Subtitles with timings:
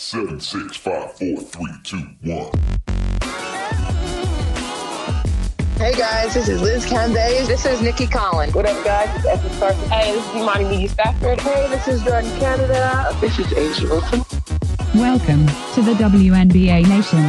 [0.00, 2.52] Seven, six, five, four, three, two, one.
[5.76, 7.48] Hey guys, this is Liz Cambage.
[7.48, 8.54] This is Nikki Collins.
[8.54, 9.12] What up, guys?
[9.16, 9.88] It's Esther Carson.
[9.90, 11.40] Hey, this is Imani McGee-Stafford.
[11.40, 13.12] Hey, this is Jordan Canada.
[13.20, 14.24] This is A'ja Wilson.
[14.94, 17.24] Welcome to the WNBA Nation.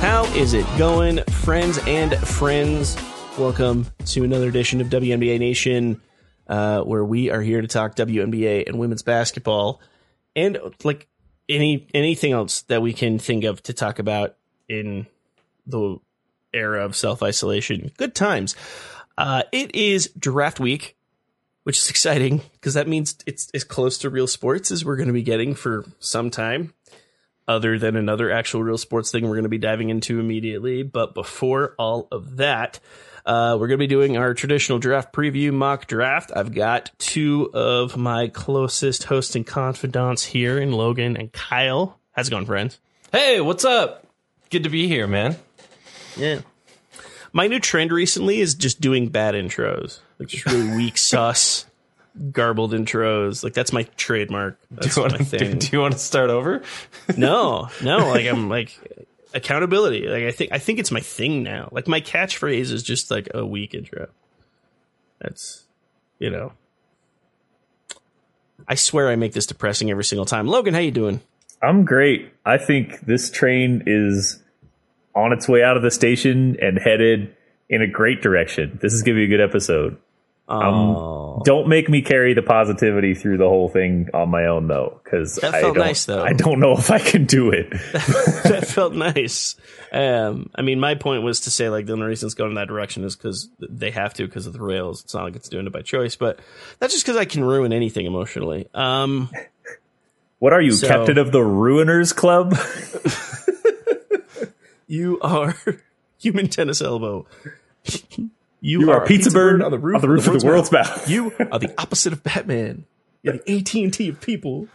[0.00, 2.96] How is it going, friends and friends?
[3.38, 6.02] Welcome to another edition of WNBA Nation,
[6.48, 9.80] uh, where we are here to talk WNBA and women's basketball,
[10.34, 11.06] and like
[11.48, 14.36] any anything else that we can think of to talk about
[14.68, 15.06] in
[15.66, 15.98] the
[16.52, 17.90] era of self isolation.
[17.96, 18.56] Good times.
[19.18, 20.96] Uh, it is draft week,
[21.64, 25.08] which is exciting because that means it's as close to real sports as we're going
[25.08, 26.72] to be getting for some time
[27.48, 30.82] other than another actual real sports thing we're going to be diving into immediately.
[30.82, 32.78] But before all of that,
[33.24, 36.30] uh, we're going to be doing our traditional draft preview mock draft.
[36.34, 41.98] I've got two of my closest hosts and confidants here in Logan and Kyle.
[42.12, 42.78] How's it going, friends?
[43.12, 44.06] Hey, what's up?
[44.50, 45.36] Good to be here, man.
[46.16, 46.40] Yeah.
[47.32, 51.64] My new trend recently is just doing bad intros, like just really weak sus
[52.30, 53.42] garbled intros.
[53.42, 54.58] Like that's my trademark.
[54.70, 55.52] That's do you my want to thing.
[55.52, 56.62] do, do you want to start over?
[57.16, 58.08] no, no.
[58.10, 60.06] Like I'm like accountability.
[60.06, 61.68] Like I think I think it's my thing now.
[61.72, 64.08] Like my catchphrase is just like a weak intro.
[65.20, 65.64] That's
[66.18, 66.52] you know.
[68.68, 70.46] I swear I make this depressing every single time.
[70.46, 71.20] Logan, how you doing?
[71.62, 72.32] I'm great.
[72.44, 74.42] I think this train is
[75.14, 77.36] on its way out of the station and headed
[77.68, 78.78] in a great direction.
[78.80, 79.98] This is going to be a good episode.
[80.48, 80.58] Oh,
[81.36, 85.00] Um, don't make me carry the positivity through the whole thing on my own though,
[85.02, 86.22] because That I felt don't, nice, though.
[86.22, 87.70] I don't know if I can do it.
[87.92, 89.56] that felt nice.
[89.92, 92.54] Um, I mean, my point was to say like the only reason it's going in
[92.56, 95.02] that direction is because they have to because of the rails.
[95.02, 96.38] It's not like it's doing it by choice, but
[96.78, 98.68] that's just because I can ruin anything emotionally.
[98.74, 99.30] Um,
[100.38, 102.56] what are you, So- captain of the Ruiners Club?
[104.86, 105.56] you are
[106.18, 107.26] human tennis elbow.
[108.62, 111.10] You, You are Pizza Bird on the roof, of the, roof of the world's mouth.
[111.10, 112.86] You are the opposite of Batman.
[113.22, 114.68] You're the AT and T of people.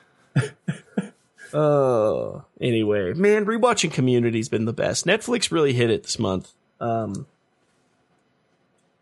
[1.53, 5.06] Oh, anyway, man, rewatching Community's been the best.
[5.06, 6.53] Netflix really hit it this month.
[6.81, 7.28] Um,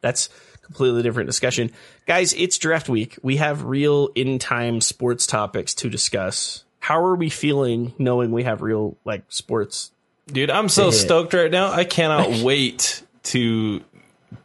[0.01, 0.29] that's
[0.61, 1.71] completely different discussion,
[2.05, 2.33] guys.
[2.33, 3.17] It's draft week.
[3.23, 6.63] We have real in time sports topics to discuss.
[6.79, 9.91] How are we feeling knowing we have real like sports?
[10.27, 11.71] Dude, I'm so stoked right now.
[11.71, 13.81] I cannot wait to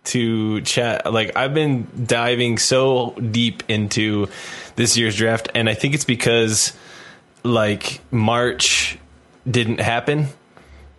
[0.05, 1.11] to chat.
[1.13, 4.29] Like I've been diving so deep into
[4.77, 6.73] this year's draft and I think it's because
[7.43, 8.99] like March
[9.49, 10.27] didn't happen.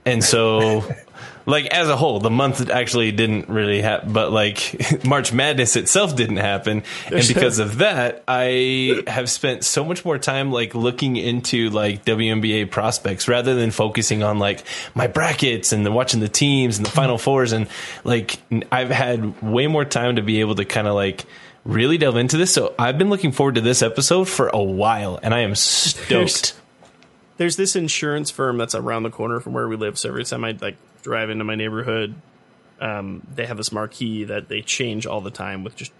[0.05, 0.83] And so
[1.45, 6.15] like as a whole, the month actually didn't really happen, but like March Madness itself
[6.15, 11.15] didn't happen, and because of that, I have spent so much more time like looking
[11.17, 14.63] into like WNBA prospects rather than focusing on like
[14.95, 17.67] my brackets and then watching the teams and the Final Fours, and
[18.03, 18.37] like
[18.71, 21.25] I've had way more time to be able to kind of like
[21.63, 22.53] really delve into this.
[22.53, 26.55] So I've been looking forward to this episode for a while, and I am stoked.
[27.37, 29.97] There's this insurance firm that's around the corner from where we live.
[29.97, 32.15] So every time I like drive into my neighborhood,
[32.79, 35.91] um, they have this marquee that they change all the time with just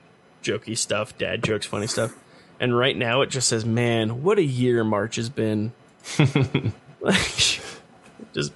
[0.44, 2.14] jokey stuff, dad jokes, funny stuff.
[2.60, 5.74] And right now it just says, "Man, what a year March has been."
[7.00, 7.16] like,
[8.34, 8.54] just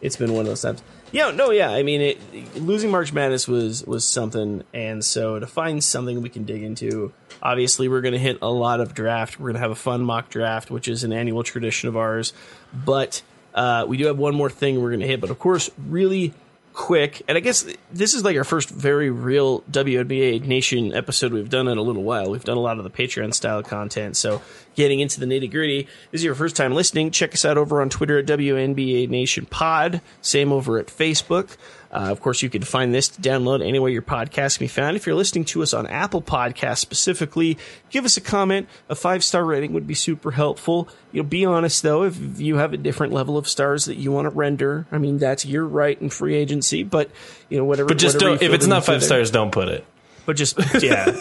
[0.00, 0.82] it's been one of those times.
[1.12, 1.70] Yeah, no, yeah.
[1.70, 6.28] I mean, it, losing March Madness was was something, and so to find something we
[6.28, 7.12] can dig into,
[7.42, 9.40] obviously we're going to hit a lot of draft.
[9.40, 12.32] We're going to have a fun mock draft, which is an annual tradition of ours.
[12.72, 13.22] But
[13.54, 15.20] uh, we do have one more thing we're going to hit.
[15.20, 16.34] But of course, really
[16.72, 21.50] quick, and I guess this is like our first very real WNBA Nation episode we've
[21.50, 22.30] done in a little while.
[22.30, 24.40] We've done a lot of the Patreon style content, so
[24.76, 25.88] getting into the nitty gritty.
[26.10, 27.10] This is your first time listening.
[27.10, 30.00] Check us out over on Twitter at WNBA Nation Pod.
[30.22, 31.56] Same over at Facebook.
[31.92, 34.96] Uh, of course, you can find this to download anywhere your podcast can be found.
[34.96, 37.58] If you're listening to us on Apple Podcasts specifically,
[37.90, 38.68] give us a comment.
[38.88, 40.88] A five star rating would be super helpful.
[41.10, 44.12] You know, be honest though, if you have a different level of stars that you
[44.12, 46.84] want to render, I mean, that's your right in free agency.
[46.84, 47.10] But
[47.48, 47.88] you know, whatever.
[47.88, 48.42] But just whatever don't.
[48.42, 49.84] If it's not five stars, don't put it.
[50.26, 51.06] but just yeah.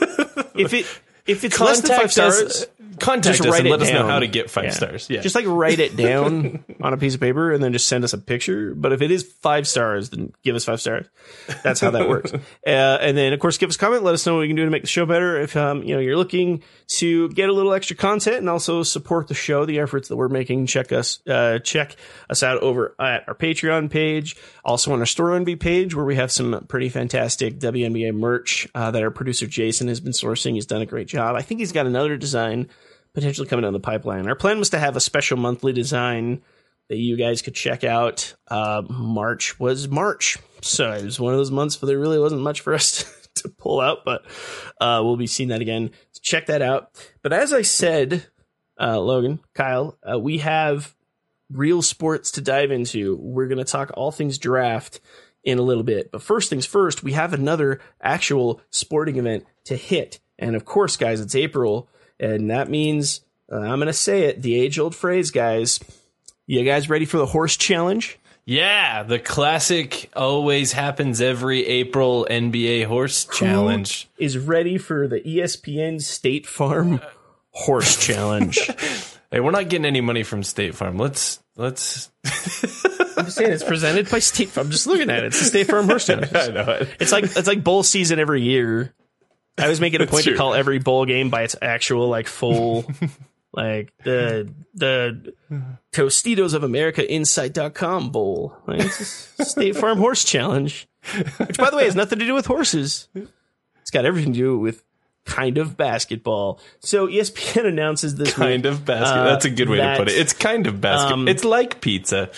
[0.56, 0.86] if it
[1.25, 2.42] if it's less than five stars.
[2.42, 2.65] us.
[3.00, 4.69] Contact just us write and let us know how to get five Yeah.
[4.72, 5.07] stars.
[5.10, 5.22] Yeah.
[5.22, 8.13] Just like write it down on a piece of paper and then just send us
[8.13, 8.74] a picture.
[8.75, 11.06] But if it is five stars, then give us five stars.
[11.63, 12.31] That's how that works.
[12.68, 14.04] Uh, and then of course give us a comment.
[14.04, 15.40] Let us know what we can do to make the show better.
[15.42, 19.28] If um, you know you're looking to get a little extra content and also support
[19.28, 21.96] the show, the efforts that we're making, check us uh, check
[22.30, 26.31] us out over at our Patreon page, also on our Storenvy page where we have
[26.31, 30.54] some pretty fantastic WNBA merch uh, that our producer Jason has been sourcing.
[30.54, 31.36] He's done a great job.
[31.36, 32.69] I think he's got another design
[33.13, 34.27] potentially coming down the pipeline.
[34.27, 36.41] Our plan was to have a special monthly design
[36.89, 38.33] that you guys could check out.
[38.47, 42.41] Uh, March was March, so it was one of those months where there really wasn't
[42.41, 44.25] much for us to, to pull out, but
[44.81, 45.91] uh, we'll be seeing that again.
[46.11, 46.91] So check that out.
[47.21, 48.25] But as I said,
[48.79, 50.95] uh, Logan, Kyle, uh, we have
[51.51, 53.17] real sports to dive into.
[53.17, 55.00] We're going to talk all things draft
[55.44, 56.12] in a little bit.
[56.12, 60.19] But first things first, we have another actual sporting event to hit.
[60.38, 61.89] And of course, guys, it's April.
[62.19, 63.21] And that means,
[63.51, 65.80] uh, I'm going to say it, the age old phrase, guys.
[66.48, 68.18] You guys ready for the horse challenge?
[68.45, 74.10] Yeah, the classic always happens every April NBA horse challenge.
[74.18, 77.00] is ready for the ESPN State Farm
[77.51, 78.60] horse challenge?
[79.31, 80.98] Hey, we're not getting any money from State Farm.
[80.98, 82.10] Let's let's.
[82.25, 84.65] I'm just saying it's presented by State Farm.
[84.65, 85.25] I'm just looking at it.
[85.25, 86.33] It's the State Farm horse challenge.
[86.33, 86.89] I know it.
[87.00, 88.92] It's like it's like bowl season every year.
[89.59, 92.85] I was making a point to call every bowl game by its actual like full
[93.53, 95.33] like the the
[95.91, 98.56] Tostitos of America Insight.com bowl.
[98.67, 100.88] Like, it's a State Farm Horse Challenge.
[101.38, 103.07] Which by the way has nothing to do with horses.
[103.81, 104.83] It's got everything to do with
[105.25, 106.59] kind of basketball.
[106.79, 109.17] So ESPN announces this Kind week, of basket.
[109.19, 110.17] uh, That's a good way to put it.
[110.17, 111.13] It's kind of basket.
[111.13, 112.29] um, it's like pizza.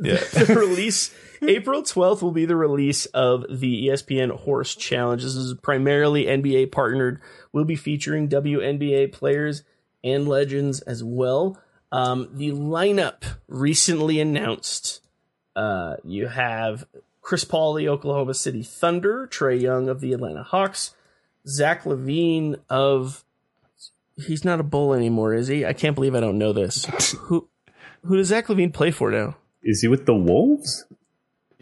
[0.00, 0.14] Yeah.
[0.32, 1.14] the release
[1.48, 5.22] April 12th will be the release of the ESPN Horse Challenge.
[5.22, 7.20] This is primarily NBA partnered.
[7.52, 9.62] We'll be featuring WNBA players
[10.04, 11.58] and legends as well.
[11.92, 15.00] Um, the lineup recently announced.
[15.56, 16.86] Uh, you have
[17.20, 20.94] Chris Paul, the Oklahoma City Thunder, Trae Young of the Atlanta Hawks,
[21.46, 23.24] Zach LaVine of.
[24.16, 25.64] He's not a bull anymore, is he?
[25.64, 26.84] I can't believe I don't know this.
[27.18, 27.48] who
[28.04, 29.36] who does Zach LaVine play for now?
[29.62, 30.84] Is he with the Wolves?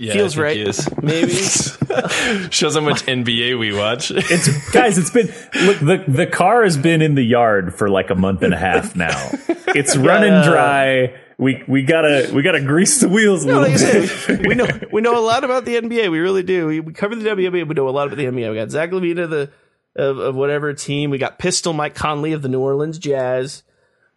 [0.01, 0.57] Yeah, Feels right.
[0.57, 0.65] he.
[1.03, 1.33] Maybe.
[2.51, 4.13] Shows how much NBA we watch.
[4.15, 4.97] It's guys.
[4.97, 5.27] It's been
[5.67, 5.79] look.
[5.81, 8.95] The the car has been in the yard for like a month and a half
[8.95, 9.31] now.
[9.75, 11.15] It's running gotta- dry.
[11.37, 14.09] We we gotta we gotta grease the wheels a No, little like bit.
[14.09, 16.11] said, we know we know a lot about the NBA.
[16.11, 16.67] We really do.
[16.67, 17.67] We, we cover the WNBA.
[17.67, 18.51] We know a lot about the NBA.
[18.51, 19.51] We got Zach LaVine of the
[19.97, 21.11] of, of whatever team.
[21.11, 23.63] We got Pistol Mike Conley of the New Orleans Jazz.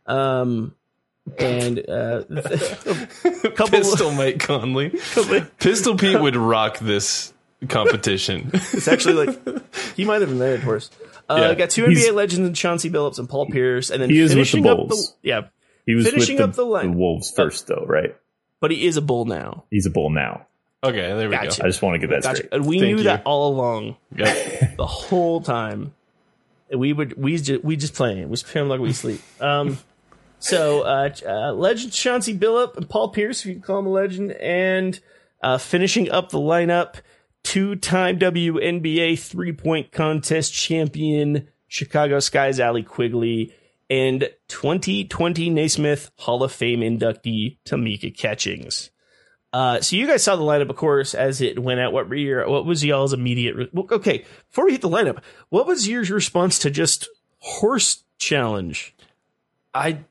[0.08, 0.76] Um,
[1.38, 4.90] and uh, a couple Pistol Mike Conley.
[5.60, 7.34] Pistol Pete would rock this
[7.70, 8.50] competition.
[8.54, 10.90] It's actually like he might have been there, of course.
[11.30, 11.54] Uh, Yeah.
[11.56, 14.30] got two He's- NBA legends, Chauncey Billups and Paul Pierce, and then He is with
[14.32, 15.16] the finishing up Bulls.
[15.22, 15.42] the yeah.
[15.86, 16.92] He was Finishing with up the, the line.
[16.92, 18.16] the Wolves first, though, right?
[18.60, 19.64] But he is a bull now.
[19.72, 20.46] He's a bull now.
[20.84, 21.64] Okay, there we Gotcha.
[21.64, 22.36] I just want to get that Gotcha.
[22.38, 22.54] straight.
[22.54, 23.04] And we Thank knew you.
[23.04, 23.98] that all along.
[24.16, 24.76] Yep.
[24.78, 25.94] the whole time.
[26.74, 28.30] We would we just we just playing.
[28.30, 29.22] We spam like we sleep.
[29.42, 29.78] Um,
[30.42, 33.92] so uh, uh, legend Chauncey Billup and Paul Pierce, if you can call him a
[33.92, 35.00] legend, and
[35.42, 36.96] uh, finishing up the lineup,
[37.44, 43.54] two-time WNBA three-point contest champion Chicago Sky's Allie Quigley,
[43.90, 48.92] and 2020 Naismith Hall of Fame inductee Tamika Catchings.
[49.54, 51.92] Uh, so you guys saw the lineup, of course, as it went out.
[51.92, 53.56] What were your, what was y'all's immediate?
[53.56, 57.10] Re- okay, before we hit the lineup, what was your response to just
[57.40, 58.96] horse challenge?
[59.74, 60.06] I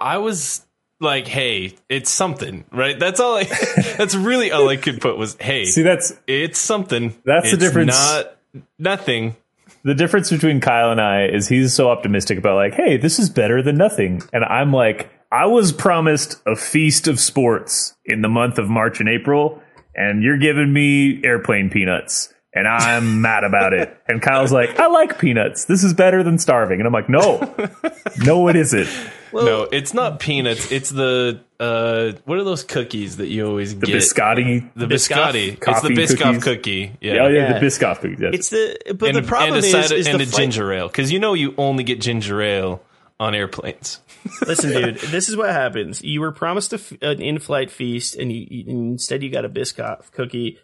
[0.00, 0.64] I was
[1.00, 2.98] like, hey, it's something, right?
[2.98, 3.44] That's all I
[3.96, 7.16] that's really all I could put was, hey, See, that's it's something.
[7.24, 7.94] That's the difference.
[7.94, 8.36] Not
[8.78, 9.36] nothing.
[9.82, 13.30] the difference between Kyle and I is he's so optimistic about like, hey, this is
[13.30, 18.28] better than nothing, and I'm like, I was promised a feast of sports in the
[18.28, 19.62] month of March and April,
[19.94, 22.34] and you're giving me airplane peanuts.
[22.52, 23.96] And I'm mad about it.
[24.08, 25.66] And Kyle's like, I like peanuts.
[25.66, 26.80] This is better than starving.
[26.80, 27.54] And I'm like, no,
[28.18, 28.88] no, it isn't.
[29.32, 30.70] No, it's not peanuts.
[30.72, 33.80] It's the uh what are those cookies that you always get?
[33.82, 33.96] The get?
[34.02, 34.70] biscotti.
[34.74, 35.32] the Biscoff?
[35.32, 35.48] biscotti.
[35.48, 36.44] It's the Coffee Biscoff cookies?
[36.44, 36.92] cookie.
[37.00, 37.12] Yeah.
[37.24, 37.58] Oh, yeah, Yeah.
[37.58, 38.18] the Biscoff cookies.
[38.20, 38.30] yes.
[38.34, 40.36] It's the but And, the problem and a is, side is and the a fight-
[40.40, 42.82] ginger ale because you know you only get ginger ale
[43.18, 44.00] on airplanes.
[44.46, 46.02] Listen, dude, this is what happens.
[46.02, 49.48] You were promised a f an in-flight feast, and you, you instead you got a
[49.48, 50.58] Biscoff cookie.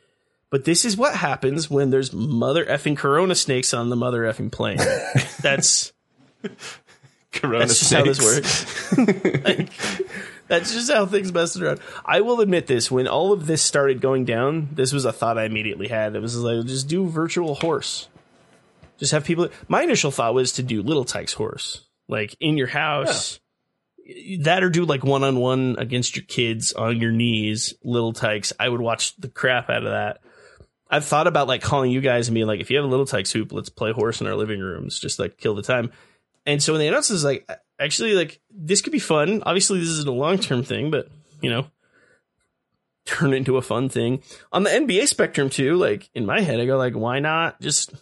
[0.50, 4.52] But this is what happens when there's mother effing Corona snakes on the mother effing
[4.52, 4.76] plane.
[5.42, 5.92] That's
[7.40, 8.98] Corona That's just how this works.
[9.44, 9.70] Like,
[10.48, 11.80] that's just how things mess around.
[12.04, 15.38] I will admit this: when all of this started going down, this was a thought
[15.38, 16.14] I immediately had.
[16.14, 18.08] It was like, just do virtual horse.
[18.98, 19.48] Just have people.
[19.68, 23.40] My initial thought was to do Little Tykes horse, like in your house.
[24.40, 28.52] That or do like one on one against your kids on your knees, Little Tykes.
[28.58, 30.20] I would watch the crap out of that.
[30.88, 33.06] I've thought about like calling you guys and being like, if you have a Little
[33.06, 35.90] Tykes hoop, let's play horse in our living rooms, just like kill the time.
[36.46, 39.42] And so when they announced this, like, actually, like, this could be fun.
[39.44, 41.08] Obviously, this isn't a long term thing, but,
[41.42, 41.66] you know,
[43.04, 44.22] turn it into a fun thing.
[44.52, 47.92] On the NBA spectrum, too, like, in my head, I go, like, why not just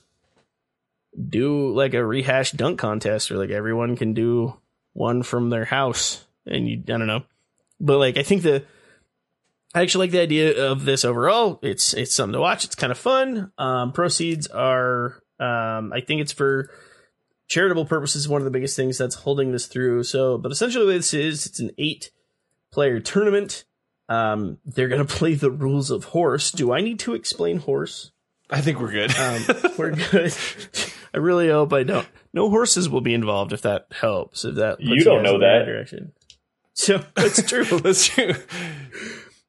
[1.29, 4.59] do, like, a rehash dunk contest where, like, everyone can do
[4.95, 7.25] one from their house, and you I don't know,
[7.79, 8.65] but like I think the
[9.75, 11.59] I actually like the idea of this overall.
[11.63, 12.65] It's it's something to watch.
[12.65, 13.53] It's kind of fun.
[13.59, 16.71] Um, proceeds are um, I think it's for
[17.55, 18.23] charitable purposes.
[18.23, 20.03] Is one of the biggest things that's holding this through.
[20.05, 22.11] So, but essentially, what this is it's an eight
[22.73, 23.65] player tournament.
[24.09, 26.51] Um, they're gonna play the rules of horse.
[26.51, 28.11] Do I need to explain horse?
[28.51, 29.17] I think we're good.
[29.17, 29.43] Um,
[29.79, 30.35] we're good.
[31.15, 32.07] I really hope I don't.
[32.33, 34.45] No horses will be involved if that helps.
[34.45, 35.65] If that You don't know right that.
[35.65, 36.13] direction.
[36.75, 37.65] So that's true.
[37.65, 38.35] That's true.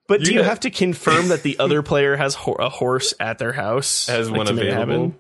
[0.08, 3.16] But do You you have to confirm that the other player has ho- a horse
[3.20, 4.06] at their house?
[4.06, 5.16] Has like, one to available.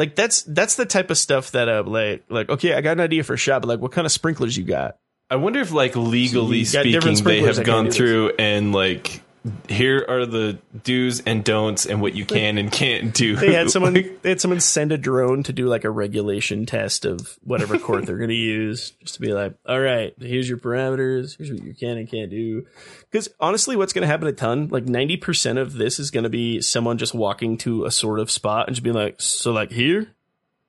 [0.00, 3.00] Like that's that's the type of stuff that uh like like okay, I got an
[3.00, 4.96] idea for a shot, but like what kind of sprinklers you got?
[5.30, 9.22] I wonder if, like, legally different speaking, they have gone through and like,
[9.68, 13.36] here are the do's and don'ts and what you can and can't do.
[13.36, 16.66] They had someone Like, they had someone send a drone to do like a regulation
[16.66, 20.48] test of whatever court they're going to use, just to be like, all right, here's
[20.48, 22.66] your parameters, here's what you can and can't do.
[23.10, 26.24] Because honestly, what's going to happen a ton, like ninety percent of this is going
[26.24, 29.52] to be someone just walking to a sort of spot and just being like, so
[29.52, 30.14] like here,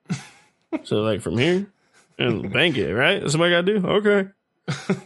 [0.84, 1.68] so like from here,
[2.18, 3.20] and bank it, right?
[3.22, 3.88] That's what I got to do.
[3.88, 4.30] Okay,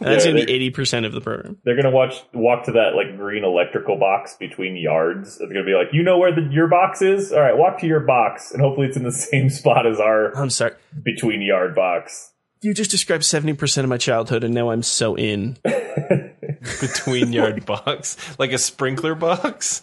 [0.00, 1.58] that's Yeah, going to be eighty percent of the program.
[1.64, 5.38] They're gonna watch walk to that like green electrical box between yards.
[5.38, 7.32] They're gonna be like, you know where the, your box is?
[7.32, 10.36] All right, walk to your box, and hopefully it's in the same spot as our
[10.36, 10.72] I'm sorry.
[11.02, 12.32] between yard box.
[12.62, 15.56] You just described seventy percent of my childhood, and now I'm so in.
[16.80, 19.82] between yard box, like a sprinkler box.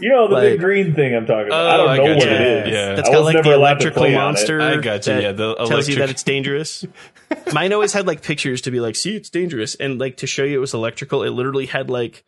[0.00, 1.66] You know the Like- big green thing I'm talking about.
[1.66, 2.30] I Oh, don't know got what you.
[2.30, 2.72] it is.
[2.72, 2.94] Yeah.
[2.94, 4.24] That's I got like the electrical play on it.
[4.24, 4.60] monster.
[4.60, 6.84] I got you, that yeah, the tells you that it's dangerous.
[7.52, 10.44] Mine always had like pictures to be like, see, it's dangerous, and like to show
[10.44, 11.22] you it was electrical.
[11.22, 12.24] It literally had like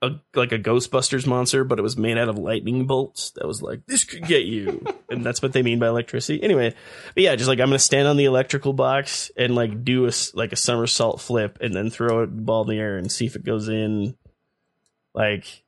[0.00, 3.30] a like a Ghostbusters monster, but it was made out of lightning bolts.
[3.32, 6.42] That was like this could get you, and that's what they mean by electricity.
[6.42, 6.74] Anyway,
[7.14, 10.12] but yeah, just like I'm gonna stand on the electrical box and like do a
[10.34, 13.36] like a somersault flip, and then throw a ball in the air and see if
[13.36, 14.16] it goes in.
[15.14, 15.64] Like,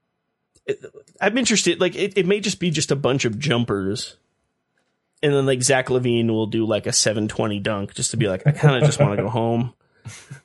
[0.66, 0.84] it,
[1.20, 1.80] I'm interested.
[1.80, 4.16] Like, it, it may just be just a bunch of jumpers
[5.22, 8.46] and then like Zach LaVine will do like a 720 dunk just to be like,
[8.46, 9.74] I kind of just want to go home.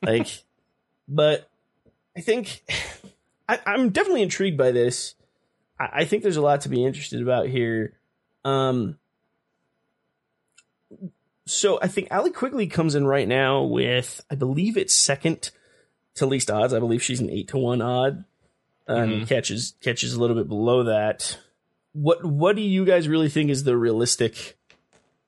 [0.01, 0.27] Like,
[1.07, 1.49] but
[2.15, 2.63] I think
[3.47, 5.15] I, I'm definitely intrigued by this.
[5.79, 7.93] I, I think there's a lot to be interested about here.
[8.43, 8.97] Um,
[11.45, 15.51] so I think Allie Quigley comes in right now with, I believe it's second
[16.15, 16.73] to least odds.
[16.73, 18.25] I believe she's an eight to one odd.
[18.87, 21.39] Um, catches catches a little bit below that.
[21.93, 24.57] What what do you guys really think is the realistic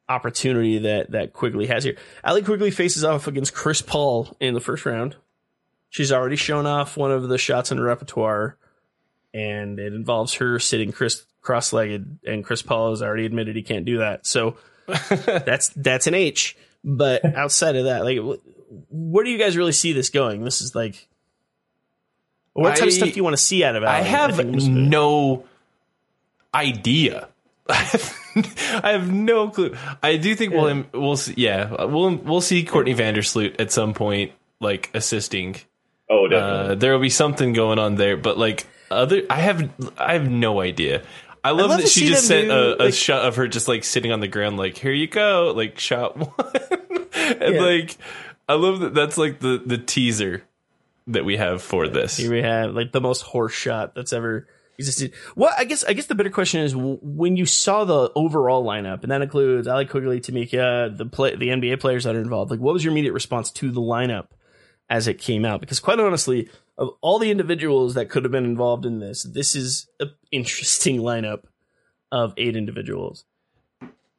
[0.07, 1.97] opportunity that that Quigley has here?
[2.23, 5.15] Allie Quigley faces off against Chris Paul in the first round.
[5.97, 8.55] She's already shown off one of the shots in her repertoire,
[9.33, 13.83] and it involves her sitting Chris cross-legged, and Chris Paul has already admitted he can't
[13.83, 14.27] do that.
[14.27, 14.57] So
[15.09, 16.55] that's that's an H.
[16.83, 20.43] But outside of that, like, wh- where do you guys really see this going?
[20.43, 21.07] This is like,
[22.53, 23.89] what type I- of stuff do you want to see out of it?
[23.89, 25.45] I have the- no
[26.53, 27.27] idea.
[27.69, 29.75] I have no clue.
[30.03, 34.31] I do think we'll we'll see, yeah we'll we'll see Courtney Vandersloot at some point
[34.61, 35.55] like assisting.
[36.09, 36.71] Oh, definitely.
[36.71, 40.29] Uh, there will be something going on there, but like other, I have I have
[40.29, 41.03] no idea.
[41.43, 43.35] I love, love that to she see just sent do, a, a like- shot of
[43.37, 46.31] her just like sitting on the ground, like here you go, like shot one,
[47.13, 47.61] and Yeah.
[47.61, 47.97] like
[48.49, 48.93] I love that.
[48.93, 50.43] That's like the the teaser
[51.07, 52.17] that we have for this.
[52.17, 54.47] Here we have like the most horse shot that's ever
[54.77, 55.11] existed.
[55.35, 59.03] Well, I guess I guess the better question is when you saw the overall lineup,
[59.03, 62.51] and that includes Allie Quigley, Tamika, the play, the NBA players that are involved.
[62.51, 64.27] Like, what was your immediate response to the lineup
[64.89, 65.59] as it came out?
[65.59, 69.55] Because quite honestly, of all the individuals that could have been involved in this, this
[69.55, 71.43] is an interesting lineup
[72.11, 73.25] of eight individuals.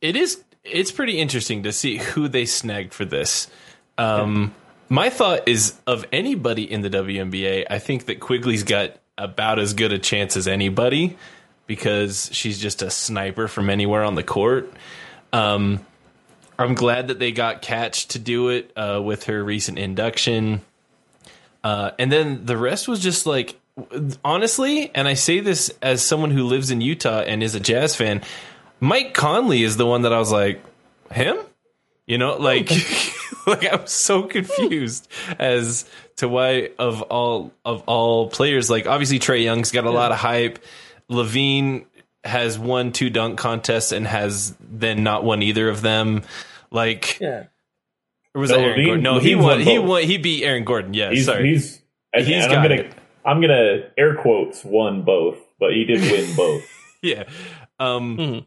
[0.00, 3.48] it is it's pretty interesting to see who they snagged for this.
[3.96, 4.54] Um,
[4.90, 9.74] My thought is of anybody in the WNBA, I think that Quigley's got about as
[9.74, 11.16] good a chance as anybody
[11.66, 14.72] because she's just a sniper from anywhere on the court.
[15.32, 15.84] Um,
[16.58, 20.62] I'm glad that they got Catch to do it uh, with her recent induction.
[21.62, 23.58] Uh, and then the rest was just like,
[24.24, 27.94] honestly, and I say this as someone who lives in Utah and is a Jazz
[27.94, 28.22] fan,
[28.80, 30.62] Mike Conley is the one that I was like,
[31.12, 31.38] him?
[32.06, 32.70] You know, like,
[33.46, 39.18] like I was so confused as to why of all of all players, like obviously
[39.18, 40.58] Trae Young's got a lot of hype.
[41.10, 41.86] LaVine
[42.24, 46.22] has won two dunk contests and has then not won either of them.
[46.70, 47.44] Like, Yeah.
[48.34, 49.02] or was No, that Aaron LaVine- Gordon?
[49.02, 49.44] No, he won.
[49.44, 50.02] won He won.
[50.02, 50.94] He beat Aaron Gordon.
[50.94, 51.48] Yeah, he's sorry.
[51.48, 51.80] he's
[52.12, 52.92] and, He's and got I'm gonna it.
[53.24, 56.62] I'm gonna air quotes won both, but he did win both.
[57.02, 57.24] yeah.
[57.78, 58.46] Um, Mhm.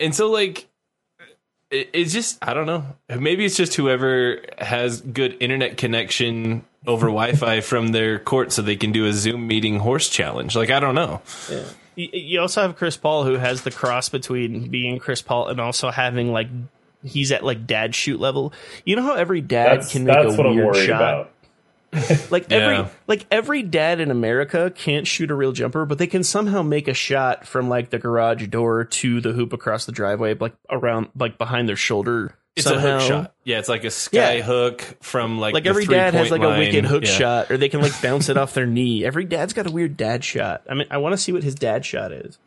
[0.00, 0.66] and so like,
[1.70, 2.84] it, it's just I don't know.
[3.18, 8.76] Maybe it's just whoever has good internet connection over Wi-Fi from their court, so they
[8.76, 10.54] can do a Zoom meeting horse challenge.
[10.56, 11.20] Like I don't know.
[11.50, 11.64] You,
[11.96, 15.90] you also have Chris Paul, who has the cross between being Chris Paul and also
[15.90, 16.48] having like
[17.02, 18.52] he's at like dad shoot level.
[18.84, 21.02] You know how every dad That's, can make that's a what I'm weird worried shot.
[21.02, 21.30] about.
[22.30, 22.56] Like Yeah.
[22.56, 26.62] every like every dad in America can't shoot a real jumper, but they can somehow
[26.62, 30.54] make a shot from like the garage door to the hoop across the driveway, like
[30.70, 32.34] around like behind their shoulder.
[32.56, 32.96] It's somehow.
[32.96, 33.34] a hook shot.
[33.42, 34.42] Yeah, it's like a sky Yeah.
[34.42, 37.10] hook from like Like every dad has like three-point a wicked hook Yeah.
[37.10, 39.04] shot, or they can like bounce it off their knee.
[39.04, 40.62] Every dad's got a weird dad shot.
[40.70, 42.38] I mean, I want to see what his dad shot is.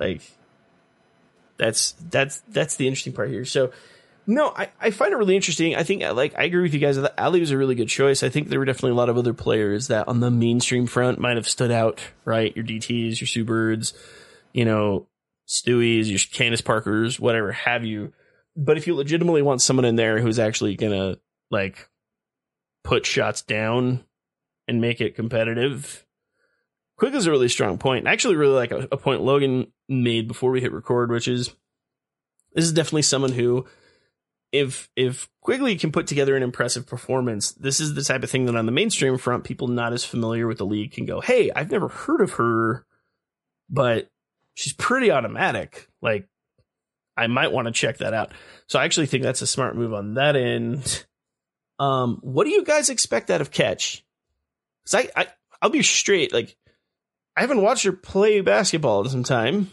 [0.00, 0.22] Like,
[1.56, 3.44] that's that's that's the interesting part here.
[3.44, 3.70] So,
[4.26, 5.76] no, I, I find it really interesting.
[5.76, 8.22] I think like I agree with you guys that Allie was a really good choice.
[8.24, 11.20] I think there were definitely a lot of other players that on the mainstream front
[11.20, 12.00] might have stood out.
[12.24, 13.94] Right, your DTS, your Sue Birds,
[14.52, 15.06] you know,
[15.46, 18.12] Stewie's, your Candace Parkers, whatever have you.
[18.56, 21.16] But if you legitimately want someone in there who's actually gonna
[21.50, 21.88] like
[22.82, 24.04] put shots down
[24.68, 26.04] and make it competitive,
[26.96, 28.06] Quick is a really strong point.
[28.06, 31.54] I actually really like a, a point Logan made before we hit record, which is
[32.52, 33.66] this is definitely someone who,
[34.52, 38.46] if if Quigley can put together an impressive performance, this is the type of thing
[38.46, 41.50] that on the mainstream front, people not as familiar with the league can go, "Hey,
[41.54, 42.86] I've never heard of her,
[43.68, 44.08] but
[44.54, 45.88] she's pretty automatic.
[46.00, 46.28] Like,
[47.16, 48.32] I might want to check that out."
[48.66, 51.04] So I actually think that's a smart move on that end.
[51.78, 54.04] Um, what do you guys expect out of Catch?
[54.84, 55.26] Because I, I,
[55.60, 56.32] I'll be straight.
[56.32, 56.56] Like,
[57.36, 59.72] I haven't watched her play basketball in some time.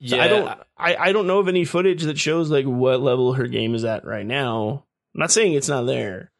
[0.00, 3.00] So Yeah, I don't I, I don't know of any footage that shows like what
[3.00, 4.84] level her game is at right now.
[5.14, 6.30] I'm not saying it's not there.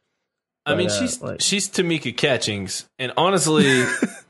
[0.67, 3.85] I mean, But, uh, she's like- she's Tamika Catchings, and honestly,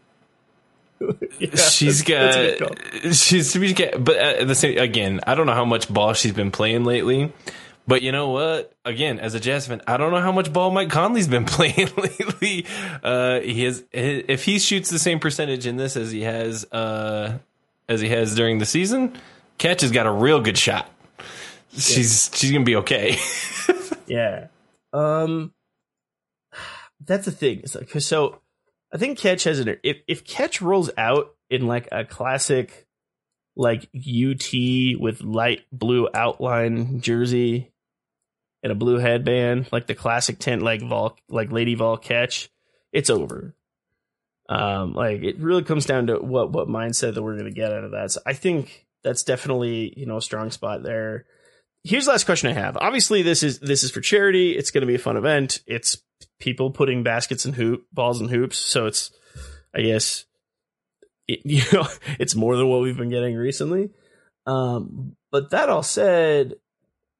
[1.38, 4.02] Yeah, she's that's- that's a got she's Tamika.
[4.02, 7.33] But at the same again, I don't know how much ball she's been playing lately.
[7.87, 8.75] But you know what?
[8.85, 11.88] Again, as a Jazz fan, I don't know how much ball Mike Conley's been playing
[11.97, 12.67] lately.
[13.02, 17.38] Uh, he has if he shoots the same percentage in this as he has uh,
[17.88, 19.16] as he has during the season,
[19.57, 20.90] Catch has got a real good shot.
[21.72, 23.16] She's she's gonna be okay.
[24.07, 24.46] Yeah.
[24.92, 25.53] Um
[27.05, 27.62] that's the thing.
[27.92, 28.40] 'cause so
[28.92, 32.87] I think Catch has an if if Catch rolls out in like a classic
[33.57, 34.53] like UT
[34.98, 37.72] with light blue outline jersey
[38.62, 42.51] and a blue headband, like the classic tent like Vol like Lady Vol Catch,
[42.92, 43.55] it's over.
[44.48, 47.85] Um like it really comes down to what what mindset that we're gonna get out
[47.85, 48.12] of that.
[48.12, 51.27] So I think that's definitely, you know, a strong spot there
[51.85, 52.77] here's the last question I have.
[52.77, 54.57] Obviously, this is this is for charity.
[54.57, 55.62] It's to be a fun event.
[55.66, 55.98] It's
[56.38, 58.59] people putting baskets and hoop balls and hoops.
[58.59, 59.11] So it's,
[59.74, 60.24] I guess,
[61.26, 61.87] it, you know,
[62.18, 63.90] it's more than what we've been getting recently.
[64.46, 66.54] Um, but that all said,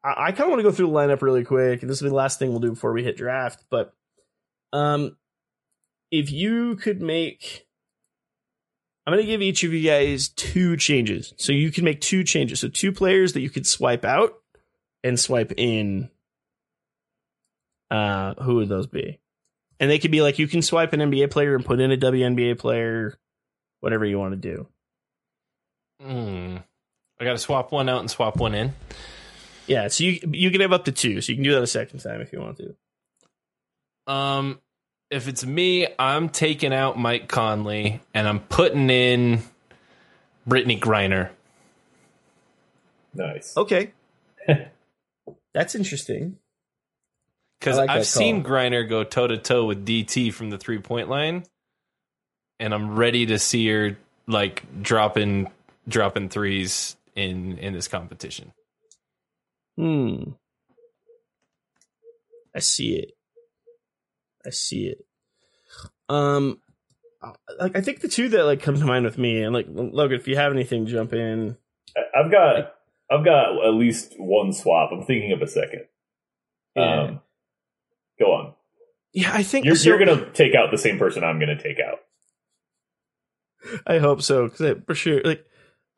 [0.03, 1.83] I, I kind of want to go through the lineup really quick.
[1.83, 3.65] And this will be the last thing we'll do before we hit draft.
[3.71, 3.93] But
[4.73, 5.17] um,
[6.11, 7.67] if you could make.
[9.07, 11.33] I'm going to give each of you guys two changes.
[11.39, 12.61] So you can make two changes.
[12.61, 14.35] So two players that you could swipe out
[15.03, 16.11] and swipe in.
[17.91, 19.19] Uh, who would those be?
[19.81, 21.97] And they could be like you can swipe an NBA player and put in a
[21.97, 23.19] WNBA player,
[23.81, 24.67] whatever you want to do.
[26.03, 26.57] Hmm.
[27.21, 28.75] I got to swap one out and swap one in.
[29.67, 31.67] Yeah, so you you can have up to two, so you can do that a
[31.67, 34.13] second time if you want to.
[34.13, 34.61] Um,
[35.11, 39.43] if it's me, I'm taking out Mike Conley and I'm putting in
[40.49, 41.31] Brittney Griner.
[43.13, 43.57] Nice.
[43.57, 43.93] Okay,
[45.55, 46.39] that's interesting.
[47.59, 50.79] Because I like I've seen Griner go toe to toe with DT from the three
[50.79, 51.45] point line,
[52.61, 55.51] and I'm ready to see her like dropping
[55.89, 58.53] dropping threes in in this competition.
[59.77, 60.33] Hmm.
[62.55, 63.13] I see it.
[64.47, 65.05] I see it.
[66.09, 66.61] Um,
[67.59, 70.19] like I think the two that like come to mind with me, and like Logan,
[70.19, 71.57] if you have anything, jump in.
[71.97, 72.75] I- I've got
[73.11, 74.91] I've got at least one swap.
[74.93, 75.87] I'm thinking of a second.
[76.77, 77.03] Yeah.
[77.03, 77.21] Um,
[78.19, 78.55] go on.
[79.13, 81.79] Yeah, I think You're, so- you're gonna take out the same person I'm gonna take
[81.81, 81.99] out.
[83.87, 85.45] I hope so because for sure, like,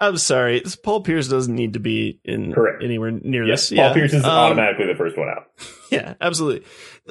[0.00, 2.83] I'm sorry, this Paul Pierce doesn't need to be in Correct.
[2.83, 3.76] anywhere near Yes, this.
[3.78, 3.92] Paul yeah.
[3.92, 5.46] Pierce is Um, automatically the first one out.
[5.90, 6.64] Yeah, absolutely.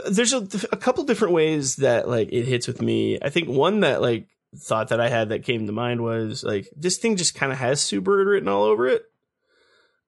[0.09, 0.37] There's a,
[0.71, 3.19] a couple different ways that like it hits with me.
[3.21, 6.65] I think one that like thought that I had that came to mind was like
[6.77, 9.03] this thing just kind of has Sue Bird written all over it.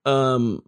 [0.06, 0.64] Um,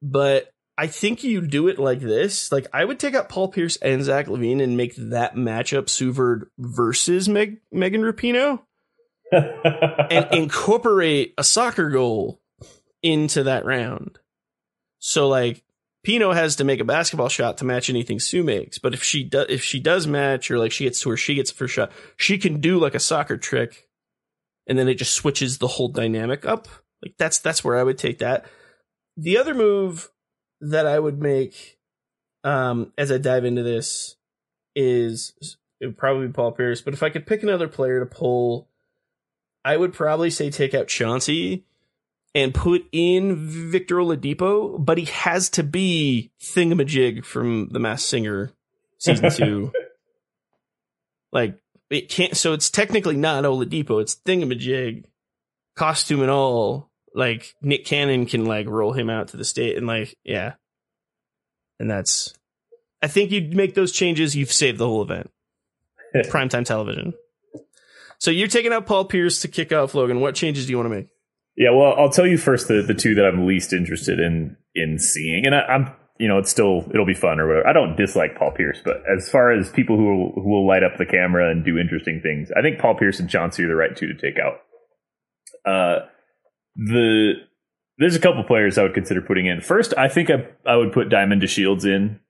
[0.00, 2.50] but I think you do it like this.
[2.50, 6.12] Like I would take out Paul Pierce and Zach LaVine and make that matchup Sue
[6.12, 8.60] Bird versus Meg Megan Rapinoe
[9.32, 12.40] and incorporate a soccer goal
[13.02, 14.18] into that round.
[14.98, 15.62] So like
[16.04, 19.22] Pinoe has to make a basketball shot to match anything Sue makes, but if she
[19.22, 21.74] does if she does match or like she gets to where she gets the first
[21.74, 23.88] shot, she can do like a soccer trick,
[24.66, 26.66] and then it just switches the whole dynamic up.
[27.00, 28.46] Like that's that's where I would take that.
[29.16, 30.10] The other move
[30.70, 31.78] that I would make
[32.42, 34.16] um, as I dive into this
[34.76, 38.06] is it would probably be Paul Pierce, but if I could pick another player to
[38.06, 38.68] pull,
[39.64, 41.64] I would probably say take out Chauncey
[42.34, 48.52] and put in Victor Oladipo, but he has to be Thingamajig from The Masked Singer
[48.98, 49.72] season two.
[51.32, 51.58] like
[51.90, 52.36] it can't.
[52.36, 54.00] So it's technically not Oladipo.
[54.00, 55.04] It's Thingamajig,
[55.76, 56.90] costume and all.
[57.14, 60.54] Like Nick Cannon can like roll him out to the state and like yeah,
[61.78, 62.34] and that's.
[63.02, 64.34] I think you'd make those changes.
[64.34, 65.30] You've saved the whole event.
[66.14, 67.12] Primetime television.
[68.18, 70.20] So you're taking out Paul Pierce to kick off Logan.
[70.20, 71.08] What changes do you want to make?
[71.56, 74.98] Yeah, well, I'll tell you first the, the two that I'm least interested in in
[74.98, 77.68] seeing, and I, I'm you know it's still it'll be fun or whatever.
[77.68, 80.82] I don't dislike Paul Pierce, but as far as people who will, who will light
[80.82, 83.76] up the camera and do interesting things, I think Paul Pierce and Chauncey are the
[83.76, 84.60] right two to take out.
[85.64, 86.06] Uh,
[86.76, 87.34] the
[87.98, 89.60] there's a couple players I would consider putting in.
[89.60, 92.20] First, I think I I would put Diamond DeShields in,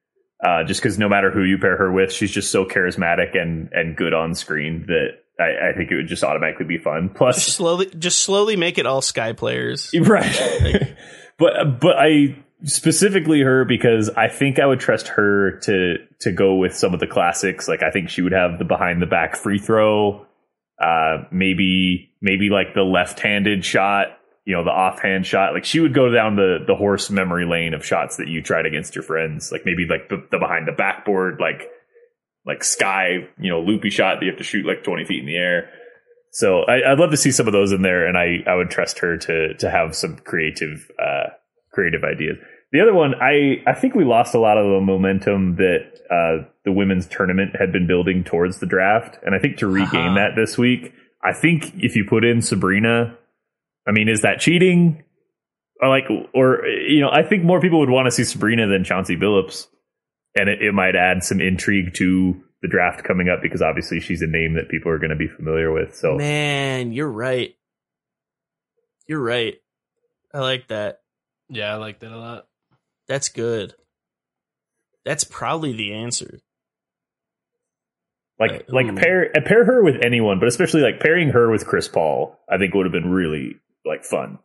[0.44, 3.70] uh, just because no matter who you pair her with, she's just so charismatic and
[3.72, 7.10] and good on screen that I, I think it would just automatically be fun.
[7.14, 9.90] Plus, Just slowly, just slowly make it all Sky players.
[10.00, 10.94] right
[11.38, 16.54] but but i specifically her because i think i would trust her to to go
[16.56, 19.36] with some of the classics like i think she would have the behind the back
[19.36, 20.24] free throw
[20.80, 25.54] uh maybe maybe like the left-handed shot you know the offhand shot.
[25.54, 28.66] Like she would go down the the horse memory lane of shots that you tried
[28.66, 29.50] against your friends.
[29.50, 31.70] Like maybe like the, the behind the backboard like
[32.46, 35.26] like sky you know loopy shot that you have to shoot like 20 feet in
[35.26, 35.70] the air.
[36.30, 38.68] So I, I'd love to see some of those in there, and I, I would
[38.68, 41.30] trust her to to have some creative uh,
[41.72, 42.36] creative ideas.
[42.72, 46.48] The other one, I I think we lost a lot of the momentum that uh,
[46.64, 50.32] the women's tournament had been building towards the draft, and I think to regain that
[50.34, 53.16] this week, I think if you put in Sabrina,
[53.86, 55.02] I mean, is that cheating?
[55.80, 58.84] Or like, or you know, I think more people would want to see Sabrina than
[58.84, 59.66] Chauncey Billups,
[60.36, 64.22] and it, it might add some intrigue to the draft coming up because obviously she's
[64.22, 65.94] a name that people are going to be familiar with.
[65.94, 67.54] So Man, you're right.
[69.06, 69.56] You're right.
[70.32, 71.00] I like that.
[71.50, 72.46] Yeah, I like that a lot.
[73.06, 73.74] That's good.
[75.04, 76.40] That's probably the answer.
[78.40, 78.96] like Right, like ooh.
[78.96, 82.56] pair uh, pair her with anyone, but especially like pairing her with Chris Paul, I
[82.56, 84.38] think would have been really like fun.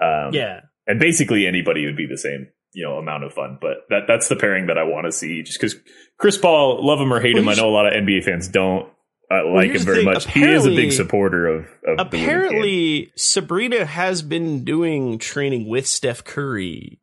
[0.00, 0.60] Um, Yeah.
[0.86, 3.58] and basically anybody would be the same you know amount of fun.
[3.60, 5.76] But that that's the pairing that I want to see, just because
[6.18, 8.48] Chris Paul, love him or hate Well, him, I know a lot of NBA fans
[8.48, 8.88] don't
[9.30, 10.30] uh, like him very thing, much.
[10.30, 12.06] He is a big supporter of, of.
[12.06, 16.98] Apparently, Sabrina has been doing training with Steph Curry.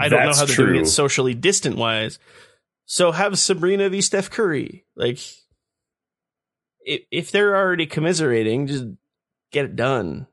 [0.00, 2.18] I don't That's know how they're doing it socially distant wise.
[2.86, 4.84] So have Sabrina v Steph Curry.
[4.96, 5.18] Like,
[6.80, 8.84] if, if they're already commiserating, just
[9.52, 10.26] get it done.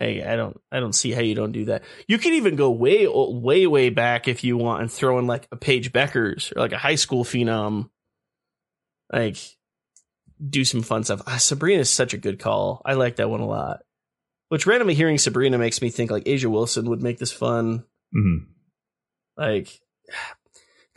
[0.00, 1.82] I, I don't I don't see how you don't do that.
[2.08, 5.46] You can even go way way way back if you want and throw in like
[5.52, 7.90] a Paige Bueckers or like a high school phenom.
[9.12, 9.36] Like
[10.48, 11.22] do some fun stuff.
[11.26, 12.80] Ah, Sabrina is such a good call.
[12.84, 13.80] I like that one a lot.
[14.48, 17.84] Which randomly hearing Sabrina makes me think like A'ja Wilson would make this fun.
[18.14, 18.46] Mhm.
[19.36, 19.80] Like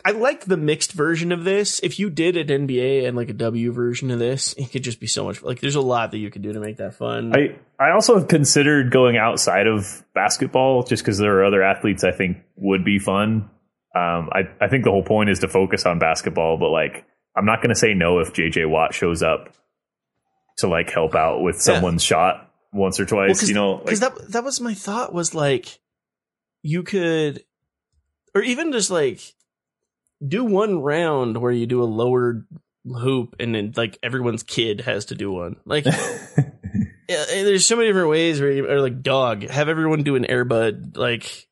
[0.05, 1.79] I like the mixed version of this.
[1.81, 4.99] If you did an NBA and like a W version of this, it could just
[4.99, 7.33] be so much like there's a lot that you could do to make that fun.
[7.35, 12.03] I I also have considered going outside of basketball just because there are other athletes
[12.03, 13.49] I think would be fun.
[13.95, 17.05] Um, I I think the whole point is to focus on basketball, but like
[17.37, 19.53] I'm not going to say no if JJ Watt shows up
[20.57, 21.61] to like help out with Yeah.
[21.75, 25.33] someone's shot once or Well, you know, like, because that that was my thought was
[25.33, 25.79] like
[26.61, 27.43] you could
[28.35, 29.21] or even just like
[30.25, 32.45] do one round where you do a lower
[32.85, 35.93] hoop and then like everyone's kid has to do one like yeah,
[37.31, 40.25] and there's so many different ways where you or like dog have everyone do an
[40.25, 41.47] airbud like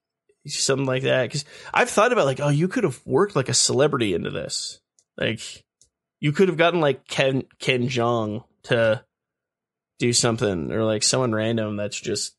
[0.46, 3.54] something like that because i've thought about like oh you could have worked like a
[3.54, 4.82] celebrity into this
[5.18, 5.64] like
[6.20, 9.04] you could have gotten like ken ken Jeong to
[10.00, 12.36] do something or like someone random that's just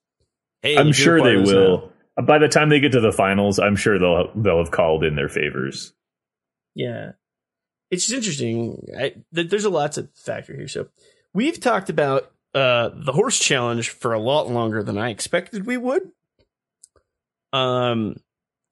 [0.63, 1.57] hey I'm sure they this now.
[1.57, 1.93] will.
[2.25, 5.15] By the time they get to the finals, I'm sure they'll they'll have called in
[5.15, 5.95] their favors.
[6.75, 7.13] Yeah.
[7.91, 8.89] It's just interesting.
[8.97, 10.69] I, th- there's a lot to factor here.
[10.69, 10.89] So
[11.35, 15.77] we've talked about uh, the horse challenge for a lot longer than I expected we
[15.77, 16.11] would.
[17.53, 18.17] Um,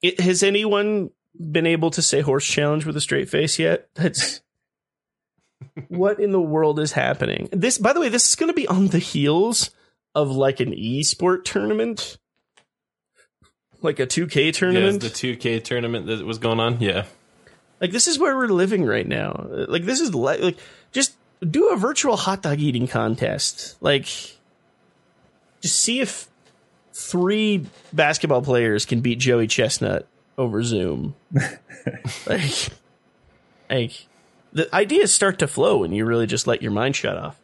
[0.02, 3.88] it, has anyone been able to say horse challenge with a straight face yet?
[3.94, 4.40] That's
[5.88, 7.48] what in the world is happening.
[7.52, 9.70] This, by the way, this is going to be on the heels
[10.14, 12.18] of like an e-sport tournament
[13.82, 14.54] like a 2K tournament.
[14.54, 15.00] Yeah, tournament.
[15.00, 16.80] the 2K tournament that was going on.
[16.80, 17.04] Yeah.
[17.80, 19.46] Like this is where we're living right now.
[19.48, 20.58] Like this is li- like
[20.92, 21.16] just
[21.48, 23.76] do a virtual hot dog eating contest.
[23.80, 24.04] Like
[25.60, 26.28] just see if
[26.92, 31.14] three basketball players can beat Joey Chestnut over Zoom.
[32.26, 32.68] like,
[33.68, 34.06] like
[34.52, 37.40] the ideas start to flow when you really just let your mind shut off.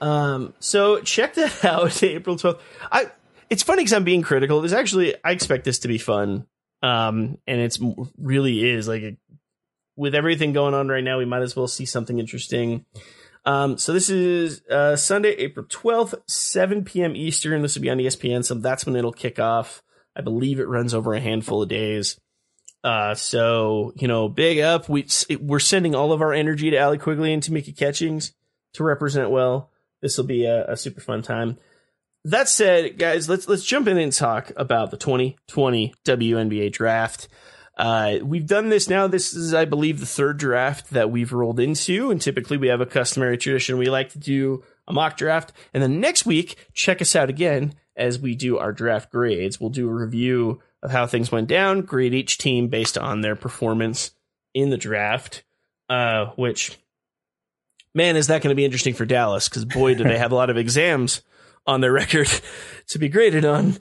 [0.00, 2.62] Um, so check that out, April twelfth.
[2.92, 3.10] I
[3.48, 4.60] it's funny because I'm being critical.
[4.60, 6.46] There's actually I expect this to be fun.
[6.82, 7.80] Um, and it's
[8.18, 9.16] really is like a,
[9.96, 12.84] with everything going on right now, we might as well see something interesting.
[13.44, 17.14] Um, so this is uh, Sunday, April 12th, 7 p.m.
[17.14, 17.62] Eastern.
[17.62, 19.82] This will be on ESPN, so that's when it'll kick off.
[20.16, 22.18] I believe it runs over a handful of days.
[22.82, 24.88] Uh, so you know, big up.
[24.88, 25.06] We
[25.40, 28.32] we're sending all of our energy to Allie Quigley and Tamika Catchings
[28.74, 29.70] to represent well.
[30.02, 31.58] This will be a, a super fun time.
[32.24, 37.28] That said, guys, let's let's jump in and talk about the 2020 WNBA draft.
[37.76, 39.06] Uh, we've done this now.
[39.06, 42.80] This is, I believe, the third draft that we've rolled into, and typically we have
[42.80, 43.76] a customary tradition.
[43.76, 47.74] We like to do a mock draft, and then next week, check us out again
[47.94, 49.60] as we do our draft grades.
[49.60, 53.36] We'll do a review of how things went down, grade each team based on their
[53.36, 54.12] performance
[54.54, 55.42] in the draft.
[55.88, 56.78] Uh, which,
[57.94, 59.48] man, is that going to be interesting for Dallas?
[59.48, 61.22] Because boy, do they have a lot of exams
[61.66, 62.28] on their record
[62.88, 63.76] to be graded on.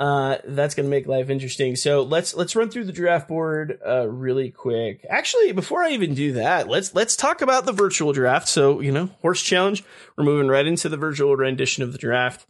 [0.00, 1.76] Uh, that's going to make life interesting.
[1.76, 5.04] So let's let's run through the draft board uh, really quick.
[5.06, 8.48] Actually, before I even do that, let's let's talk about the virtual draft.
[8.48, 9.84] So you know, horse challenge.
[10.16, 12.46] We're moving right into the virtual rendition of the draft.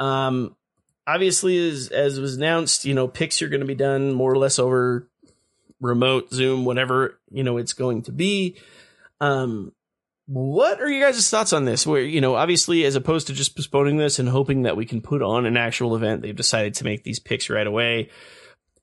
[0.00, 0.56] Um,
[1.06, 4.38] obviously, as as was announced, you know, picks are going to be done more or
[4.38, 5.08] less over
[5.80, 8.56] remote, Zoom, whatever you know it's going to be.
[9.20, 9.70] Um,
[10.28, 11.86] what are you guys' thoughts on this?
[11.86, 15.00] Where, you know, obviously, as opposed to just postponing this and hoping that we can
[15.00, 18.10] put on an actual event, they've decided to make these picks right away.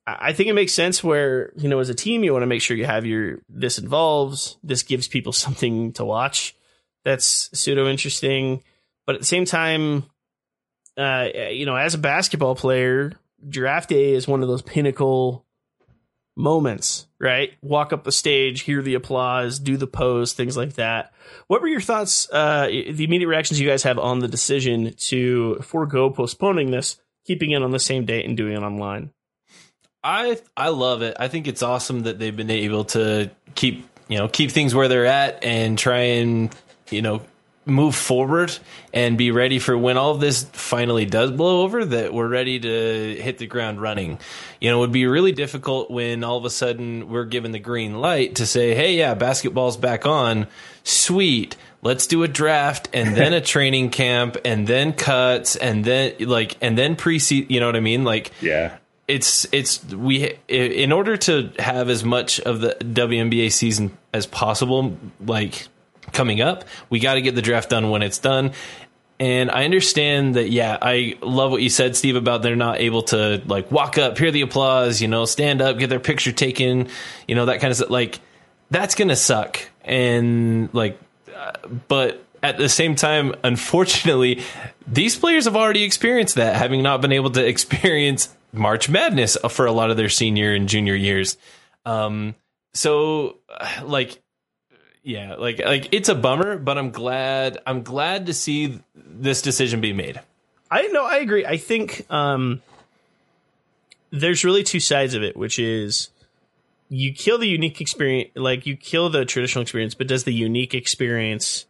[0.08, 2.62] I think it makes sense where, you know, as a team, you want to make
[2.62, 6.56] sure you have your, this involves, this gives people something to watch
[7.04, 8.64] that's pseudo interesting.
[9.06, 10.04] But at the same time,
[10.96, 13.12] uh, you know, as a basketball player,
[13.48, 15.45] draft day is one of those pinnacle
[16.36, 17.52] moments, right?
[17.62, 21.12] Walk up the stage, hear the applause, do the pose, things like that.
[21.46, 25.56] What were your thoughts, uh, the immediate reactions you guys have on the decision to
[25.62, 29.10] forego postponing this, keeping it on the same date and doing it online?
[30.04, 31.16] I I love it.
[31.18, 34.86] I think it's awesome that they've been able to keep you know keep things where
[34.86, 36.54] they're at and try and
[36.90, 37.22] you know
[37.66, 38.56] move forward
[38.94, 42.60] and be ready for when all of this finally does blow over that we're ready
[42.60, 44.18] to hit the ground running.
[44.60, 47.58] You know, it would be really difficult when all of a sudden we're given the
[47.58, 50.46] green light to say, "Hey, yeah, basketball's back on.
[50.84, 51.56] Sweet.
[51.82, 56.56] Let's do a draft and then a training camp and then cuts and then like
[56.60, 58.04] and then pre you know what I mean?
[58.04, 58.76] Like Yeah.
[59.08, 64.96] it's it's we in order to have as much of the WNBA season as possible
[65.24, 65.66] like
[66.16, 66.64] coming up.
[66.90, 68.52] We got to get the draft done when it's done.
[69.18, 73.02] And I understand that yeah I love what you said Steve about they're not able
[73.04, 76.88] to like walk up hear the applause you know stand up get their picture taken
[77.26, 77.88] you know that kind of stuff.
[77.88, 78.20] Like
[78.70, 79.60] that's going to suck.
[79.84, 81.00] And like
[81.34, 81.52] uh,
[81.88, 84.42] but at the same time unfortunately
[84.86, 89.66] these players have already experienced that having not been able to experience March Madness for
[89.66, 91.36] a lot of their senior and junior years.
[91.84, 92.34] Um,
[92.74, 93.38] so
[93.82, 94.22] like,
[95.06, 99.80] yeah, like like it's a bummer, but I'm glad I'm glad to see this decision
[99.80, 100.20] be made.
[100.68, 101.46] I know I agree.
[101.46, 102.60] I think um,
[104.10, 106.08] there's really two sides of it, which is
[106.88, 110.74] you kill the unique experience, like you kill the traditional experience, but does the unique
[110.74, 111.66] experience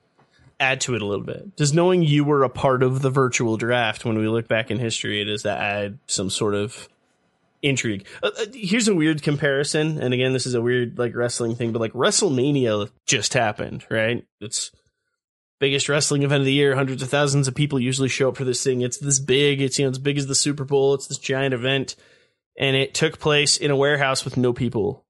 [0.58, 1.56] add to it a little bit?
[1.56, 4.78] Does knowing you were a part of the virtual draft when we look back in
[4.78, 6.88] history, does that add some sort of
[7.62, 8.06] intrigue?
[8.22, 11.72] Uh, uh, here's a weird comparison, and again, this is a weird like wrestling thing,
[11.72, 14.24] but like WrestleMania just happened, right?
[14.40, 14.70] It's
[15.58, 16.74] biggest wrestling event of the year.
[16.74, 18.82] Hundreds of thousands of people usually show up for this thing.
[18.82, 19.60] It's this big.
[19.60, 20.94] It's you know as big as the Super Bowl.
[20.94, 21.96] It's this giant event,
[22.58, 25.04] and it took place in a warehouse with no people.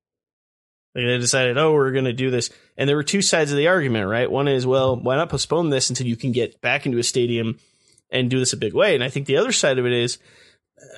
[0.94, 3.68] They decided, oh, we're going to do this, and there were two sides of the
[3.68, 4.30] argument, right?
[4.30, 7.59] One is, well, why not postpone this until you can get back into a stadium
[8.09, 8.94] and do this a big way?
[8.94, 10.16] And I think the other side of it is,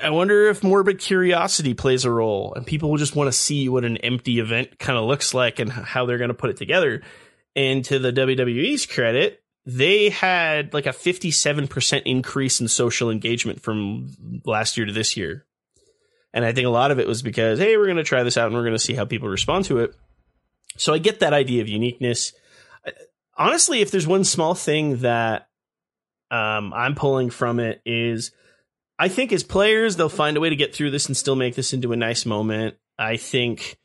[0.03, 3.85] I wonder if morbid curiosity plays a role, and people just want to see what
[3.85, 7.03] an empty event kind of looks like and how they're going to put it together.
[7.55, 14.40] And to the WWE's credit, they had like a 57% increase in social engagement from
[14.44, 15.44] last year to this year.
[16.33, 18.37] And I think a lot of it was because, hey, we're going to try this
[18.37, 19.94] out and we're going to see how people respond to it.
[20.77, 22.33] So I get that idea of uniqueness.
[23.37, 25.48] Honestly, if there's one small thing that
[26.31, 28.31] um, I'm pulling from it is
[28.98, 31.54] I think as players, they'll find a way to get through this and still make
[31.54, 32.76] this into a nice moment.
[32.98, 33.78] I think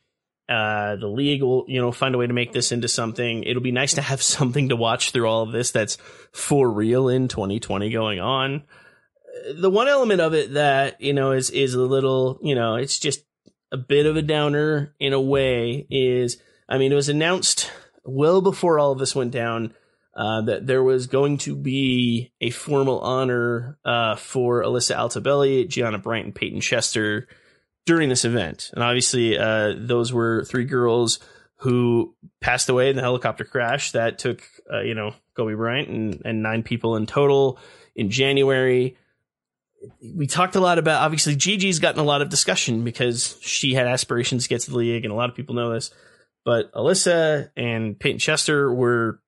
[0.48, 3.44] uh, the league will, you know, find a way to make this into something.
[3.44, 5.96] It'll be nice to have something to watch through all of this that's
[6.32, 8.64] for real in 2020 going on.
[9.54, 12.98] The one element of it that you know is is a little, you know, it's
[12.98, 13.24] just
[13.72, 15.86] a bit of a downer in a way.
[15.90, 17.70] Is I mean, it was announced
[18.04, 19.74] well before all of this went down
[20.16, 25.98] uh, that there was going to be a formal honor uh, for Alyssa Altobelli, Gianna
[25.98, 27.26] Bryant, and Payton Chester
[27.84, 28.70] during this event.
[28.74, 31.18] And obviously, uh, those were three girls
[31.58, 36.22] who passed away in the helicopter crash that took, uh, you know, Kobe Bryant and,
[36.24, 37.58] and nine people in total
[37.96, 38.96] in January.
[40.14, 43.86] We talked a lot about obviously Gigi's gotten a lot of discussion because she had
[43.86, 45.90] aspirations to get to the league, and a lot of people know this.
[46.44, 49.20] But Alyssa and Payton Chester were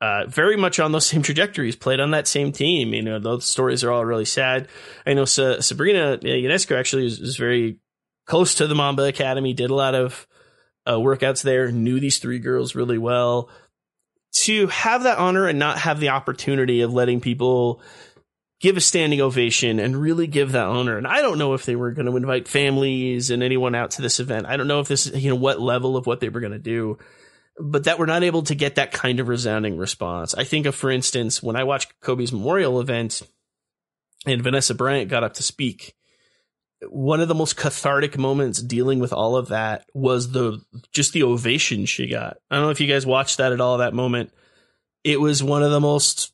[0.00, 2.92] uh, very much on those same trajectories, played on that same team.
[2.92, 4.68] You know, those stories are all really sad.
[5.06, 7.78] I know Sa- Sabrina Ionescu actually was, was, very
[8.26, 10.26] close to the Mamba Academy, did a lot of
[10.84, 13.48] uh, workouts there, knew these three girls really well.
[14.40, 17.80] To have that honor and not have the opportunity of letting people
[18.60, 20.98] give a standing ovation and really give that honor.
[20.98, 24.02] And I don't know if they were going to invite families and anyone out to
[24.02, 24.46] this event.
[24.46, 26.58] I don't know if this, you know, what level of what they were going to
[26.58, 26.98] do
[27.58, 30.34] but that we're not able to get that kind of resounding response.
[30.34, 33.22] I think of, for instance, when I watched Kobe's memorial event
[34.26, 35.94] and Vanessa Bryant got up to speak,
[36.88, 40.60] one of the most cathartic moments dealing with all of that was the
[40.92, 42.36] just the ovation she got.
[42.50, 43.78] I don't know if you guys watched that at all.
[43.78, 44.32] That moment,
[45.02, 46.32] it was one of the most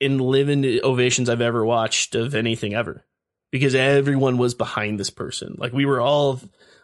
[0.00, 3.04] in living ovations I've ever watched of anything ever,
[3.50, 5.56] because everyone was behind this person.
[5.58, 6.40] Like we were all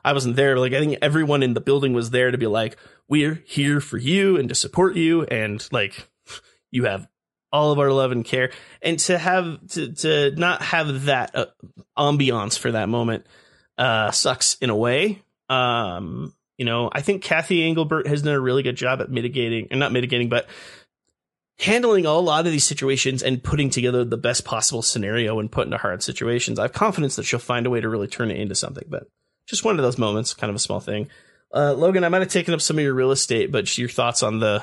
[0.09, 0.55] I wasn't there.
[0.55, 3.79] But like I think everyone in the building was there to be like, we're here
[3.79, 6.09] for you and to support you, and like
[6.71, 7.07] you have
[7.53, 11.47] all of our love and care, and to have to to not have that uh,
[11.97, 13.27] ambiance for that moment
[13.77, 15.23] uh, sucks in a way.
[15.51, 19.69] Um, you know, I think Kathy Engelbert has done a really good job at mitigating,
[19.71, 20.49] and not mitigating, but
[21.59, 25.67] handling a lot of these situations and putting together the best possible scenario when put
[25.67, 26.59] into hard situations.
[26.59, 28.85] I have confidence that she'll find a way to really turn it into something.
[28.89, 29.07] But
[29.49, 31.09] just one of those moments, kind of a small thing.
[31.53, 34.23] Uh, Logan, I might have taken up some of your real estate, but your thoughts
[34.23, 34.63] on the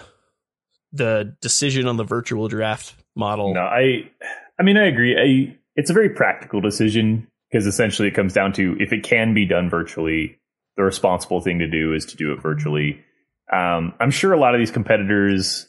[0.95, 3.53] the decision on the virtual draft model?
[3.53, 4.09] No, I,
[4.57, 5.17] I mean, I agree.
[5.17, 9.33] I, it's a very practical decision because essentially it comes down to if it can
[9.33, 10.39] be done virtually,
[10.77, 13.03] the responsible thing to do is to do it virtually.
[13.51, 15.67] Um, I'm sure a lot of these competitors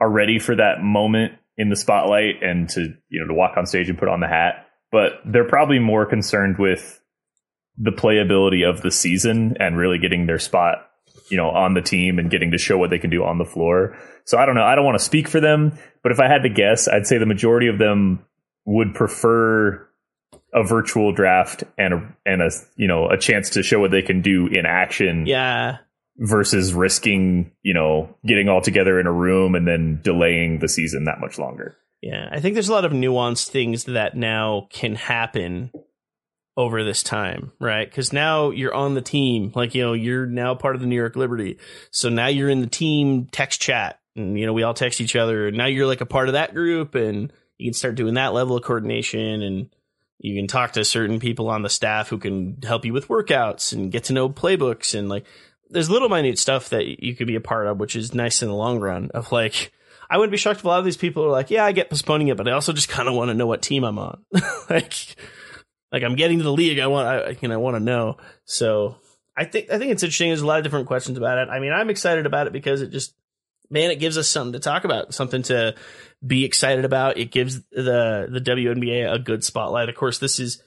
[0.00, 3.66] are ready for that moment in the spotlight and to you know to walk on
[3.66, 7.00] stage and put on the hat, but they're probably more concerned with
[7.78, 10.90] the playability of the season and really getting their spot,
[11.30, 13.44] you know, on the team and getting to show what they can do on the
[13.44, 13.96] floor.
[14.24, 14.64] So I don't know.
[14.64, 17.18] I don't want to speak for them, but if I had to guess, I'd say
[17.18, 18.24] the majority of them
[18.64, 19.88] would prefer
[20.52, 24.02] a virtual draft and a and a you know a chance to show what they
[24.02, 25.26] can do in action.
[25.26, 25.78] Yeah.
[26.20, 31.04] Versus risking, you know, getting all together in a room and then delaying the season
[31.04, 31.76] that much longer.
[32.02, 35.70] Yeah, I think there's a lot of nuanced things that now can happen
[36.58, 37.88] over this time, right?
[37.88, 40.96] Because now you're on the team, like you know, you're now part of the New
[40.96, 41.56] York Liberty.
[41.92, 45.14] So now you're in the team text chat, and you know, we all text each
[45.14, 45.46] other.
[45.46, 48.34] And now you're like a part of that group, and you can start doing that
[48.34, 49.70] level of coordination, and
[50.18, 53.72] you can talk to certain people on the staff who can help you with workouts
[53.72, 55.26] and get to know playbooks, and like
[55.70, 58.48] there's little minute stuff that you could be a part of, which is nice in
[58.48, 59.10] the long run.
[59.14, 59.72] Of like.
[60.10, 61.90] I wouldn't be shocked if a lot of these people are like, yeah, I get
[61.90, 64.24] postponing it, but I also just kind of want to know what team I'm on.
[64.70, 64.94] like,
[65.92, 66.78] like I'm getting to the league.
[66.78, 68.16] I want, I, you know, I want to know.
[68.44, 68.96] So
[69.36, 70.30] I think, I think it's interesting.
[70.30, 71.48] There's a lot of different questions about it.
[71.48, 73.14] I mean, I'm excited about it because it just,
[73.70, 75.74] man, it gives us something to talk about, something to
[76.26, 77.18] be excited about.
[77.18, 79.88] It gives the, the WNBA a good spotlight.
[79.88, 80.62] Of course, this is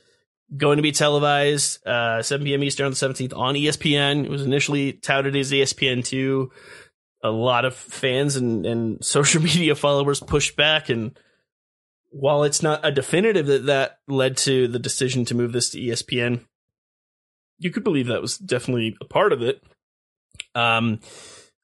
[0.55, 2.63] going to be televised, uh, 7 p.m.
[2.63, 4.25] Eastern on the 17th on ESPN.
[4.25, 6.49] It was initially touted as ESPN2.
[7.23, 11.17] A lot of fans and, and social media followers pushed back and,
[12.11, 15.79] while it's not a definitive that that led to the decision to move this to
[15.79, 16.41] ESPN,
[17.57, 19.63] you could believe that was definitely a part of it.
[20.53, 20.99] Um,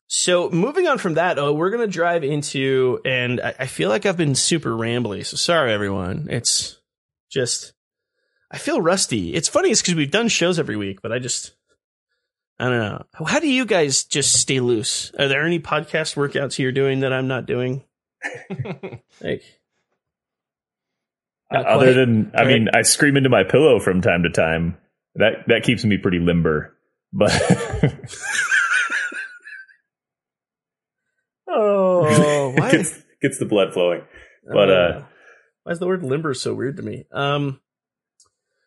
[0.07, 4.05] so moving on from that, oh, we're gonna drive into, and I, I feel like
[4.05, 6.27] I've been super rambly, so sorry everyone.
[6.29, 6.79] It's
[7.29, 7.73] just
[8.49, 9.33] I feel rusty.
[9.33, 11.53] It's funny, it's because we've done shows every week, but I just
[12.57, 13.03] I don't know.
[13.25, 15.11] How do you guys just stay loose?
[15.19, 17.83] Are there any podcast workouts you're doing that I'm not doing?
[19.21, 19.43] like
[21.51, 24.77] not Other than, I mean, I scream into my pillow from time to time.
[25.15, 26.75] That that keeps me pretty limber.
[27.13, 27.31] But
[31.47, 34.01] oh, why gets, gets the blood flowing.
[34.45, 35.03] But uh, uh,
[35.63, 37.05] why is the word limber so weird to me?
[37.11, 37.59] Um,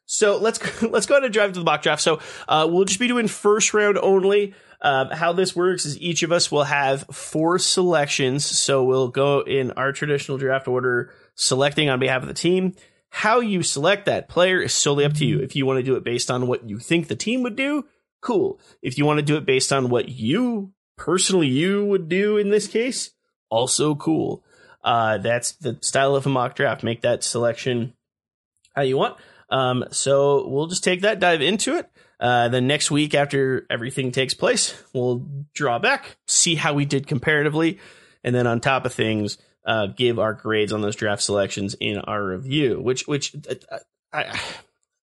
[0.06, 2.02] So let's let's go ahead and drive to the mock draft.
[2.02, 2.18] So
[2.48, 4.54] uh, we'll just be doing first round only.
[4.82, 8.44] Uh, how this works is each of us will have four selections.
[8.44, 12.74] So we'll go in our traditional draft order, selecting on behalf of the team.
[13.08, 15.40] How you select that player is solely up to you.
[15.40, 17.86] If you want to do it based on what you think the team would do,
[18.20, 18.60] cool.
[18.82, 22.50] If you want to do it based on what you personally you would do in
[22.50, 23.10] this case,
[23.48, 24.44] also cool.
[24.84, 26.84] Uh, that's the style of a mock draft.
[26.84, 27.94] Make that selection
[28.74, 29.16] how you want.
[29.48, 31.90] Um, so we'll just take that, dive into it.
[32.20, 37.06] Uh, then next week, after everything takes place, we'll draw back, see how we did
[37.06, 37.78] comparatively,
[38.22, 41.98] and then on top of things, uh, give our grades on those draft selections in
[41.98, 42.80] our review.
[42.80, 43.78] Which, which uh,
[44.12, 44.40] I,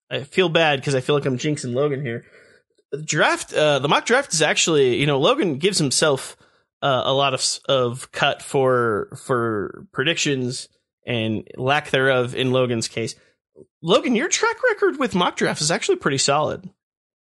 [0.09, 2.25] I feel bad because I feel like I'm jinxing Logan here.
[2.91, 6.37] The draft, uh, the mock draft is actually, you know, Logan gives himself
[6.81, 10.69] uh, a lot of of cut for for predictions
[11.05, 13.15] and lack thereof in Logan's case.
[13.81, 16.69] Logan, your track record with mock drafts is actually pretty solid.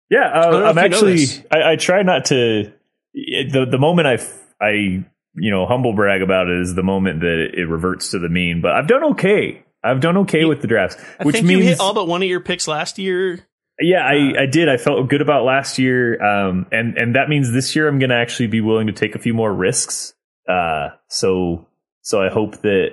[0.09, 1.45] Yeah, uh, I'm if you know actually.
[1.51, 2.71] I, I try not to.
[3.13, 4.19] The the moment I
[4.63, 5.05] I
[5.35, 8.61] you know humble brag about it is the moment that it, reverts to the mean.
[8.61, 9.63] But I've done okay.
[9.83, 12.21] I've done okay with the drafts, I which think means you hit all but one
[12.21, 13.47] of your picks last year.
[13.79, 14.67] yeah, I, I did.
[14.67, 18.09] I felt good about last year, um, and and that means this year I'm going
[18.09, 20.13] to actually be willing to take a few more risks.
[20.47, 21.67] Uh, so
[22.01, 22.89] so I hope that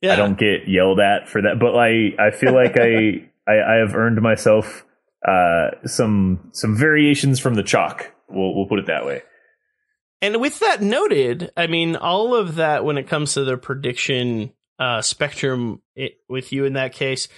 [0.00, 1.58] Yeah, I don't get yelled at for that.
[1.60, 4.84] But I I feel like I, I I have earned myself
[5.26, 8.12] uh some some variations from the chalk.
[8.28, 9.22] We'll we'll put it that way.
[10.22, 14.52] And with that noted, I mean, all of that when it comes to the prediction
[14.78, 17.28] uh, spectrum it, with you in that case,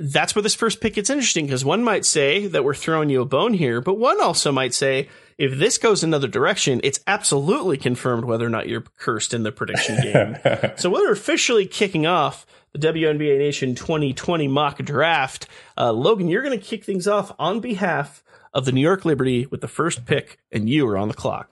[0.00, 3.20] that's where this first pick gets interesting because one might say that we're throwing you
[3.20, 7.76] a bone here, but one also might say if this goes another direction, it's absolutely
[7.76, 10.36] confirmed whether or not you're cursed in the prediction game.
[10.76, 15.46] so we're officially kicking off the WNBA Nation 2020 mock draft.
[15.76, 18.22] Uh, Logan, you're going to kick things off on behalf
[18.52, 21.50] of the New York Liberty with the first pick, and you are on the clock.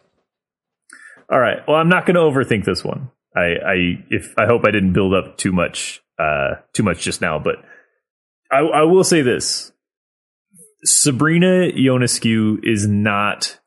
[1.33, 1.59] All right.
[1.67, 3.11] Well, I'm not going to overthink this one.
[3.35, 3.75] I I
[4.11, 7.57] if I hope I didn't build up too much uh too much just now, but
[8.51, 9.73] I I will say this.
[10.85, 13.59] Sabrina Ionescu is not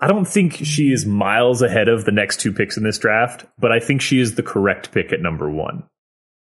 [0.00, 3.44] I don't think she is miles ahead of the next two picks in this draft,
[3.58, 5.82] but I think she is the correct pick at number 1.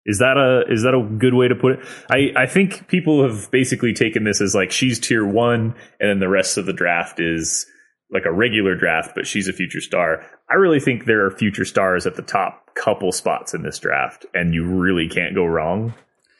[0.06, 1.80] Is that a is that a good way to put it?
[2.10, 6.18] I, I think people have basically taken this as like she's tier one, and then
[6.18, 7.66] the rest of the draft is
[8.14, 10.24] like a regular draft, but she's a future star.
[10.48, 14.24] I really think there are future stars at the top couple spots in this draft,
[14.32, 15.92] and you really can't go wrong.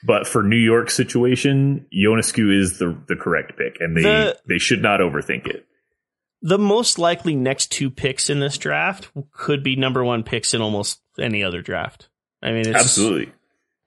[0.06, 4.58] But for New York situation, Ionescu is the the correct pick, and they The- they
[4.58, 5.66] should not overthink it.
[6.42, 10.60] the most likely next two picks in this draft could be number one picks in
[10.60, 12.08] almost any other draft.
[12.42, 13.32] I mean, it's, Absolutely.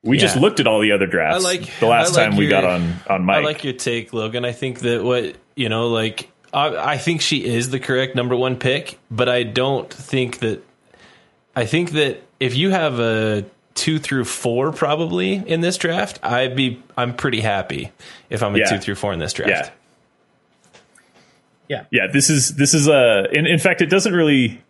[0.04, 1.44] We just looked at all the other drafts.
[1.46, 3.36] I like- the last I like time we got on on mic.
[3.36, 4.44] I like your take, Logan.
[4.46, 8.36] I think that what you know, like I, I think she is the correct number
[8.36, 10.64] one pick, but I don't think that.
[11.56, 13.44] I think that if you have a
[13.74, 17.92] two through four probably in this draft, I'd be I'm pretty happy
[18.30, 18.66] if I'm a Yeah.
[18.66, 19.50] two through four in this draft.
[19.50, 19.70] yeah.
[21.70, 21.84] Yeah.
[21.92, 24.62] Yeah, this is this is a in, in fact it doesn't really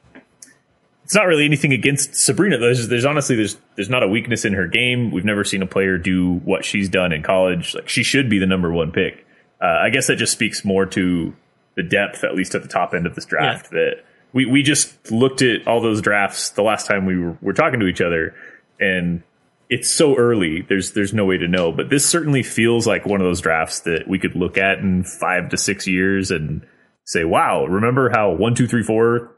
[1.04, 2.58] it's not really anything against Sabrina.
[2.58, 5.12] There's there's honestly there's there's not a weakness in her game.
[5.12, 7.76] We've never seen a player do what she's done in college.
[7.76, 9.26] Like she should be the number one pick.
[9.62, 11.36] Uh, I guess that just speaks more to
[11.78, 13.70] the depth, at least at the top end of this draft.
[13.70, 14.04] That
[14.34, 17.80] we we just looked at all those drafts the last time we were, were talking
[17.80, 18.36] to each other,
[18.80, 19.24] and
[19.70, 20.62] it's so early.
[20.68, 21.72] There's there's no way to know.
[21.72, 25.04] But this certainly feels like one of those drafts that we could look at in
[25.06, 26.66] five to six years and
[27.06, 29.38] say, "Wow, remember how one, two, three, four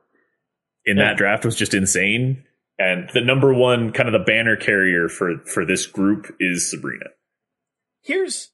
[0.86, 1.10] in Yeah.
[1.10, 2.44] that draft was just insane."
[2.82, 7.08] And the number one kind of the banner carrier for for this group is Sabrina.
[8.02, 8.52] here's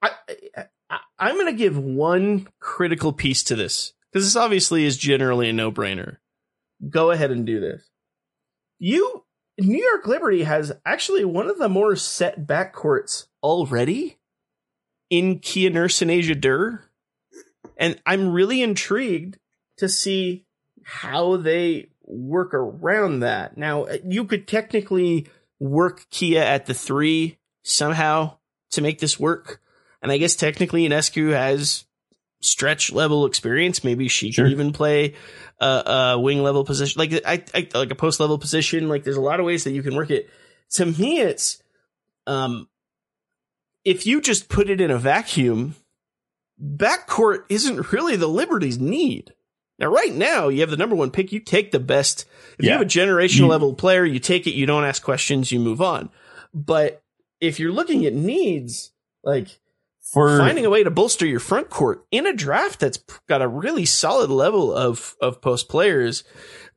[0.00, 0.12] I,
[1.18, 5.48] I I'm going to give one critical piece to this because this obviously is generally
[5.48, 6.18] a no brainer.
[6.88, 7.88] Go ahead and do this.
[8.78, 9.24] You
[9.58, 14.18] New York Liberty has actually one of the more set back courts already
[15.10, 16.84] in Kia Nurse and Asia Durr.
[17.76, 19.38] And I'm really intrigued
[19.78, 20.46] to see
[20.82, 23.56] how they work around that.
[23.56, 25.28] Now, uh, you could technically
[25.58, 28.38] work Kia at the three somehow
[28.72, 29.60] to make this work.
[30.04, 31.86] And I guess technically Ionescu has
[32.42, 33.82] stretch level experience.
[33.82, 34.44] Maybe she Sure.
[34.44, 35.14] can even play
[35.60, 35.66] a,
[36.14, 38.88] a wing level position, like I, I like a post level position.
[38.88, 40.28] Like there's a lot of ways that you can work it.
[40.72, 41.62] To me, it's
[42.26, 42.68] um,
[43.82, 45.74] if you just put it in a vacuum,
[46.62, 49.32] backcourt isn't really the Liberty's need.
[49.78, 51.32] Now, right now, you have the number one pick.
[51.32, 52.26] You take the best.
[52.58, 54.54] If you have a generational level player, you take it.
[54.54, 55.50] You don't ask questions.
[55.50, 56.10] You move on.
[56.52, 57.02] But
[57.40, 58.92] if you're looking at needs,
[59.24, 59.58] like
[60.12, 62.98] For finding a way to bolster your front court in a draft that's
[63.28, 66.24] got a really solid level of of post players,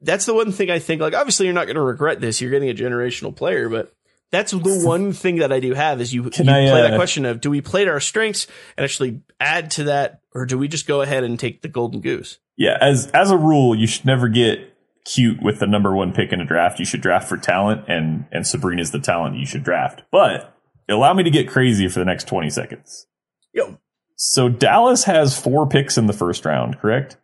[0.01, 1.01] that's the one thing I think.
[1.01, 2.41] Like, obviously, you're not going to regret this.
[2.41, 3.93] You're getting a generational player, but
[4.32, 6.97] that's the one thing that I do have is you, you I, play that uh,
[6.97, 8.47] question of do we play to our strengths
[8.78, 12.01] and actually add to that, or do we just go ahead and take the golden
[12.01, 12.39] goose?
[12.57, 14.73] yeah, as as a rule, you should never get
[15.05, 16.80] cute with the number one pick in a draft.
[16.80, 20.01] You should draft for talent, and and Sabrina's the talent you should draft.
[20.11, 20.53] But
[20.89, 23.05] allow me to get crazy for the next twenty seconds.
[23.54, 23.80] Yo,
[24.16, 27.18] So Dallas has four picks in the first round, correct?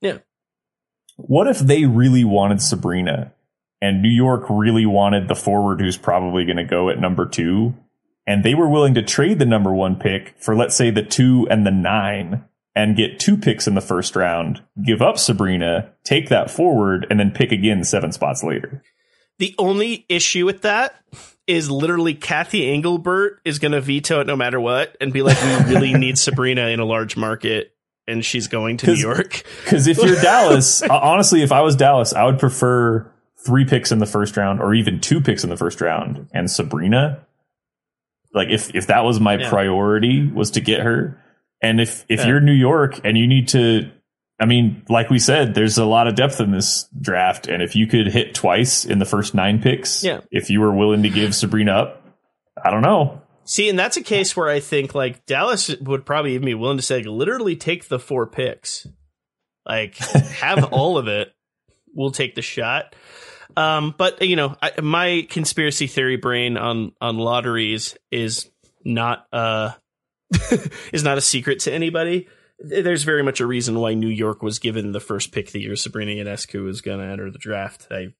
[0.00, 0.18] Yeah.
[1.16, 3.32] What if they really wanted Sabrina
[3.80, 7.74] and New York really wanted the forward who's probably going to go at number two
[8.26, 11.46] and they were willing to trade the number one pick for, let's say, the two
[11.50, 12.44] and the nine
[12.74, 17.20] and get two picks in the first round, give up Sabrina, take that forward, and
[17.20, 18.82] then pick again seven spots later?
[19.38, 20.94] The only issue with that
[21.46, 25.40] is literally Kathy Engelbert is going to veto it no matter what and be like,
[25.42, 27.72] we really need Sabrina in a large market.
[28.06, 29.44] And she's going to New York.
[29.64, 33.10] Because if you're Dallas, uh, honestly, if I was Dallas, I would prefer
[33.46, 36.50] three picks in the first round or even two picks in the first round and
[36.50, 37.26] Sabrina.
[38.34, 39.48] Like if if that was my Yeah.
[39.48, 41.18] priority was to get her,
[41.62, 42.28] and if if Yeah.
[42.28, 43.90] you're New York and you need to,
[44.44, 47.74] I mean, like we said, there's a lot of depth in this draft, and if
[47.74, 50.20] you could hit twice in the first nine picks, Yeah.
[50.30, 52.02] if you were willing to give Sabrina up,
[52.62, 53.22] I don't know.
[53.44, 56.76] See, and that's a case where I think like Dallas would probably even be willing
[56.76, 58.86] to say, like, literally take the four picks,
[59.64, 61.32] like have all of it.
[61.94, 62.94] We'll take the shot.
[63.56, 68.50] Um, but you know, I, my conspiracy theory brain on on lotteries is
[68.84, 69.70] not uh
[70.92, 72.28] is not a secret to anybody.
[72.58, 75.76] There's very much a reason why New York was given the first pick the year
[75.76, 77.88] Sabrina Ionescu was going to enter the draft.
[77.90, 78.14] I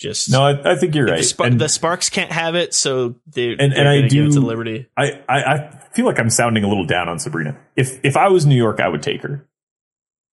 [0.00, 1.24] just No, I, I think you're the, right.
[1.24, 4.28] Sp- And- the Sparks can't have it, so they And- and I gonna give it
[4.28, 4.86] do- to Liberty.
[4.96, 7.56] I, I, I feel like I'm sounding a little down on Sabrina.
[7.76, 9.46] If if I was New York, I would take her.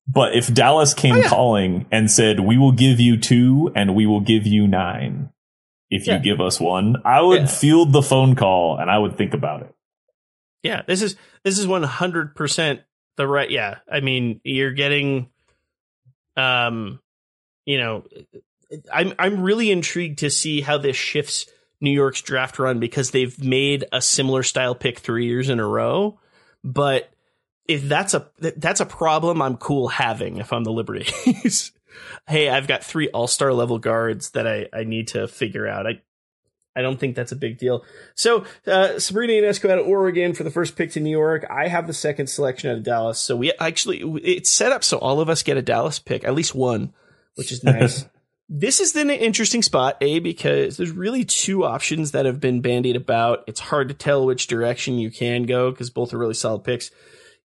[0.08, 1.28] But if Dallas came Oh, yeah.
[1.30, 5.30] calling and said, "We will give you two and we will give you nine
[5.92, 7.46] if you give us one," I would Yeah.
[7.48, 9.76] field the phone call and I would think about it.
[10.64, 12.82] Yeah, this is this is one hundred percent
[13.22, 13.50] the right.
[13.50, 15.30] Yeah, I mean, you're getting,
[16.36, 17.00] um,
[17.66, 18.04] you know,
[18.92, 21.46] I'm I'm really intrigued to see how this shifts
[21.80, 25.68] New York's draft run because they've made a similar style pick three years in a
[25.68, 26.20] row,
[26.64, 27.12] but
[27.68, 31.72] if that's a that's a problem, I'm cool having if I'm the Liberties.
[32.28, 35.86] hey, I've got three All Star level guards that I I need to figure out.
[35.86, 36.02] I
[36.76, 37.84] I don't think that's a big deal.
[38.16, 41.46] So uh, Sabrina Ionescu out of Oregon for the first pick to New York.
[41.50, 43.20] I have the second selection out of Dallas.
[43.20, 46.34] So we actually it's set up so all of us get a Dallas pick, at
[46.34, 46.94] least one,
[47.36, 48.06] which is nice.
[48.54, 52.62] this is then an interesting spot, a because there's really two options that have been
[52.62, 53.44] bandied about.
[53.48, 56.92] It's hard to tell which direction you can go because both are really solid picks.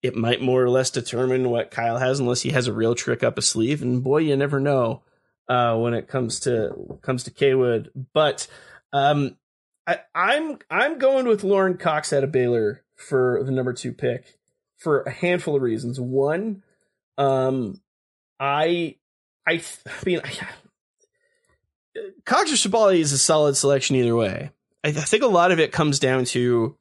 [0.00, 3.22] It might more or less determine what Kyle has, unless he has a real trick
[3.22, 3.82] up his sleeve.
[3.82, 5.02] And boy, you never know
[5.48, 7.88] uh, when it comes to comes to Kaywood.
[8.12, 8.46] But
[8.92, 9.36] um,
[9.86, 14.38] I, I'm I'm going with Lauren Cox out of Baylor for the number two pick
[14.78, 16.00] for a handful of reasons.
[16.00, 16.62] One,
[17.18, 17.80] um,
[18.38, 18.96] I
[19.46, 20.32] I, I mean, I,
[22.24, 24.50] Cox or Sabally is a solid selection either way.
[24.84, 26.76] I, I think a lot of it comes down to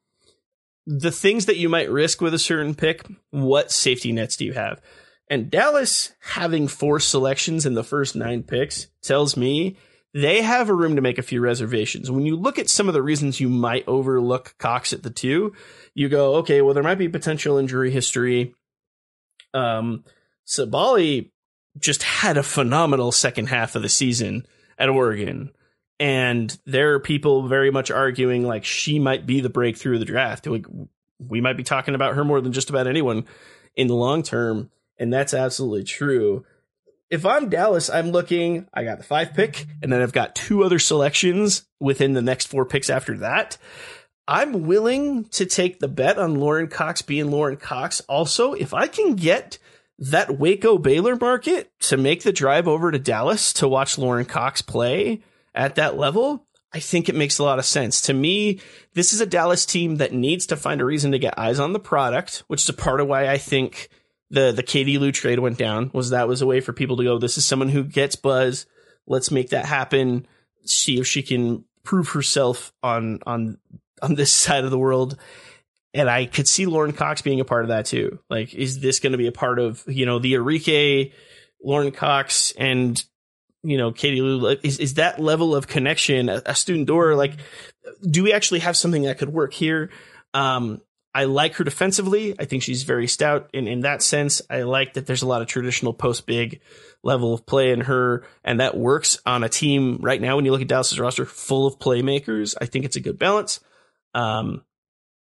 [0.85, 3.05] the things that you might risk with a certain pick.
[3.29, 4.81] What safety nets do you have?
[5.29, 9.77] And Dallas having four selections in the first nine picks tells me
[10.13, 12.11] they have a room to make a few reservations.
[12.11, 15.53] When you look at some of the reasons you might overlook Cox at the two,
[15.93, 18.53] you go, okay, well, there might be potential injury history.
[19.53, 20.03] Um,
[20.45, 21.31] Sabally
[21.79, 24.45] just had a phenomenal second half of the season
[24.77, 25.51] at Oregon.
[25.99, 30.05] And there are people very much arguing like she might be the breakthrough of the
[30.05, 30.47] draft.
[30.47, 30.65] Like,
[31.19, 33.25] we might be talking about her more than just about anyone
[33.75, 34.71] in the long term.
[34.97, 36.43] And that's absolutely true
[37.11, 40.63] if I'm Dallas, I'm looking, I got the five pick, and then I've got two
[40.63, 43.57] other selections within the next four picks after that.
[44.29, 47.99] I'm willing to take the bet on Lauren Cox being Lauren Cox.
[48.07, 49.59] Also, if I can get
[49.99, 54.61] that Waco Baylor market to make the drive over to Dallas to watch Lauren Cox
[54.61, 55.21] play
[55.53, 57.99] at that level, I think it makes a lot of sense.
[58.03, 58.61] To me,
[58.93, 61.73] this is a Dallas team that needs to find a reason to get eyes on
[61.73, 63.89] the product, which is a part of why I think
[64.31, 67.03] the the Katie Lou trade went down was that was a way for people to
[67.03, 68.65] go, this is someone who gets buzz.
[69.05, 70.25] Let's make that happen.
[70.65, 73.57] See if she can prove herself on on
[74.01, 75.17] on this side of the world.
[75.93, 78.19] And I could see Lauren Cox being a part of that too.
[78.29, 81.11] Like, is this going to be a part of you know the Arike,
[81.61, 83.03] Lauren Cox, and
[83.63, 87.15] you know, Katie Lou, is, is that level of connection a, a student door?
[87.15, 87.33] Like,
[88.09, 89.91] do we actually have something that could work here?
[90.33, 90.81] Um,
[91.13, 92.35] I like her defensively.
[92.39, 94.41] I think she's very stout in, in that sense.
[94.49, 96.61] I like that there's a lot of traditional post big
[97.03, 100.37] level of play in her, and that works on a team right now.
[100.37, 103.59] When you look at Dallas's roster full of playmakers, I think it's a good balance.
[104.13, 104.63] Um,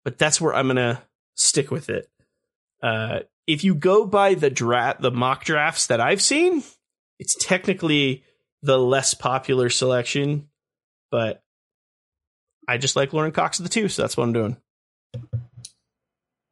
[0.04, 1.02] but that's where I'm gonna
[1.34, 2.08] stick with it.
[2.82, 6.62] Uh, if you go by the draft, the mock drafts that I've seen,
[7.18, 8.22] it's technically
[8.62, 10.48] the less popular selection,
[11.10, 11.42] but
[12.68, 14.56] I just like Lauren Cox of the two, so that's what I'm doing.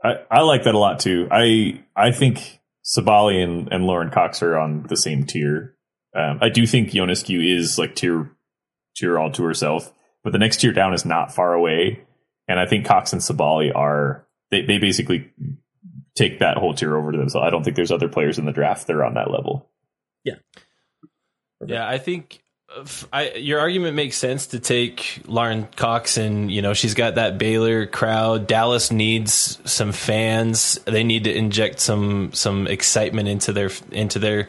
[0.02, 1.28] I, I like that a lot too.
[1.30, 5.76] I I think Sabally and, and Lauren Cox are on the same tier.
[6.16, 8.30] Um, I do think Ionescu is like tier
[8.96, 9.92] tier all to herself,
[10.24, 12.04] but the next tier down is not far away.
[12.48, 15.30] And I think Cox and Sabally are they, they basically
[16.16, 17.28] take that whole tier over to them.
[17.28, 19.70] So I don't think there's other players in the draft that are on that level.
[20.24, 20.36] Yeah.
[21.64, 22.47] Yeah, I think f-
[23.12, 27.38] I, your argument makes sense to take Lauren Cox and you know she's got that
[27.38, 28.46] Baylor crowd.
[28.46, 30.78] Dallas needs some fans.
[30.84, 34.48] They need to inject some some excitement into their into their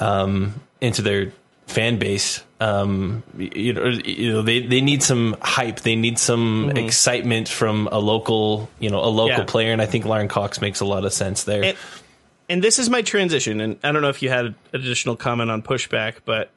[0.00, 1.32] um, into their
[1.66, 2.42] fan base.
[2.60, 5.80] Um, you know, you know they, they need some hype.
[5.80, 9.44] They need some excitement from a local you know a local Yeah.
[9.44, 11.62] player, and I think Lauren Cox makes a lot of sense there.
[11.62, 11.76] And,
[12.48, 15.62] and this is my transition, and I don't know if you had additional comment on
[15.62, 16.50] pushback, but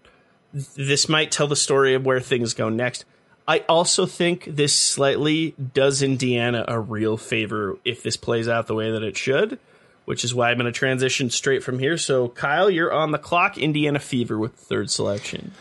[0.54, 3.06] this might tell the story of where things go next.
[3.48, 8.76] I also think this slightly does Indiana a real favor if this plays out the
[8.76, 9.58] way that it should,
[10.06, 11.98] which is why I'm going to transition straight from here.
[11.98, 13.58] So, Kyle, you're on the clock.
[13.58, 15.52] Indiana Fever with third selection.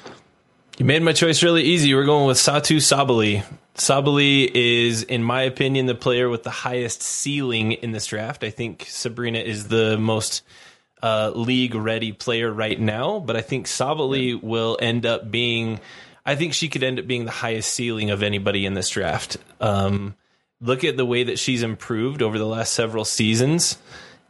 [0.79, 1.95] You made my choice really easy.
[1.95, 3.45] We're going with Satou Sabally.
[3.77, 8.43] Sabally is, in my opinion, the player with the highest ceiling in this draft.
[8.43, 10.43] I think Sabrina is the most
[11.07, 15.79] uh, league ready player right now, but I think Sabally will end up being.
[16.25, 19.37] I think she could end up being the highest ceiling of anybody in this draft.
[19.61, 20.17] Um,
[20.61, 23.79] look at the way that she's improved over the last several seasons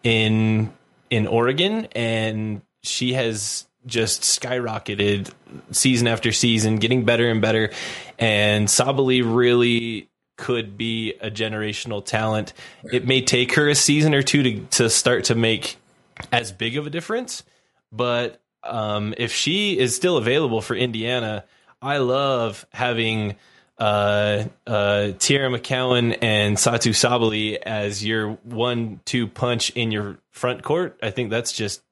[0.02, 0.70] in
[1.08, 5.30] in Oregon, and she has just skyrocketed
[5.70, 7.70] season after season, getting better and better.
[8.18, 12.52] And Sabally really could be a generational talent.
[12.92, 15.78] It may take her a season or two to to start to make
[16.32, 17.44] as big of a difference,
[17.92, 21.44] but um, if she is still available for Indiana,
[21.80, 23.36] I love having
[23.78, 30.98] uh, uh, Teaira McCowan and Satou Sabally as your one-two punch in your front court.
[31.02, 31.82] I think that's just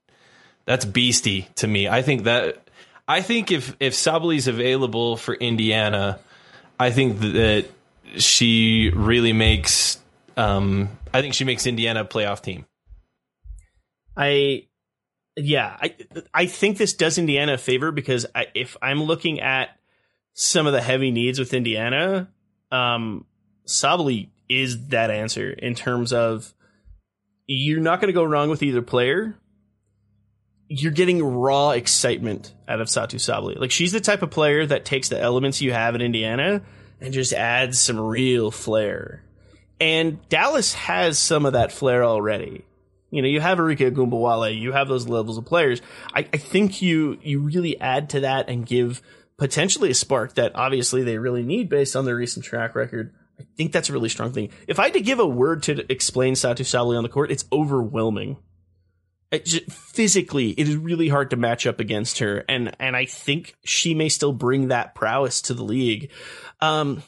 [0.64, 1.88] that's beastie to me.
[1.88, 2.68] I think that
[3.06, 6.18] I think if if Sabally's available for Indiana,
[6.80, 7.66] I think that
[8.16, 9.98] she really makes.
[10.36, 12.64] Um, I think she makes Indiana a playoff team.
[14.16, 14.68] I
[15.36, 15.94] yeah, I
[16.32, 19.70] I think this does Indiana a favor because I, if I'm looking at
[20.32, 22.28] some of the heavy needs with Indiana,
[22.70, 23.26] um,
[24.48, 26.54] is that answer in terms of
[27.46, 29.36] you're not going to go wrong with either player.
[30.68, 33.58] You're getting raw excitement out of Satou Sabally.
[33.58, 36.62] Like she's the type of player that takes the elements you have in Indiana
[37.00, 39.22] and just adds some real flair.
[39.80, 42.64] And Dallas has some of that flair already.
[43.14, 45.80] You know, you have Arike Ogunbowale, you have those levels of players.
[46.12, 49.00] I, I think you you really add to that and give
[49.36, 53.14] potentially a spark that obviously they really need based on their recent track record.
[53.38, 54.50] I think that's a really strong thing.
[54.66, 57.44] If I had to give a word to explain Satou Sabally on the court, it's
[57.52, 58.36] overwhelming.
[59.30, 63.04] It ju- physically, it is really hard to match up against her, and and I
[63.04, 66.10] think she may still bring that prowess to the league.
[66.60, 67.04] Um,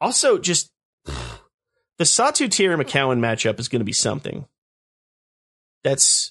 [0.00, 0.70] also, just
[1.04, 4.46] the Satou Teaira McCowan matchup is going to be something.
[5.88, 6.30] That's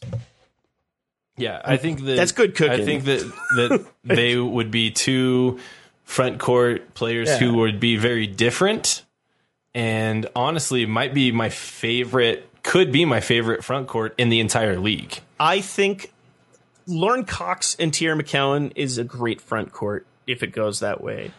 [1.37, 2.79] Yeah, I think that That's good cooking.
[2.81, 3.19] I think that
[3.57, 5.59] that they would be two
[6.03, 7.37] front court players Yeah.
[7.39, 9.03] who would be very different,
[9.73, 12.43] and honestly, might be my favorite.
[12.63, 15.19] Could be my favorite front court in the entire league.
[15.39, 16.11] I think
[16.85, 21.31] Lauren Cox and Teaira McCowan is a great front court if it goes that way.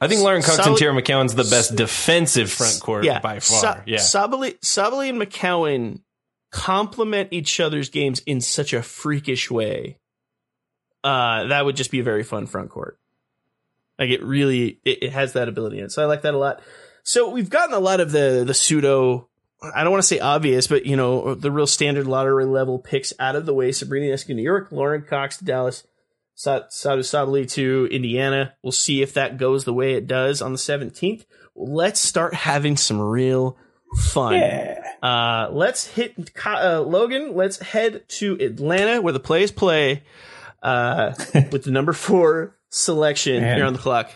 [0.00, 3.40] I think Lauren Cox and Solid- Teaira McCowan's the best defensive front court yeah, by
[3.40, 3.60] far.
[3.60, 6.00] Sa- yeah, Sabally, Sabally and McCowan
[6.54, 9.98] complement each other's games in such a freakish way.
[11.02, 12.96] Uh, that would just be a very fun front court.
[13.98, 15.92] Like it really, it, it has that ability in it.
[15.92, 16.62] So I like that a lot.
[17.02, 19.28] So we've gotten a lot of the the pseudo.
[19.74, 23.12] I don't want to say obvious, but you know the real standard lottery level picks
[23.18, 23.72] out of the way.
[23.72, 25.84] Sabrina Eskew, New York, Lauren Cox to Dallas,
[26.36, 28.54] Sa- Satou Sabally to Indiana.
[28.62, 31.24] We'll see if that goes the way it does on the 17th.
[31.56, 33.58] Let's start having some real
[33.96, 34.34] fun.
[35.04, 36.14] Uh, let's hit
[36.46, 37.34] uh, Logan.
[37.34, 40.02] Let's head to Atlanta where the plays play.
[40.64, 41.12] uh,
[41.52, 43.42] with the number four selection.
[43.42, 43.58] Man.
[43.58, 44.10] You're on the clock.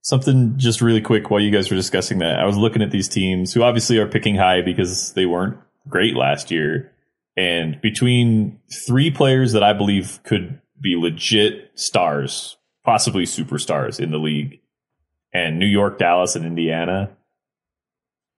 [0.00, 2.38] Something just really quick while you guys were discussing that.
[2.38, 6.14] I was looking at these teams who obviously are picking high because they weren't great
[6.14, 6.92] last year.
[7.36, 14.18] And between three players that I believe could be legit stars, possibly superstars in the
[14.18, 14.60] league,
[15.32, 17.10] and New York, Dallas, and Indiana,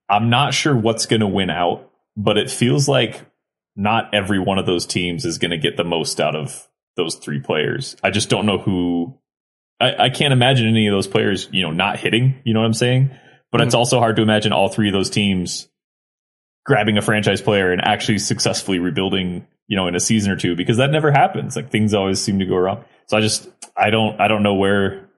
[0.08, 3.24] I'm not sure what's going to win out, but it feels like
[3.76, 7.14] not every one of those teams is going to get the most out of those
[7.16, 7.96] three players.
[8.02, 9.18] I just don't know who.
[9.80, 12.40] I, I can't imagine any of those players, you know, not hitting.
[12.44, 13.10] You know what I'm saying?
[13.50, 13.78] But it's mm-hmm.
[13.78, 15.68] also hard to imagine all three of those teams
[16.66, 20.54] grabbing a franchise player and actually successfully rebuilding, you know, in a season or two
[20.54, 21.56] because that never happens.
[21.56, 22.84] Like things always seem to go wrong.
[23.06, 25.09] So I just, I don't, I don't know where.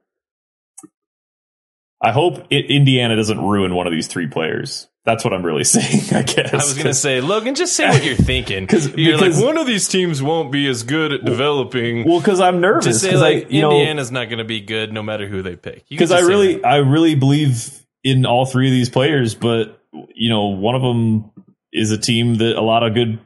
[2.04, 4.88] I hope it, Indiana doesn't ruin one of these three players.
[5.04, 6.14] That's what I'm really saying.
[6.14, 6.52] I guess.
[6.52, 8.66] I was gonna say, Logan, just say what you're thinking.
[8.66, 12.04] 'Cause- you're because- like one of these teams won't be as good at developing.
[12.08, 12.84] well, because I'm nervous.
[12.86, 15.42] just say like I, you know, Indiana's not going to be good no matter who
[15.42, 15.88] they pick.
[15.88, 16.66] Because I really, that.
[16.66, 19.80] I really believe in all three of these players, but
[20.14, 21.30] you know, one of them
[21.72, 23.18] is a team that a lot of good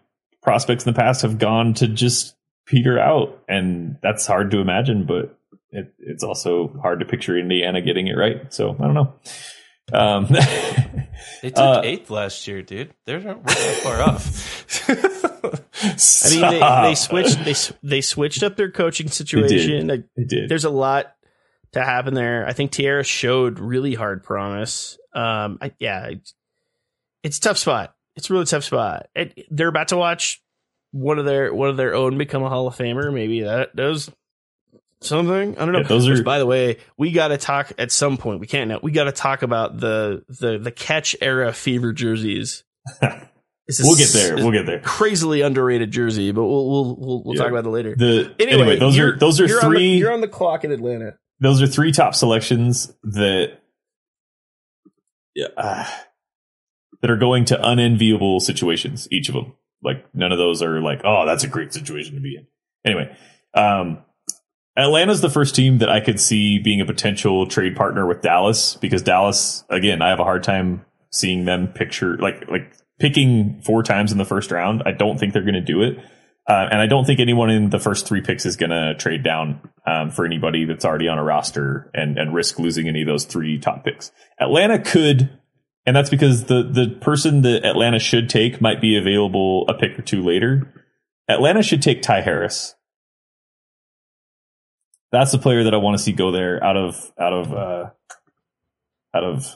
[0.43, 2.35] prospects in the past have gone to just
[2.67, 5.05] peter out, and that's hard to imagine.
[5.05, 5.36] But
[5.71, 8.53] it, it's also hard to picture Indiana getting it right.
[8.53, 9.15] So I don't know.
[9.93, 10.27] Um,
[11.43, 12.93] they took uh, eighth last year, dude.
[13.05, 14.89] They're not we're far off.
[15.79, 17.45] I mean, they, they switched.
[17.45, 17.55] They
[17.89, 19.91] they switched up their coaching situation.
[19.91, 20.49] I- They did.
[20.49, 21.15] There's a lot
[21.73, 22.47] to happen there.
[22.47, 24.99] I think Teaira showed really hard promise.
[25.15, 26.35] Um, I, yeah, it's,
[27.23, 27.95] it's a tough spot.
[28.17, 29.09] It's a really tough spot.
[29.15, 30.43] It, they're about to watch
[30.93, 33.13] one of their one of their own become a Hall of Famer.
[33.13, 34.11] Maybe that does
[35.01, 35.57] something.
[35.59, 35.81] I don't know.
[35.81, 38.41] Yeah, those Which, are- by the way, we got to talk at some point.
[38.41, 38.81] We can't now.
[38.83, 42.65] We got to talk about the the the catch era fever jerseys.
[43.69, 44.37] This we'll get there.
[44.37, 44.79] We'll get there.
[44.79, 47.43] crazily underrated jersey, but we'll we'll we'll, we'll Yeah.
[47.43, 47.97] talk about it later.
[47.97, 49.97] The Anyway, anyway, those you're- those are you're on the- three.
[49.97, 51.19] you're on the clock in Atlanta.
[51.41, 53.59] those are three top selections that
[55.35, 55.85] yeah, uh,
[57.03, 61.01] that are going to unenviable situations each of them like none of those are like
[61.05, 62.47] oh that's a great situation to be in
[62.85, 63.15] anyway
[63.55, 63.99] um
[64.77, 68.77] atlanta's the first team that i could see being a potential trade partner with dallas
[68.77, 73.83] because dallas again i have a hard time seeing them picture like like picking four
[73.83, 75.99] times in the first round i don't think they're going to do it
[76.49, 79.25] uh, and I don't think anyone in the first three picks is going to trade
[79.25, 83.09] down um, for anybody that's already on a roster and, and risk losing any of
[83.09, 84.13] those three top picks.
[84.39, 85.29] Atlanta could,
[85.85, 89.99] and that's because the the person that Atlanta should take might be available a pick
[89.99, 90.73] or two later.
[91.29, 92.76] Atlanta should take Ty Harris.
[95.13, 97.91] That's the player that I want to see go there out of out of uh,
[99.15, 99.47] out of.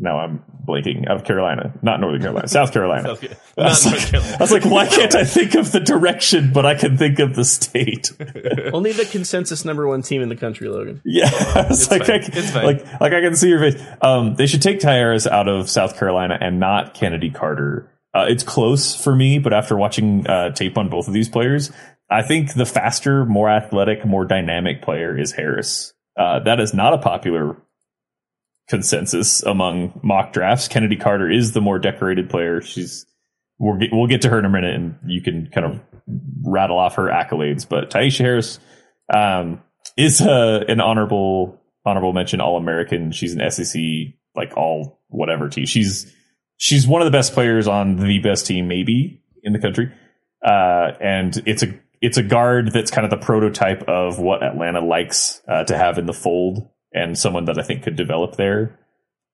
[0.00, 3.08] Now I'm blanking out of Carolina, not Northern Carolina, South Carolina.
[3.14, 3.34] Okay.
[3.56, 4.36] I was, North like, Carolina.
[4.38, 7.34] I was like, why can't I think of the direction, but I can think of
[7.34, 8.12] the state?
[8.72, 11.02] Only the consensus number one team in the country, Logan.
[11.04, 12.20] Yeah, I was like, fine.
[12.22, 12.64] I, It's fine.
[12.64, 13.82] like, like I can see your face.
[14.00, 17.90] Um, they should take Ty out of South Carolina and not Kennedy Carter.
[18.14, 21.72] Uh, it's close for me, but after watching uh, tape on both of these players,
[22.10, 25.92] I think the faster, more athletic, more dynamic player is Harris.
[26.16, 27.56] Uh, that is not a popular
[28.68, 30.68] consensus among mock drafts.
[30.68, 32.60] Kennedy Carter is the more decorated player.
[32.60, 33.06] She's
[33.58, 35.80] we'll get, we'll get to her in a minute, and you can kind of
[36.44, 37.68] rattle off her accolades.
[37.68, 38.58] But Tyasha Harris
[39.12, 39.62] um,
[39.96, 43.12] is uh, an honorable honorable mention All American.
[43.12, 43.80] She's an SEC
[44.34, 45.66] like all whatever team.
[45.66, 46.12] She's
[46.56, 49.92] she's one of the best players on the best team maybe in the country,
[50.44, 54.80] uh, and it's a it's a guard that's kind of the prototype of what Atlanta
[54.80, 58.78] likes uh, to have in the fold, and someone that I think could develop there.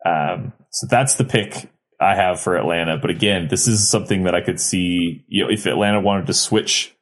[0.05, 2.99] Um, so that's the pick I have for Atlanta.
[2.99, 5.25] But again, this is something that I could see.
[5.29, 6.95] You know, if Atlanta wanted to switch,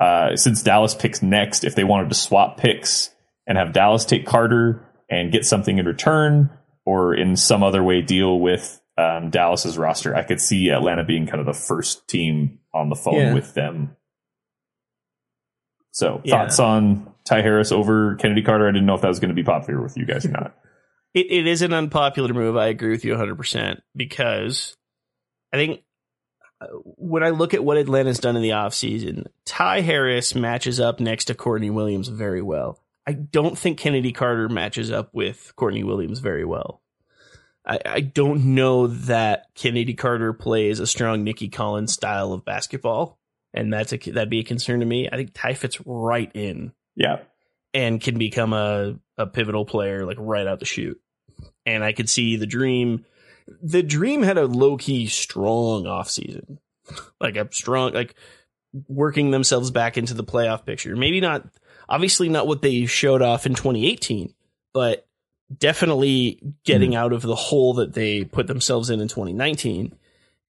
[0.00, 3.10] uh, since Dallas picks next, if they wanted to swap picks
[3.46, 6.50] and have Dallas take Carter and get something in return,
[6.84, 11.26] or in some other way deal with um, Dallas's roster, I could see Atlanta being
[11.26, 13.34] kind of the first team on the phone Yeah.
[13.34, 13.94] with them.
[15.98, 16.42] So, Yeah.
[16.44, 18.68] thoughts on Ty Harris over Kennedy Carter?
[18.68, 20.54] I didn't know if that was going to be popular with you guys or not.
[21.12, 22.56] It, it is an unpopular move.
[22.56, 24.76] I agree with you 100% because
[25.52, 25.82] I think
[26.60, 31.00] uh, when I look at what Atlanta's done in the offseason, Ty Harris matches up
[31.00, 32.78] next to Courtney Williams very well.
[33.04, 36.80] I don't think Kennedy Carter matches up with Courtney Williams very well.
[37.66, 43.17] I, I don't know that Kennedy Carter plays a strong Nicki Collen style of basketball,
[43.54, 45.08] and that's a, that'd be a concern to me.
[45.10, 47.18] I think Ty fits right in Yeah.
[47.74, 51.00] and can become a, a pivotal player like right out the chute.
[51.66, 53.04] And I could see the dream.
[53.62, 56.58] The dream had a low key strong offseason,
[57.20, 58.14] like a strong, like
[58.88, 60.96] working themselves back into the playoff picture.
[60.96, 61.46] Maybe not.
[61.88, 64.34] Obviously, not what they showed off in 2018,
[64.74, 65.06] but
[65.56, 66.98] definitely getting hmm.
[66.98, 69.94] out of the hole that they put themselves in in 2019.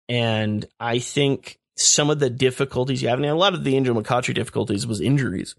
[0.09, 3.95] And I think some of the difficulties you have, and a lot of the Angel
[3.95, 5.55] McCoughtry difficulties was injuries,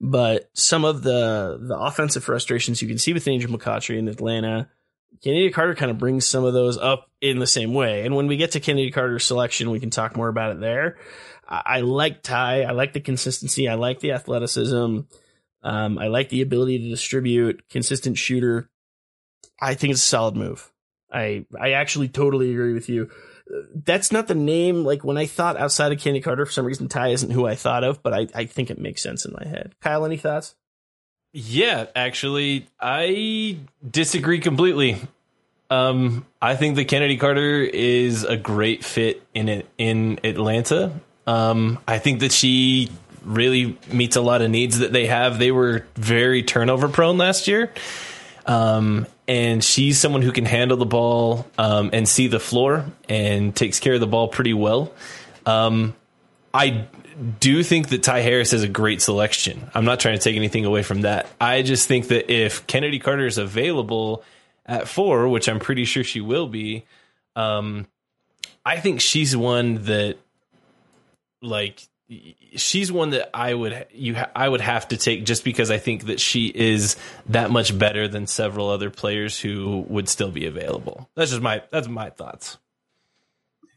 [0.00, 4.68] but some of the the offensive frustrations you can see with Angel McCoughtry in Atlanta,
[5.22, 8.04] Kennedy Carter kind of brings some of those up in the same way.
[8.04, 10.98] And when we get to Kennedy Carter's selection, we can talk more about it there.
[11.48, 12.62] I, I like Ty.
[12.62, 13.68] I like the consistency.
[13.68, 15.00] I like the athleticism.
[15.62, 18.70] Um, I like the ability to distribute, consistent shooter.
[19.60, 20.72] I think it's a solid move.
[21.12, 23.10] I I actually totally agree with you.
[23.74, 24.84] That's not the name.
[24.84, 27.54] Like when I thought outside of Candy Carter, for some reason Ty isn't who I
[27.54, 29.74] thought of, but I, I think it makes sense in my head.
[29.80, 30.54] Kyle, any thoughts?
[31.32, 35.00] Yeah, actually, I disagree completely.
[35.70, 40.92] Um, I think that Kennedy Carter is a great fit in it in Atlanta.
[41.28, 42.90] Um, I think that she
[43.24, 45.38] really meets a lot of needs that they have.
[45.38, 47.72] They were very turnover prone last year.
[48.46, 53.54] Um, and she's someone who can handle the ball um, and see the floor and
[53.54, 54.92] takes care of the ball pretty well.
[55.46, 55.94] Um,
[56.52, 56.88] I
[57.38, 59.70] do think that Ty Harris is a great selection.
[59.72, 61.28] I'm not trying to take anything away from that.
[61.40, 64.24] I just think that if Kennedy Carter is available
[64.66, 66.84] at four, which I'm pretty sure she will be,
[67.36, 67.86] um,
[68.66, 70.16] I think she's one that,
[71.40, 71.86] like,
[72.56, 76.06] she's one that I would you I would have to take just because I think
[76.06, 76.96] that she is
[77.26, 81.08] that much better than several other players who would still be available.
[81.14, 82.58] That's just my that's my thoughts.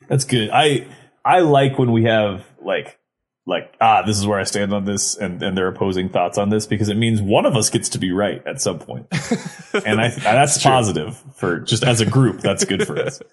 [0.08, 0.50] That's good.
[0.52, 0.88] I
[1.24, 3.00] I like when we have like
[3.46, 6.50] like ah this is where I stand on this and and their opposing thoughts on
[6.50, 8.80] this because it means one of us gets to be right at some
[9.86, 13.22] and I that's positive for just as a group that's good for us.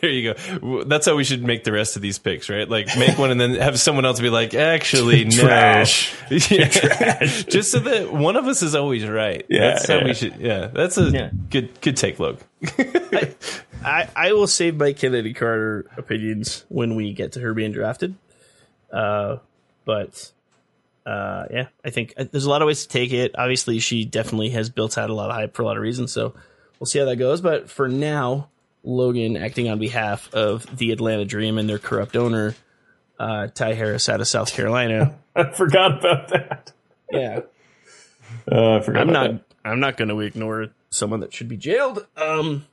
[0.00, 0.84] There you go.
[0.84, 2.66] That's how we should make the rest of these picks, right?
[2.66, 5.30] Like make one and then have someone else be like, actually, no.
[5.32, 6.14] Trash.
[6.30, 6.68] Yeah.
[6.68, 7.44] Trash.
[7.44, 9.44] Just so that one of us is always right.
[9.50, 10.04] Yeah, That's how yeah.
[10.04, 10.36] we should.
[10.36, 10.68] Yeah.
[10.68, 11.30] That's a Yeah.
[11.50, 12.42] good good take, Logan.
[13.84, 18.14] I, I will save my Kennedy Carter opinions when we get to her being drafted.
[18.94, 19.38] Uh,
[19.84, 20.30] but
[21.04, 23.34] uh, yeah, I think uh, there's a lot of ways to take it.
[23.36, 26.12] Obviously, she definitely has built out a lot of hype for a lot of reasons.
[26.12, 26.34] So
[26.78, 27.40] we'll see how that goes.
[27.40, 28.48] But for now,
[28.84, 32.54] Logan acting on behalf of the Atlanta Dream and their corrupt owner,
[33.18, 35.14] uh, Ty Harris out of South Carolina.
[35.36, 36.72] I forgot about that.
[37.10, 37.40] yeah,
[38.50, 39.40] Uh, I forgot I'm about not.
[39.64, 42.06] I'm not going to ignore someone that should be jailed.
[42.16, 42.66] Um,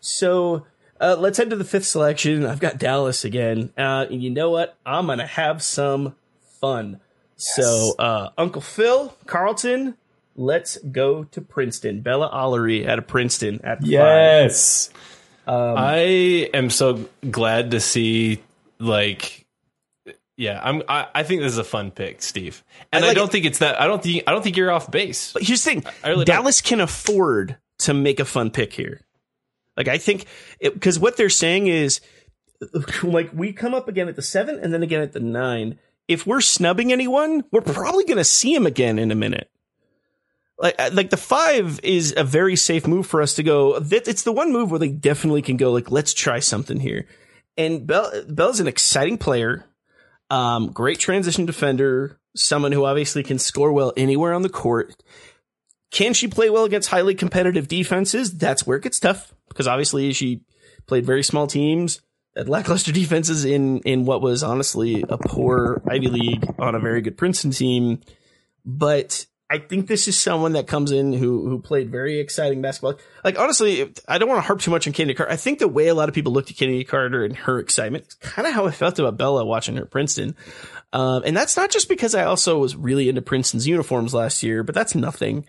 [0.00, 0.66] so
[1.04, 2.46] uh, let's head to the fifth selection.
[2.46, 3.72] I've got Dallas again.
[3.76, 4.76] Uh, and you know what?
[4.86, 6.14] I'm going to have some
[6.60, 7.00] fun.
[7.36, 9.96] So uh, Uncle Phil Carlton,
[10.34, 12.00] let's go to Princeton.
[12.00, 13.88] Bella Alarie out of Princeton at five.
[13.88, 14.90] Yes.
[15.46, 18.42] I am so glad to see
[18.78, 19.44] like
[20.36, 22.64] yeah, I'm I, I think this is a fun pick, Steve.
[22.92, 23.32] And I I, don't it.
[23.32, 25.32] think it's that I don't think I don't think you're off base.
[25.32, 26.36] But here's the thing: really don't.
[26.36, 29.02] Dallas can afford to make a fun pick here.
[29.76, 30.26] Like I think
[30.60, 32.00] because what they're saying is,
[33.02, 35.78] like we come up again at the seven and then again at the nine.
[36.06, 39.50] If we're snubbing anyone, we're probably going to see him again in a minute.
[40.58, 43.76] Like uh, like the five is a very safe move for us to go.
[43.90, 47.06] It's the one move where they definitely can go like let's try something here.
[47.56, 49.64] And Bell Bell's an exciting player.
[50.30, 54.94] Um, great transition defender, someone who obviously can score well anywhere on the court.
[55.94, 58.36] Can she play well against highly competitive defenses?
[58.36, 60.40] That's where it gets tough because obviously she
[60.88, 62.00] played very small teams,
[62.36, 67.00] had lackluster defenses in in what was honestly a poor Ivy League on a very
[67.00, 68.00] good Princeton team.
[68.66, 72.98] But I think this is someone that comes in who who played very exciting basketball.
[73.22, 75.30] Like honestly, I don't want to harp too much on Kennedy Carter.
[75.30, 78.06] I think the way a lot of people looked at Kennedy Carter and her excitement
[78.08, 80.34] is kind of how I felt about Bella watching her at Princeton.
[80.92, 84.64] Um, and that's not just because I also was really into Princeton's uniforms last year,
[84.64, 85.46] but that's nothing.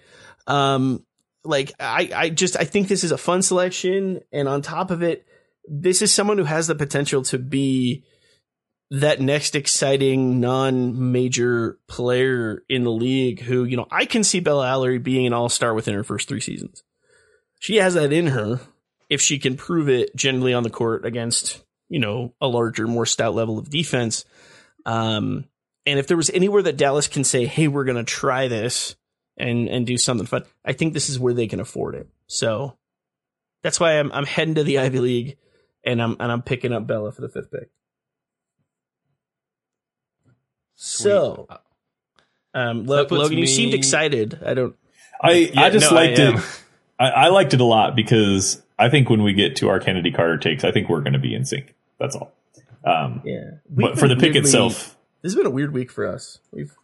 [0.47, 1.05] Um,
[1.43, 5.03] like I, I just I think this is a fun selection, and on top of
[5.03, 5.25] it,
[5.67, 8.03] this is someone who has the potential to be
[8.91, 14.67] that next exciting non-major player in the league who, you know, I can see Bella
[14.67, 16.83] Alarie being an all-star within her first three seasons.
[17.59, 18.59] She has that in her
[19.09, 23.07] if she can prove it generally on the court against, you know, a larger, more
[23.07, 24.23] stout level of defense.
[24.85, 25.45] Um,
[25.87, 28.95] and if there was anywhere that Dallas can say, "Hey, we're going to try this
[29.37, 32.07] and and do something fun," I think this is where they can afford it.
[32.27, 32.77] So
[33.61, 35.37] that's why I'm I'm heading to the Ivy League,
[35.83, 37.69] and I'm and I'm picking up Bella for the fifth pick.
[40.75, 41.47] So,
[42.53, 44.39] um, that Lo- puts Logan, you seemed excited.
[44.45, 44.75] I don't.
[45.21, 46.37] I, I just no, liked am.
[46.37, 46.43] it.
[46.99, 50.11] I, I liked it a lot because I think when we get to our Kennedy
[50.11, 51.73] Carter takes, I think we're going to be in sync.
[51.99, 52.33] That's all.
[52.83, 56.39] Um, Yeah, but for the pick itself, this has been a weird week for us.
[56.51, 56.75] We've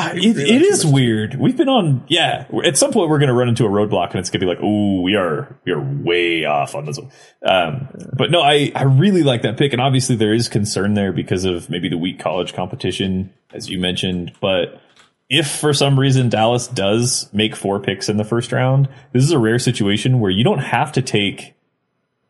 [0.00, 1.34] I- it, it is weird.
[1.34, 2.46] We've been on, yeah.
[2.64, 4.50] At some point, we're going to run into a roadblock, and it's going to be
[4.50, 7.10] like, "Oh, we are we are way off on this one."
[7.44, 11.12] Um, but no, I I really like that pick, and obviously there is concern there
[11.12, 14.32] because of maybe the weak college competition, as you mentioned.
[14.40, 14.80] But
[15.28, 19.30] if for some reason Dallas does make four picks in the first round, this is
[19.30, 21.54] a rare situation where you don't have to take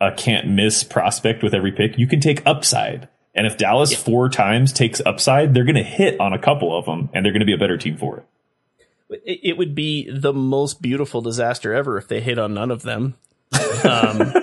[0.00, 1.98] a can't miss prospect with every pick.
[1.98, 3.08] You can take upside.
[3.40, 6.84] And if Dallas four times takes upside, they're going to hit on a couple of
[6.84, 8.18] them and they're going to be a better team for
[9.08, 9.22] it.
[9.24, 13.14] It, would be the most beautiful disaster ever if they hit on none of them.
[13.82, 14.34] Um,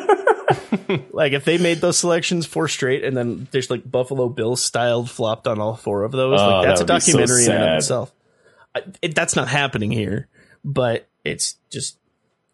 [1.12, 5.12] like if they made those selections four straight and then there's like Buffalo Bills styled
[5.12, 7.46] flopped on all four of those, Oh, like that's a that would be so documentary
[7.46, 8.12] in and of itself.
[8.74, 10.28] I, it, that's not happening here,
[10.66, 12.00] but it's just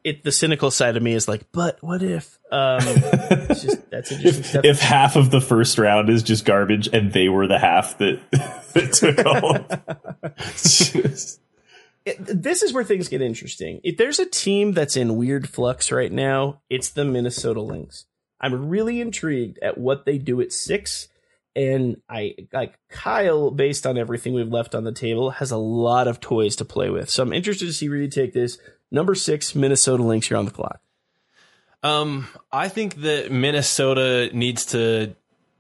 [0.04, 0.24] it.
[0.24, 2.38] The cynical side of me is like, but what if?
[2.52, 4.66] Um, it's just that's interesting If, stuff.
[4.66, 8.20] if half of the first round is just garbage and they were the half that,
[8.74, 9.60] that took all.
[12.06, 13.80] It- this is where things get interesting.
[13.84, 18.06] If there's a team that's in weird flux right now, it's the Minnesota Lynx.
[18.42, 21.08] I'm really intrigued at what they do at six.
[21.56, 26.10] And I like Kyle, based on everything we've left on the table, has a lot
[26.10, 27.10] of toys to play with.
[27.10, 28.58] So I'm interested to see where you take this.
[28.94, 30.80] Number six, Minnesota Lynx, you're on the clock.
[31.82, 35.16] Um, I think that Minnesota needs to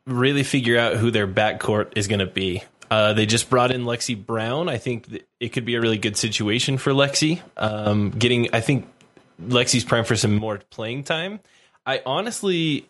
[0.06, 2.64] really figure out who their backcourt is going to be.
[2.92, 4.70] Uh, they just brought in Lexie Brown.
[4.70, 7.42] I think it could be a really good situation for Lexie.
[7.58, 8.88] Um, getting, I think
[9.42, 11.40] Lexie's prime for some more playing time.
[11.88, 12.88] I honestly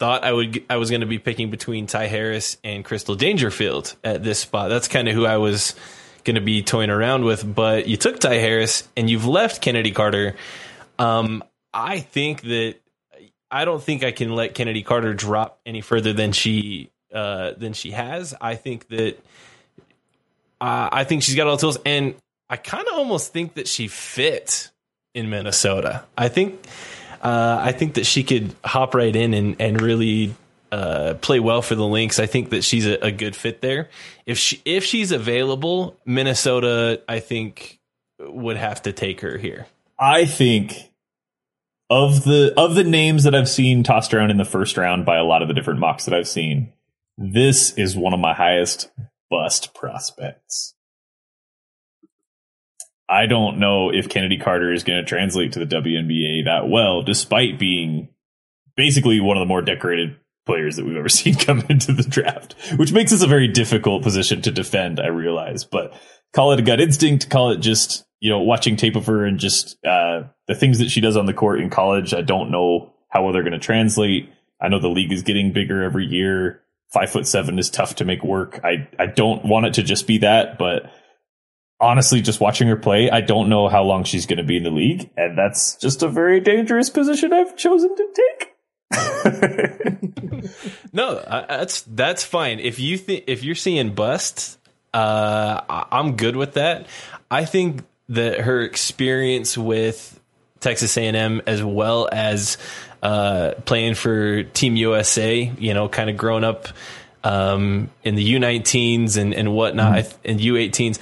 [0.00, 3.94] thought I would, I was going to be picking between Ty Harris and Crystal Dangerfield
[4.02, 4.70] at this spot.
[4.70, 5.76] That's kind of who I was
[6.24, 7.54] going to be toying around with.
[7.54, 10.36] But you took Ty Harris and you've left Kennedy Carter.
[10.98, 12.76] Um, I think that
[13.50, 17.72] I don't think I can let Kennedy Carter drop any further than she uh, than
[17.72, 18.34] she has.
[18.40, 19.16] I think that
[20.60, 22.14] uh, I think she's got all the tools, and
[22.50, 24.70] I kind of almost think that she fit
[25.14, 26.04] in Minnesota.
[26.18, 26.66] I think
[27.22, 30.34] uh, I think that she could hop right in and and really.
[30.72, 32.18] Uh, play well for the Lynx.
[32.18, 33.90] I think that she's a, a good fit there.
[34.26, 37.78] If she if she's available, Minnesota, I think
[38.18, 39.66] would have to take her here.
[39.98, 40.90] I think
[41.90, 45.16] of the of the names that I've seen tossed around in the first round by
[45.16, 46.72] a lot of the different mocks that I've seen,
[47.16, 48.90] this is one of my highest
[49.30, 50.74] bust prospects.
[53.08, 57.02] I don't know if Kennedy Carter is going to translate to the WNBA that well,
[57.02, 58.08] despite being
[58.76, 62.54] basically one of the more decorated players that we've ever seen come into the draft,
[62.76, 65.64] which makes this a very difficult position to defend, I realize.
[65.64, 65.94] But
[66.32, 69.38] call it a gut instinct, call it just, you know, watching tape of her and
[69.38, 72.14] just uh, the things that she does on the court in college.
[72.14, 74.30] I don't know how well they're going to translate.
[74.60, 76.62] I know the league is getting bigger every year.
[76.92, 78.60] Five foot seven is tough to make work.
[78.62, 80.92] I, I don't want it to just be that, but
[81.80, 84.62] honestly, just watching her play, I don't know how long she's going to be in
[84.62, 85.10] the league.
[85.16, 88.53] And that's just a very dangerous position I've chosen to take.
[90.92, 91.16] No,
[91.48, 92.60] that's that's fine.
[92.60, 94.58] If you think if you're seeing busts,
[94.92, 96.86] uh, I- I'm good with that.
[97.30, 100.20] I think that her experience with
[100.60, 102.58] Texas A&M as well as
[103.02, 106.68] uh, playing for Team USA, you know, kind of growing up
[107.24, 110.98] um, in the U19s and and whatnot, and U18s.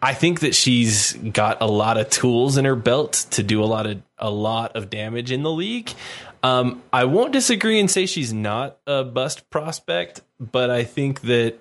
[0.00, 3.66] I think that she's got a lot of tools in her belt to do a
[3.66, 5.90] lot of a lot of damage in the league.
[6.42, 11.58] Um, I won't disagree and say she's not a bust prospect, but I think that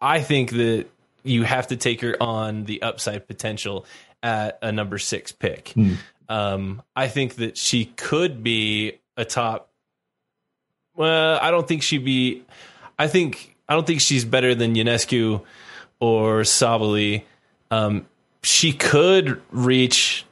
[0.00, 0.86] I think that
[1.22, 3.86] you have to take her on the upside potential
[4.22, 5.72] at a number six pick.
[6.28, 9.70] Um, I think that she could be a top.
[10.96, 12.42] Well, I don't think she'd be.
[12.98, 15.42] I think I don't think she's better than Ionescu
[16.00, 17.22] or Sabally.
[17.70, 18.06] Um,
[18.42, 20.25] she could reach.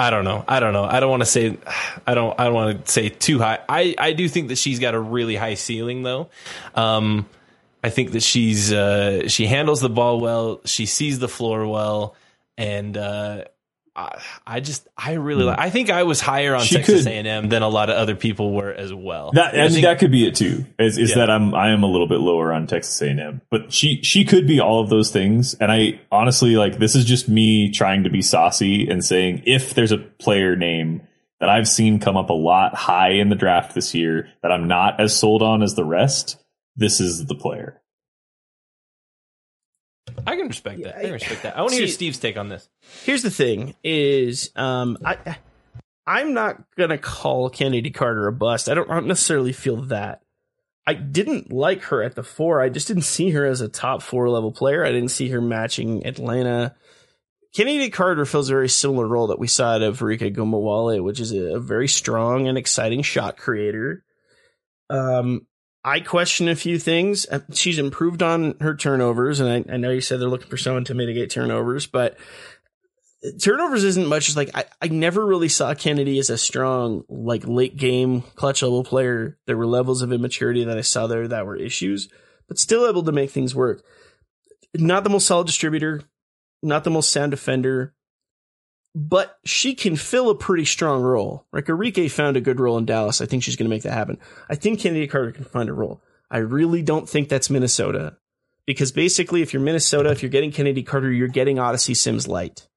[0.00, 0.42] I don't know.
[0.48, 0.84] I don't know.
[0.84, 1.58] I don't want to say.
[2.06, 2.40] I don't.
[2.40, 3.58] I don't want to say too high.
[3.68, 6.30] I I do think that she's got a really high ceiling though.
[6.74, 7.28] Um,
[7.84, 10.62] I think that she's uh, she handles the ball well.
[10.64, 12.16] She sees the floor well,
[12.56, 13.44] and uh,
[13.94, 15.48] I, I just I really hmm.
[15.48, 15.58] like.
[15.58, 17.96] I think I was higher on She Texas A and M than a lot of
[17.96, 19.32] other people were as well.
[19.32, 20.64] That I and think- that could be it too.
[20.78, 21.16] Is, is Yeah.
[21.16, 24.46] that I'm I am a little bit lower on Texas A&M, but she she could
[24.46, 25.54] be all of those things.
[25.54, 29.74] And I honestly like this is just me trying to be saucy and saying if
[29.74, 31.02] there's a player name
[31.40, 34.68] that I've seen come up a lot high in the draft this year that I'm
[34.68, 36.36] not as sold on as the rest,
[36.76, 37.80] this is the player.
[40.30, 40.96] I can respect that.
[40.96, 41.56] I can respect that.
[41.56, 42.68] I want to hear Steve's take on this.
[43.04, 45.36] Here's the thing: is um, I
[46.06, 48.68] I'm not gonna call Kennedy Carter a bust.
[48.68, 50.22] I don't, I don't necessarily feel that.
[50.86, 52.60] I didn't like her at the four.
[52.60, 54.84] I just didn't see her as a top four level player.
[54.84, 56.76] I didn't see her matching Atlanta.
[57.52, 61.18] Kennedy Carter fills a very similar role that we saw out of Arike Ogunbowale, which
[61.18, 64.04] is a, a very strong and exciting shot creator.
[64.88, 65.46] Um,
[65.84, 67.26] I question a few things.
[67.26, 70.56] Uh, She's improved on her turnovers, and I, I know you said they're looking for
[70.56, 72.18] someone to mitigate turnovers, but
[73.42, 74.28] turnovers isn't much.
[74.28, 78.62] It's like I, I never really saw Kennedy as a strong, like late game clutch
[78.62, 79.38] level player.
[79.46, 82.08] There were levels of immaturity that I saw there that were issues,
[82.48, 83.82] but still able to make things work.
[84.74, 86.02] Not the most solid distributor,
[86.62, 87.94] not the most sound defender,
[88.94, 91.46] but she can fill a pretty strong role.
[91.52, 93.20] Like Arike found a good role in Dallas.
[93.20, 94.18] I think she's going to make that happen.
[94.48, 96.02] I think Kennedy Carter can find a role.
[96.30, 98.16] I really don't think that's Minnesota
[98.66, 102.68] because basically, if you're Minnesota, if you're getting Kennedy Carter, you're getting Odyssey Sims light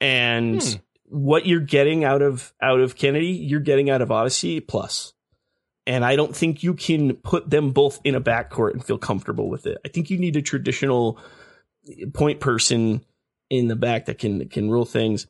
[0.00, 0.78] and Hmm.
[1.04, 5.12] what you're getting out of out of Kennedy, you're getting out of Odyssey plus.
[5.86, 9.48] And I don't think you can put them both in a backcourt and feel comfortable
[9.48, 9.78] with it.
[9.84, 11.18] I think you need a traditional
[12.12, 13.04] point person
[13.50, 15.26] in the back that can can rule things.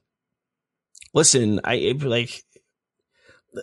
[1.13, 2.45] Listen, I like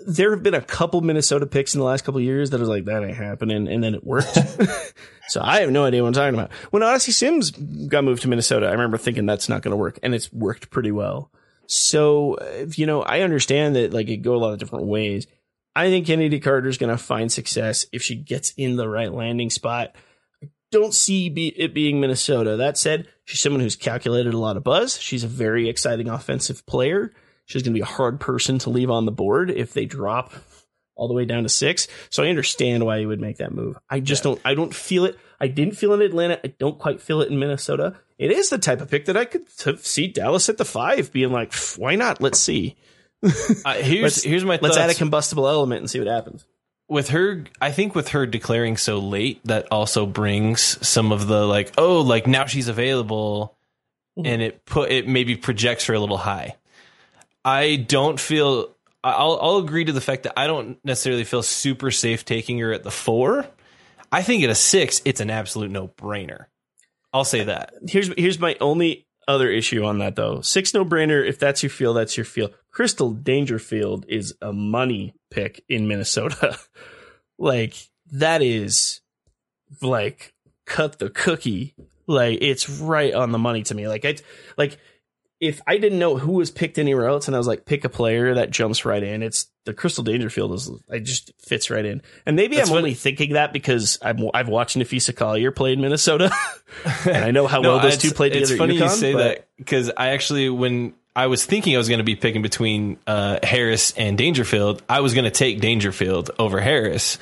[0.06, 2.68] there have been a couple Minnesota picks in the last couple of years that was
[2.68, 4.38] like that ain't happening, and then it worked.
[5.30, 6.52] so I have no idea what I'm talking about.
[6.72, 10.00] When Odyssey Sims got moved to Minnesota, I remember thinking that's not going to work,
[10.04, 11.32] and it's worked pretty well.
[11.68, 12.38] So
[12.76, 15.28] you know, I understand that like it go a lot of different ways.
[15.76, 19.14] I think Kennedy Carter is going to find success if she gets in the right
[19.14, 19.96] landing spot.
[20.72, 22.58] Don't see be, it being Minnesota.
[22.58, 25.00] That said, she's someone who's calculated a lot of buzz.
[25.00, 27.14] She's a very exciting offensive player.
[27.46, 30.34] She's going to be a hard person to leave on the board if they drop
[30.96, 31.88] all the way down to six.
[32.10, 33.78] So I understand why you would make that move.
[33.90, 34.42] I just don't.
[34.44, 35.18] I don't feel it.
[35.40, 36.40] I didn't feel it in Atlanta.
[36.44, 37.96] I don't quite feel it in Minnesota.
[38.18, 41.14] It is the type of pick that I could t- see Dallas at the five,
[41.14, 42.20] being like, why not?
[42.22, 42.76] Let's see.
[43.24, 44.78] Uh, here's Let's- here's my Let's thoughts.
[44.80, 46.46] add a combustible element and see what happens.
[46.90, 51.46] With her i think with her declaring so late that also brings some of the
[51.46, 53.58] like oh like now she's available
[54.18, 54.28] mm-hmm.
[54.28, 56.56] and it put it maybe projects her a little high.
[57.46, 61.92] I don't feel I'll, I'll agree to the fact that i don't necessarily feel super
[61.92, 63.46] safe taking her at the four.
[64.12, 66.46] I think at a six it's an absolute no-brainer.
[67.14, 67.74] I'll say that.
[67.88, 70.42] Here's here's my only other issue on that though.
[70.42, 71.28] Six no brainer.
[71.28, 72.50] If that's your feel, that's your feel.
[72.72, 76.58] Crystal Dangerfield is a money pick in Minnesota.
[77.38, 77.76] like
[78.12, 79.02] that is
[79.82, 80.34] like
[80.66, 81.76] cut the cookie.
[82.08, 83.88] Like it's right on the money to me.
[83.88, 84.16] Like I
[84.58, 84.78] like
[85.40, 87.90] if I didn't know who was picked anywhere else and I was like pick a
[87.90, 92.02] player that jumps right in, it's the Crystal Dangerfield is I just fits right in.
[92.26, 95.74] And maybe That's I'm what- only thinking that because I'm I've watched Napheesa Collier play
[95.74, 96.32] in Minnesota.
[97.06, 98.54] and I know how well those two played together.
[98.54, 101.80] It's funny UConn, you say but- that because I actually, when I was thinking I
[101.80, 105.60] was going to be picking between uh, Harris and Dangerfield, I was going to take
[105.60, 107.18] Dangerfield over Harris.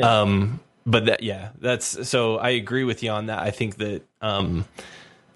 [0.00, 2.36] Um, but that, yeah, that's so.
[2.38, 3.40] I agree with you on that.
[3.40, 4.66] I think that um,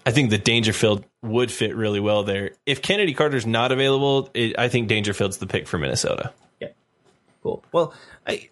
[0.05, 2.51] I think that Dangerfield would fit really well there.
[2.65, 6.33] If Kennedy Carter's not available, it, I think Dangerfield's the pick for Minnesota.
[7.73, 7.93] Well,
[8.25, 8.49] I,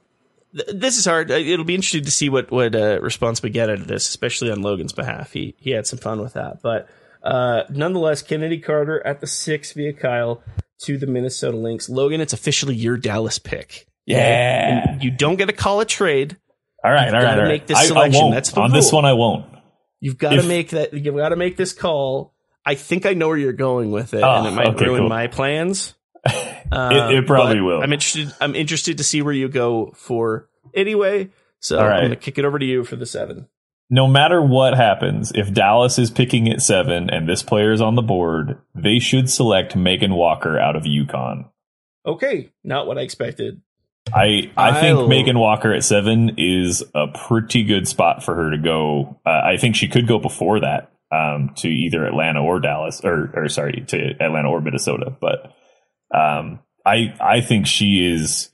[0.55, 1.31] th- this is hard.
[1.31, 4.51] It'll be interesting to see what what uh, response we get out of this, especially
[4.51, 5.31] on Logan's behalf.
[5.33, 6.89] He he had some fun with that, but
[7.23, 10.41] uh, nonetheless, Kennedy Carter at the six via Kyle
[10.85, 11.87] to the Minnesota Lynx.
[11.89, 13.87] Logan, it's officially your Dallas pick.
[14.07, 14.87] Yeah.
[14.89, 16.37] And you don't get to call a trade.
[16.83, 17.51] All right, You've all right, gotta all right.
[17.53, 18.21] make this I, I selection.
[18.23, 18.33] won't.
[18.33, 19.45] That's the On this one, I won't.
[19.99, 20.91] You've got to make that.
[20.95, 22.33] You've got to make this call.
[22.65, 25.01] I think I know where you're going with it, Oh, and it might okay, ruin
[25.01, 25.09] cool.
[25.09, 25.93] my plans.
[26.25, 27.81] It- it probably will.
[27.81, 28.33] I'm interested.
[28.39, 31.29] I'm interested to see where you go for anyway.
[31.59, 31.93] So right.
[31.97, 33.47] I'm going to kick it over to you for the seven.
[33.89, 37.95] no matter what happens, if Dallas is picking at seven and this player is on
[37.95, 41.49] the board, they should select Megan Walker out of UConn.
[42.05, 43.61] Okay, not what I expected.
[44.13, 48.51] I I think I'll- Megan Walker at seven is a pretty good spot for her
[48.51, 49.19] to go.
[49.25, 53.29] Uh, I think she could go before that um, to either Atlanta or Dallas, or
[53.35, 55.13] or sorry, to Atlanta or Minnesota.
[55.19, 55.53] But
[56.13, 58.49] um, I I think she is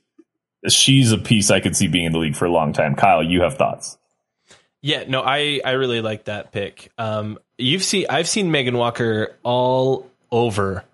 [0.68, 2.94] she's a piece I could see being in the league for a long time.
[2.94, 3.98] Kyle, you have thoughts?
[4.80, 6.90] Yeah, no, I I really like that pick.
[6.98, 10.84] Um, you've seen I've seen Megan Walker all over.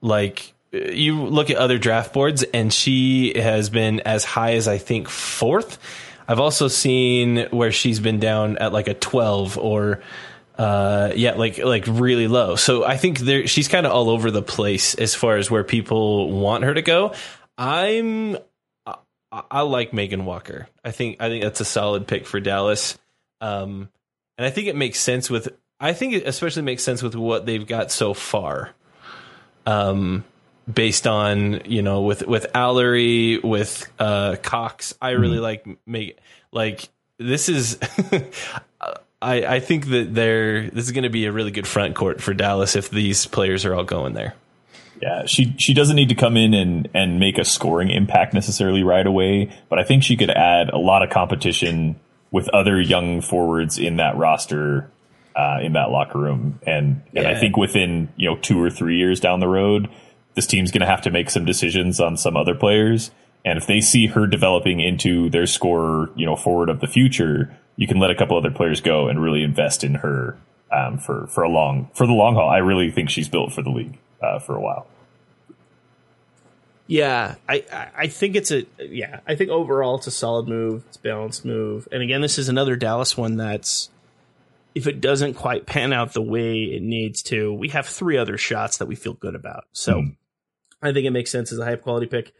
[0.00, 4.78] Like you look at other draft boards, and she has been as high as I
[4.78, 5.78] think fourth.
[6.26, 10.00] I've also seen where she's been down at like a twelve or.
[10.58, 12.54] Uh, yeah, like like really low.
[12.56, 15.64] So I think there she's kind of all over the place as far as where
[15.64, 17.14] people want her to go.
[17.58, 18.36] I'm
[18.86, 20.68] I, I like Megan Walker.
[20.84, 22.96] I think I think that's a solid pick for Dallas.
[23.40, 23.88] Um,
[24.38, 25.48] and I think it makes sense with.
[25.80, 28.70] I think it especially makes sense with what they've got so far.
[29.66, 30.24] Um,
[30.72, 34.94] based on you know with with Alarie with uh, Cox.
[35.02, 36.18] I really like make
[36.52, 37.78] like this is.
[39.24, 42.20] I, I think that they're this is going to be a really good front court
[42.20, 44.34] for Dallas if these players are all going there.
[45.00, 48.82] Yeah, she she doesn't need to come in and and make a scoring impact necessarily
[48.82, 51.96] right away, but I think she could add a lot of competition
[52.30, 54.90] with other young forwards in that roster,
[55.36, 58.98] uh, in that locker room, and and I think within you know two or three
[58.98, 59.88] years down the road,
[60.34, 63.10] this team's going to have to make some decisions on some other players,
[63.44, 67.54] and if they see her developing into their scorer, you know, forward of the future,
[67.76, 70.38] you can let a couple other players go and really invest in her
[70.72, 72.48] um, for for a long for the long haul.
[72.48, 74.86] I really think she's built for the league uh, for a while.
[76.86, 79.20] Yeah, I, I- I think it's a yeah.
[79.26, 80.84] I think overall it's a solid move.
[80.88, 81.88] It's a balanced move.
[81.90, 83.90] And again, this is another Dallas one that's
[84.74, 88.36] if it doesn't quite pan out the way it needs to, we have three other
[88.36, 89.64] shots that we feel good about.
[89.72, 90.02] So
[90.82, 92.32] I think it makes sense as a high quality pick.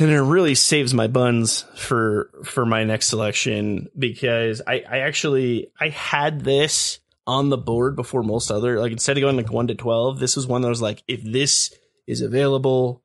[0.00, 5.70] And it really saves my buns for for my next selection because I, I actually
[5.78, 9.68] I had this on the board before most other like instead of going like one
[9.68, 11.72] to twelve, this was one that was like, if this
[12.06, 13.02] is available,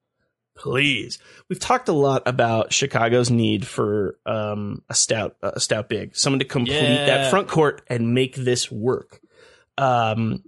[0.57, 1.19] please.
[1.49, 6.39] We've talked a lot about Chicago's need for um, a stout, a stout big, someone
[6.39, 7.05] to complete Yeah.
[7.07, 9.19] that front court and make this work.
[9.77, 10.43] Um,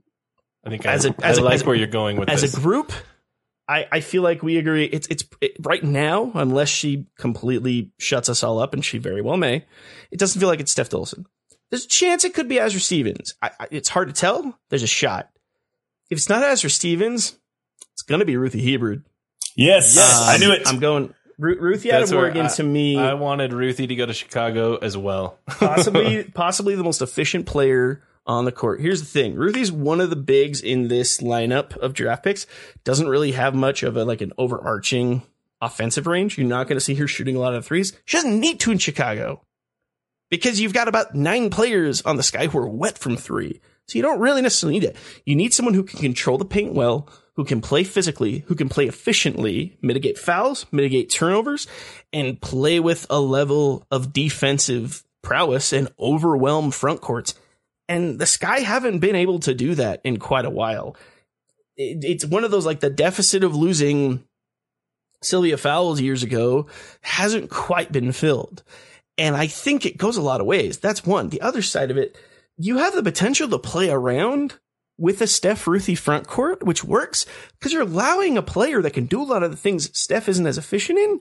[0.65, 2.29] I think As I, a- as I a- like as a- where you're going with
[2.29, 2.57] as this.
[2.57, 2.93] a group,
[3.69, 4.85] I, I feel like we agree.
[4.85, 9.21] It's it's it, right now, unless she completely shuts us all up, and she very
[9.21, 9.65] well may.
[10.11, 11.25] It doesn't feel like it's Steph Dolson.
[11.69, 13.33] There's a chance it could be Azurá Stevens.
[13.41, 14.57] I, I, it's hard to tell.
[14.69, 15.29] There's a shot.
[16.09, 17.37] If it's not Azurá Stevens,
[17.93, 19.03] it's going to be Ruthy Hebard.
[19.55, 20.61] Yes, Um, I knew it.
[20.65, 22.45] I'm going Ru- Ruthy out That's of Oregon.
[22.45, 25.39] I- to me, I wanted Ruthy to go to Chicago as well.
[25.47, 28.81] possibly possibly the most efficient player on the court.
[28.81, 29.35] Here's the thing.
[29.35, 32.45] Ruthy's one of the bigs in this lineup of draft picks.
[32.83, 35.23] Doesn't really have much of a like an overarching
[35.61, 36.37] offensive range.
[36.37, 37.97] You're not going to see her shooting a lot of threes.
[38.05, 39.41] She doesn't need to in Chicago.
[40.29, 43.61] Because you've got about nine players on the sky who are wet from three.
[43.87, 44.97] So you don't really necessarily need it.
[45.25, 48.67] You need someone who can control the paint well, who can play physically, who can
[48.67, 51.67] play efficiently, mitigate fouls, mitigate turnovers,
[52.11, 57.33] and play with a level of defensive prowess and overwhelm front courts.
[57.89, 60.95] And the Sky haven't been able to do that in quite a while.
[61.75, 64.23] It, it's one of those like the deficit of losing
[65.21, 66.67] Sylvia Fowles years ago
[67.01, 68.63] hasn't quite been filled.
[69.17, 70.77] And I think it goes a lot of ways.
[70.77, 71.29] That's one.
[71.29, 72.17] The other side of it,
[72.57, 74.55] you have the potential to play around
[74.97, 79.05] with a Steph Ruthy front court, which works because you're allowing a player that can
[79.05, 81.19] do a lot of the things Steph isn't as efficient in.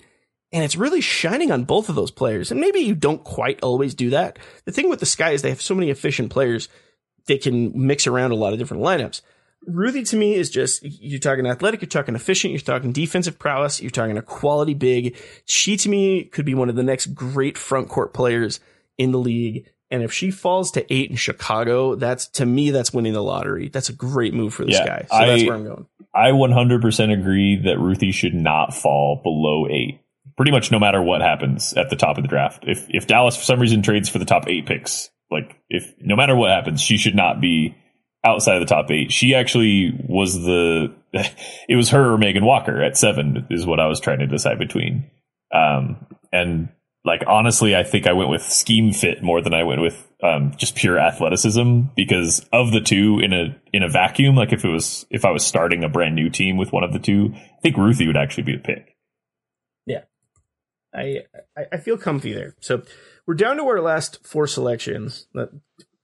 [0.53, 2.51] And it's really shining on both of those players.
[2.51, 4.39] And maybe you don't quite always do that.
[4.65, 6.69] The thing with the Sky is they have so many efficient players,
[7.27, 9.23] they can mix around a lot of different lineups.
[9.69, 13.81] Ruthy to me is just you're talking athletic, you're talking efficient, you're talking defensive prowess,
[13.83, 15.17] you're talking a quality big.
[15.45, 18.61] She to me could be one of the next great front court players
[18.97, 19.69] in the league.
[19.91, 23.69] And if she falls to eight in Chicago, that's to me that's winning the lottery.
[23.69, 25.07] That's a great move for this Yeah, guy.
[25.11, 25.87] So that's I- where I'm going.
[26.15, 30.01] I 100% agree that Ruthy should not fall below eight.
[30.37, 32.65] Pretty much no matter what happens at the top of the draft.
[32.67, 36.17] If if Dallas for some reason trades for the top eight picks, like if no
[36.17, 37.75] matter what happens, she should not be
[38.25, 39.13] outside of the top eight.
[39.13, 40.95] She actually was the
[41.69, 44.59] it was her or Megan Walker at seven is what I was trying to decide
[44.59, 45.11] between.
[45.53, 46.69] Um and
[47.07, 50.53] like honestly, I think I went with scheme fit more than I went with um,
[50.57, 54.35] just pure athleticism because of the two in a in a vacuum.
[54.35, 56.93] Like if it was if I was starting a brand new team with one of
[56.93, 58.96] the two, I think Ruthy would actually be the pick.
[60.97, 61.23] I,
[61.57, 62.55] I I feel comfy there.
[62.61, 62.83] So
[63.27, 65.27] we're down to our last four selections.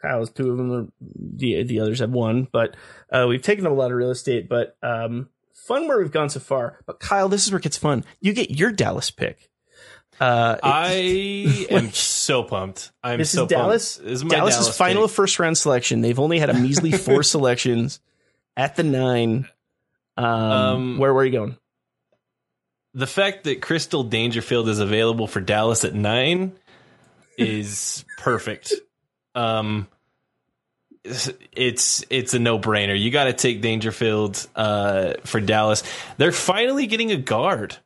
[0.00, 0.92] Kyle's two of them.
[1.00, 2.76] The the others have one, but
[3.10, 4.48] uh, we've taken up a lot of real estate.
[4.48, 6.78] But um, fun where we've gone so far.
[6.86, 8.04] But Kyle, this is where it gets fun.
[8.20, 9.48] You get your Dallas pick.
[10.20, 12.92] Uh, I am so pumped.
[13.02, 13.96] I'm this so is Dallas.
[13.96, 14.08] Pumped.
[14.08, 15.14] This is my Dallas's Dallas final pick.
[15.16, 16.00] first round selection.
[16.00, 18.00] They've only had a measly four selections
[18.56, 19.48] at the nine.
[20.16, 21.56] Um, Um, where were you going?
[22.94, 26.52] The fact that Crystal Dangerfield is available for Dallas at nine
[27.38, 28.74] is perfect.
[29.34, 29.88] Um,
[31.04, 32.98] it's it's a no brainer.
[32.98, 35.82] You got to take Dangerfield uh, for Dallas.
[36.16, 37.76] They're finally getting a guard.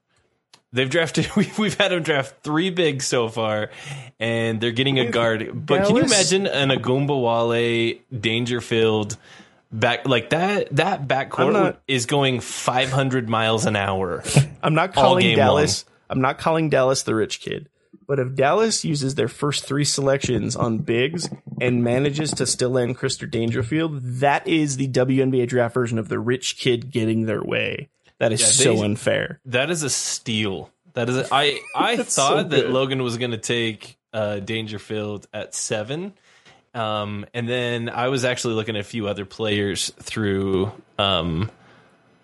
[0.72, 1.30] They've drafted.
[1.36, 3.70] We've, we've had them draft three bigs so far,
[4.20, 5.66] and they're getting a guard.
[5.66, 9.16] But can you imagine an Ogunbowale Dangerfield
[9.72, 10.74] back like that?
[10.76, 14.22] That backcourt not- is going 500 miles an hour.
[14.62, 15.84] I'm not calling Dallas.
[16.08, 17.68] I'm not calling Dallas the rich kid.
[18.06, 21.28] But if Dallas uses their first three selections on bigs
[21.60, 26.20] and manages to still land Crystal Dangerfield, that is the WNBA draft version of the
[26.20, 27.88] rich kid getting their way.
[28.18, 29.40] That is Yeah, so they- unfair.
[29.46, 30.70] That is a steal.
[30.94, 31.16] That is.
[31.16, 32.70] A, I I That's so thought that.
[32.70, 36.14] Logan was going to take uh, Dangerfield at seven,
[36.76, 41.50] um, and then I was actually looking at a few other players through um,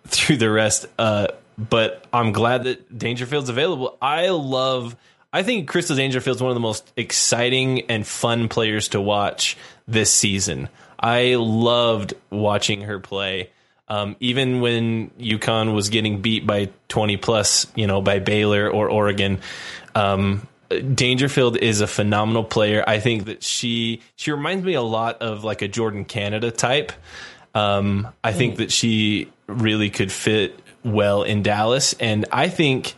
[0.04, 0.86] through the rest.
[0.98, 3.96] Uh, but I'm glad that Dangerfield's available.
[4.00, 4.96] I love.
[5.32, 9.56] I think Crystal Dangerfield's one of the most exciting and fun players to watch
[9.88, 10.68] this season.
[11.00, 13.50] I loved watching her play.
[13.88, 18.88] Um, even when UConn was getting beat by 20 plus, you know, by Baylor or
[18.88, 19.40] Oregon,
[19.94, 20.46] um,
[20.80, 22.84] Dangerfield is a phenomenal player.
[22.86, 26.92] I think that she she reminds me a lot of like a Jordan Canada type.
[27.54, 32.94] Um, I think that she really could fit well in Dallas, and I think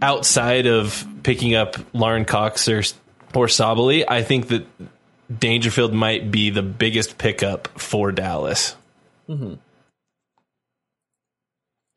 [0.00, 2.82] outside of picking up Lauren Cox or
[3.34, 4.66] or Sabally, I think that
[5.36, 8.74] Dangerfield might be the biggest pickup for Dallas.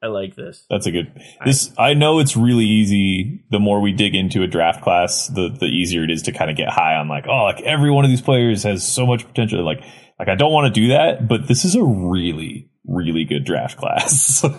[0.04, 0.66] I like this.
[0.70, 1.20] That's a good.
[1.46, 3.46] This I know it's really easy.
[3.52, 6.52] The more we dig into a draft class, the the easier it is to kind
[6.52, 9.26] of get high on like, oh, like every one of these players has so much
[9.26, 9.64] potential.
[9.64, 9.82] Like,
[10.20, 13.78] like I don't want to do that, but this is a really, really good draft
[13.78, 14.46] class.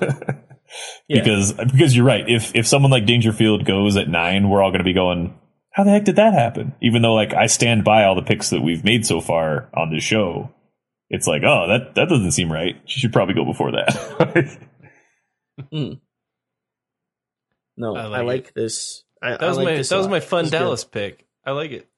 [1.09, 2.25] Because because you're right.
[2.27, 5.39] If if someone like Dangerfield goes at nine, we're all going to be going,
[5.71, 6.75] how the heck did that happen?
[6.83, 9.93] Even though like I stand by all the picks that we've made so far on
[9.93, 10.53] this show,
[11.11, 12.81] it's like, oh, that that doesn't seem right.
[12.87, 14.59] She should probably go before that.
[17.77, 19.05] No, I I like like, this.
[19.23, 20.59] I, That was I like my this that was my fun This is good.
[20.59, 21.27] Dallas pick.
[21.45, 21.89] I like it.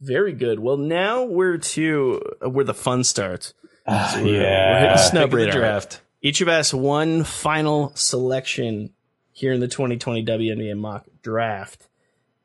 [0.00, 0.58] Very good.
[0.60, 3.54] Well, now we're to uh, where the fun starts.
[3.86, 5.52] Ah, we're- we're hitting snub Pick the radar.
[5.60, 6.00] draft.
[6.22, 8.92] Each of us one final selection
[9.32, 11.88] here in the 2020 WNBA mock draft,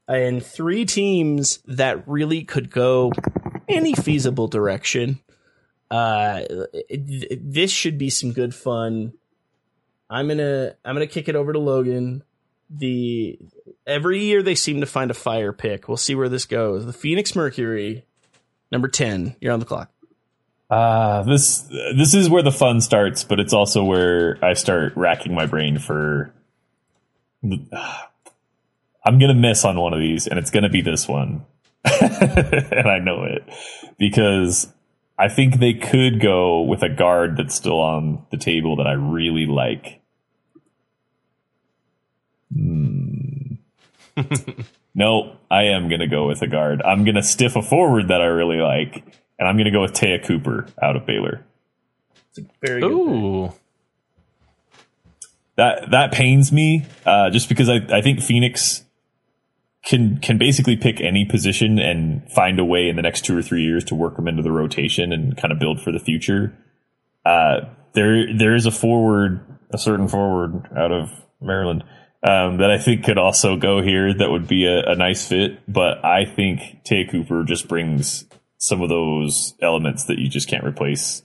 [0.07, 3.11] and three teams that really could go
[3.67, 5.19] any feasible direction.
[5.91, 6.41] Uh,
[6.89, 9.13] th- this should be some good fun.
[10.09, 12.23] I'm gonna I'm gonna kick it over to Logan.
[12.69, 13.39] The
[13.85, 15.87] every year they seem to find a fire pick.
[15.87, 16.85] We'll see where this goes.
[16.85, 18.05] The Phoenix Mercury,
[18.71, 19.35] number ten.
[19.39, 19.91] You're on the clock.
[20.69, 21.61] Uh, this
[21.95, 25.79] this is where the fun starts, but it's also where I start racking my brain
[25.79, 26.33] for.
[29.07, 31.45] I'm gonna miss on one of these, and it's gonna be this one,
[31.83, 33.43] and I know it
[33.99, 34.73] because
[35.17, 38.93] I think they could go with a guard that's still on the table that I
[38.93, 40.01] really like.
[42.53, 43.55] Hmm.
[44.95, 46.81] no, I am gonna go with a guard.
[46.81, 49.03] I'm gonna stiff a forward that I really like,
[49.39, 51.45] and I'm gonna go with Te'a Cooper out of Baylor.
[52.61, 52.91] Very good.
[52.91, 53.53] Ooh,
[55.55, 58.84] that that pains me uh, just because I, I think Phoenix
[59.85, 63.41] can can basically pick any position and find a way in the next two or
[63.41, 66.57] three years to work them into the rotation and kind of build for the future.
[67.25, 67.61] Uh,
[67.93, 69.39] there there is a forward,
[69.71, 71.09] a certain forward out of
[71.41, 71.83] Maryland
[72.23, 74.13] um, that I think could also go here.
[74.13, 78.25] That would be a, a nice fit, but I think Te'a Cooper just brings
[78.57, 81.21] some of those elements that you just can't replace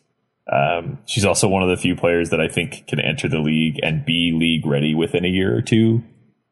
[0.51, 3.79] um, she's also one of the few players that I think can enter the league
[3.83, 6.03] and be league ready within a year or two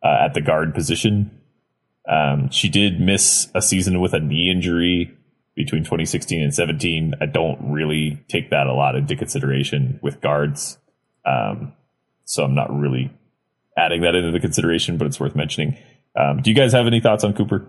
[0.05, 1.38] uh, at the guard position.
[2.09, 5.15] Um, she did miss a season with a knee injury
[5.55, 7.15] between 2016 and 17.
[7.21, 10.79] I don't really take that a lot into consideration with guards.
[11.27, 11.73] Um,
[12.25, 13.11] so I'm not really
[13.77, 15.77] adding that into the consideration, but it's worth mentioning.
[16.17, 17.67] Um, do you guys have any thoughts on Cooper?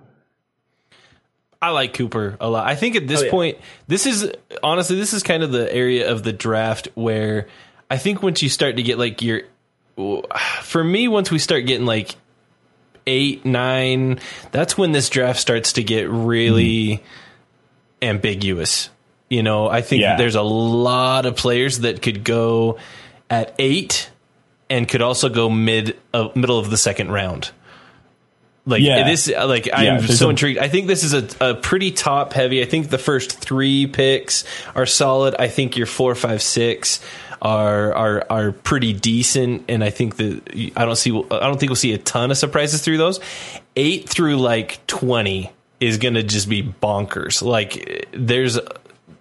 [1.62, 2.66] I like Cooper a lot.
[2.68, 3.32] I think at this Oh, yeah.
[3.32, 3.58] point,
[3.88, 4.32] this is
[4.64, 7.48] honestly, this is kind of the area of the draft where
[7.92, 9.42] I think once you start to get like your,
[10.62, 12.16] for me, once we start getting like
[13.10, 14.20] eight, nine,
[14.52, 17.04] that's when this draft starts to get really
[18.02, 18.90] ambiguous.
[19.30, 20.16] You know, I think Yeah.
[20.16, 22.78] there's a lot of players that could go
[23.30, 24.10] at eight
[24.70, 27.52] and could also go mid, uh, middle of the second round.
[28.66, 29.04] Like Yeah.
[29.08, 30.60] this, like I'm Yeah, so a- intrigued.
[30.60, 32.62] I think this is a, a pretty top heavy.
[32.62, 34.44] I think the first three picks
[34.76, 35.36] are solid.
[35.40, 37.00] I think your four, five, six
[37.42, 41.12] are are are pretty decent, and I think that I don't see.
[41.12, 43.20] I don't think we'll see a ton of surprises through those.
[43.76, 47.42] Eight through like twenty is going to just be bonkers.
[47.42, 48.60] Like there's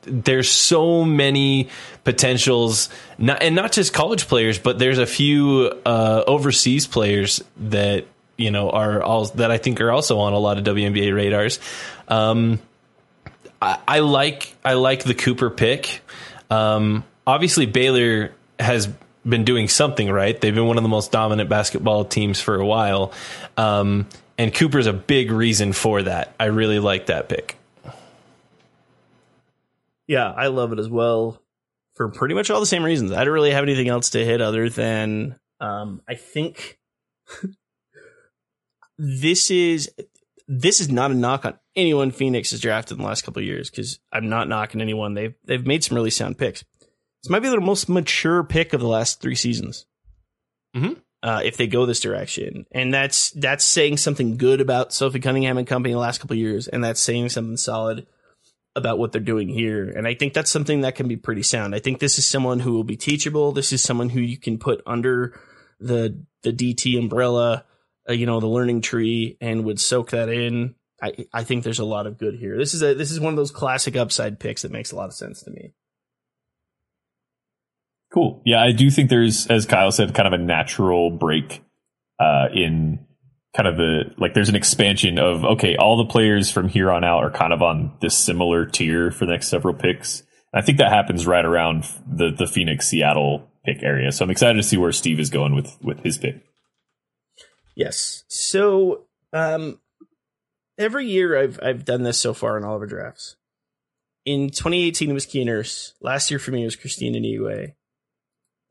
[0.02, 1.68] there's so many
[2.04, 2.88] potentials,
[3.18, 8.50] not, and not just college players, but there's a few uh, overseas players that you
[8.50, 11.60] know are all that I think are also on a lot of WNBA radars.
[12.08, 12.58] Um,
[13.60, 16.00] I, I like I like the Cooper pick.
[16.50, 18.88] Um, obviously, Baylor has
[19.28, 20.40] been doing something right.
[20.40, 23.12] They've been one of the most dominant basketball teams for a while,
[23.56, 26.34] um, and Cooper's a big reason for that.
[26.40, 27.56] I really like that pick.
[30.06, 31.42] Yeah, I love it as well.
[31.94, 33.12] for pretty much all the same reasons.
[33.12, 36.78] I don't really have anything else to hit other than um, I think
[38.98, 39.90] this is
[40.46, 43.68] this is not a knock on anyone Phoenix has drafted in the last couple years
[43.68, 45.14] because I'm not knocking anyone.
[45.14, 46.64] They've they've made some really sound picks.
[47.28, 49.84] This might be their most mature pick of the last three seasons.
[50.74, 51.02] Mhm.
[51.22, 55.58] Uh, if they go this direction, and that's that's saying something good about Sophie Cunningham
[55.58, 58.06] and company the last couple of years, and that's saying something solid
[58.74, 59.90] about what they're doing here.
[59.90, 61.74] And I think that's something that can be pretty sound.
[61.74, 63.52] I think this is someone who will be teachable.
[63.52, 65.38] This is someone who you can put under
[65.78, 67.66] the the DT umbrella,
[68.08, 70.76] uh, you know, the learning tree, and would soak that in.
[71.02, 72.56] I I think there's a lot of good here.
[72.56, 75.10] This is a this is one of those classic upside picks that makes a lot
[75.10, 75.74] of sense to me.
[78.12, 78.42] Cool.
[78.44, 81.62] Yeah, I do think there's, as Kyle said, kind of a natural break
[82.18, 83.06] uh, in
[83.54, 84.34] kind of the like.
[84.34, 87.62] There's an expansion of okay, all the players from here on out are kind of
[87.62, 90.20] on this similar tier for the next several picks.
[90.52, 94.10] And I think that happens right around the the Phoenix Seattle pick area.
[94.10, 96.42] So I'm excited to see where Steve is going with with his pick.
[97.76, 98.24] Yes.
[98.28, 99.80] So um,
[100.78, 103.36] every year I've I've done this so far in all of our drafts.
[104.24, 105.92] In 2018 it was Keeners.
[106.00, 107.74] Last year for me it was Kristine Anigwe.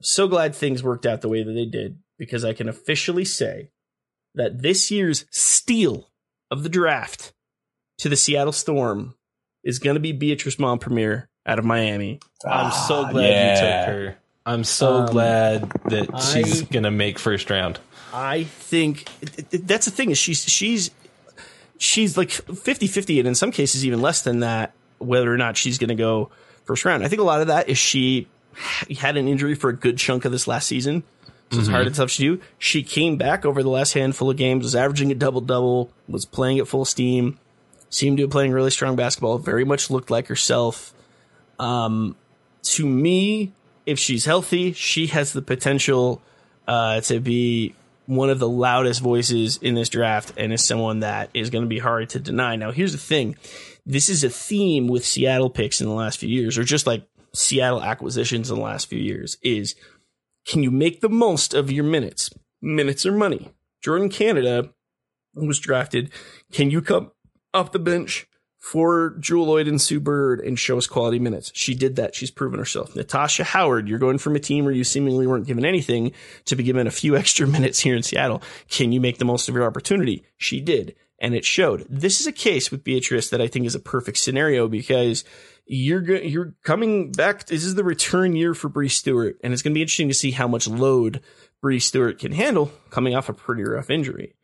[0.02, 3.72] So glad things worked out the way that they did because I can officially say
[4.36, 6.10] that this year's steal
[6.52, 7.34] of the draft
[8.00, 9.16] to the Seattle Storm
[9.64, 12.20] is going to be Beatrice Mompremier out of Miami.
[12.46, 13.54] I'm so Ah, glad yeah.
[13.54, 13.56] you
[13.88, 14.18] took her.
[14.46, 17.80] I'm so Um, glad that I- she's gonna make first round.
[18.14, 19.06] I think
[19.52, 20.90] that's the thing is she's she's
[21.78, 25.78] she's like 50-50 and in some cases even less than that whether or not she's
[25.78, 26.32] going to go
[26.66, 27.04] first round.
[27.04, 28.28] I think a lot of that is she
[28.96, 31.04] had an injury for a good chunk of this last season.
[31.52, 32.42] So it's hard and tough to do.
[32.60, 36.26] She came back over the last handful of games, was averaging a double double, was
[36.26, 37.40] playing at full steam,
[37.90, 40.94] seemed to be playing really strong basketball, very much looked like herself.
[41.58, 42.18] Um,
[42.64, 43.54] to me,
[43.86, 46.22] if she's healthy, she has the potential
[46.68, 47.76] uh, to be
[48.08, 51.70] one of the loudest voices in this draft and is someone that is going to
[51.70, 52.56] be hard to deny.
[52.58, 53.38] Now, here's the thing
[53.86, 57.08] this is a theme with Seattle picks in the last few years, or just like
[57.38, 59.76] Seattle acquisitions in the last few years, is
[60.46, 62.30] can you make the most of your minutes?
[62.62, 63.52] Minutes are money.
[63.84, 64.74] Jordan Canada
[65.36, 66.12] was drafted.
[66.52, 67.12] Can you come
[67.54, 68.28] off the bench
[68.60, 71.52] for Jewell Loyd and Sue Bird and show us quality minutes?
[71.54, 72.16] She did that.
[72.16, 72.96] She's proven herself.
[72.96, 76.14] Natasha Howard, you're going from a team where you seemingly weren't given anything
[76.46, 78.42] to be given a few extra minutes here in Seattle.
[78.70, 80.24] Can you make the most of your opportunity?
[80.38, 80.96] She did.
[81.20, 81.86] And it showed.
[81.90, 85.24] This is a case with Beatrice that I think is a perfect scenario because
[85.68, 87.46] you're go- you're coming back.
[87.46, 90.14] This is the return year for Bree Stewart, and it's going to be interesting to
[90.14, 91.22] see how much load
[91.62, 94.36] Bree Stewart can handle coming off a pretty rough injury.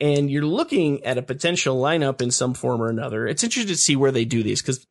[0.00, 3.26] And you're looking at a potential lineup in some form or another.
[3.26, 4.86] It's interesting to see where they do these because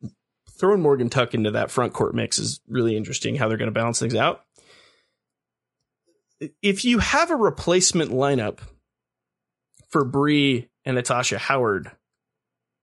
[0.58, 3.34] throwing Morgan Tuck into that front court mix is really interesting.
[3.34, 4.42] How they're going to balance things out.
[6.62, 8.58] If you have a replacement lineup
[9.88, 11.90] for Bree and Natasha Howard,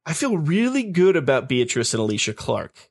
[0.06, 2.90] I feel really good about Beatrice and Alysha Clark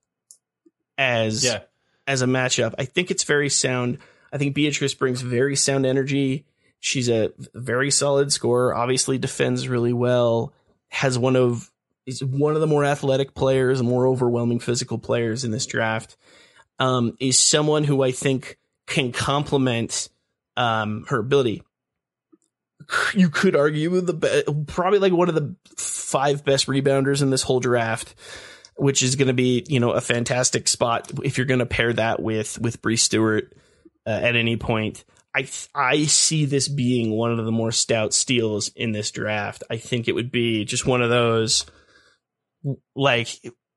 [0.98, 1.60] as Yeah.
[2.06, 2.74] as a matchup.
[2.78, 3.98] I think it's very sound.
[4.32, 6.44] I think Beatrice brings very sound energy.
[6.80, 8.74] She's a very solid scorer.
[8.74, 10.52] Obviously, defends really well.
[10.88, 11.70] Has one of
[12.06, 16.16] is one of the more athletic players, more overwhelming physical players in this draft.
[16.78, 20.08] Um, is someone who I think can complement
[20.56, 21.62] um, her ability.
[23.14, 27.42] You could argue the be- probably like one of the five best rebounders in this
[27.42, 28.14] whole draft
[28.76, 31.92] which is going to be you know a fantastic spot if you're going to pair
[31.92, 33.52] that with with Bree Stewart
[34.06, 35.04] uh, at any point.
[35.36, 39.64] I I see this being one of the more stout steals in this draft.
[39.70, 41.66] I think it would be just one of those
[42.94, 43.28] like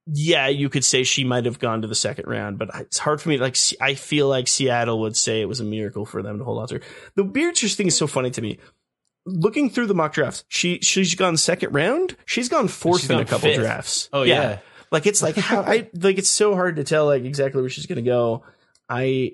[0.10, 3.20] yeah, you could say she might have gone to the second round, but it's hard
[3.20, 3.38] for me.
[3.38, 6.60] Like I feel like Seattle would say it was a miracle for them to hold
[6.60, 6.82] on to her.
[7.16, 8.60] The Beatrice thing is so funny to me.
[9.26, 12.16] Looking through the mock drafts, she she's gone second round.
[12.26, 13.60] She's gone fourth She's in gone a couple fifth.
[13.60, 14.10] drafts.
[14.14, 14.60] Oh, yeah.
[14.92, 17.86] Like it's like how I like it's so hard to tell like exactly where she's
[17.86, 18.44] gonna go.
[18.90, 19.34] I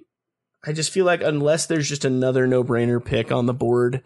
[0.66, 4.04] I just feel like unless there's just another no brainer pick on the board,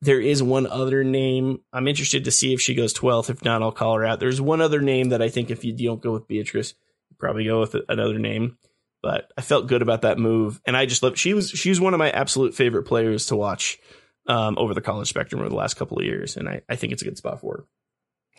[0.00, 1.60] there is one other name.
[1.72, 3.30] I'm interested to see if she goes 12th.
[3.30, 4.20] If not, I'll call her out.
[4.20, 6.74] There's one other name that I think if you don't go with Beatrice,
[7.10, 8.56] you probably go with another name.
[9.02, 11.18] But I felt good about that move, and I just love.
[11.18, 13.78] She was she was one of my absolute favorite players to watch
[14.26, 16.92] um, over the college spectrum over the last couple of years, and I, I think
[16.92, 17.64] it's a good spot for her.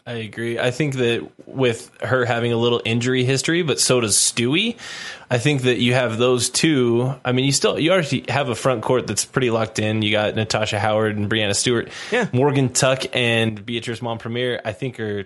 [0.05, 0.57] I agree.
[0.57, 4.77] I think that with her having a little injury history, but so does Stewie.
[5.29, 7.13] I think that you have those two.
[7.23, 10.01] I mean, you still you already have a front court that's pretty locked in.
[10.01, 11.89] You got Natasha Howard and Breanna Stewart.
[12.11, 12.27] Yeah.
[12.33, 14.59] Morgan Tuck and Beatrice Mompremier.
[14.65, 15.25] I think are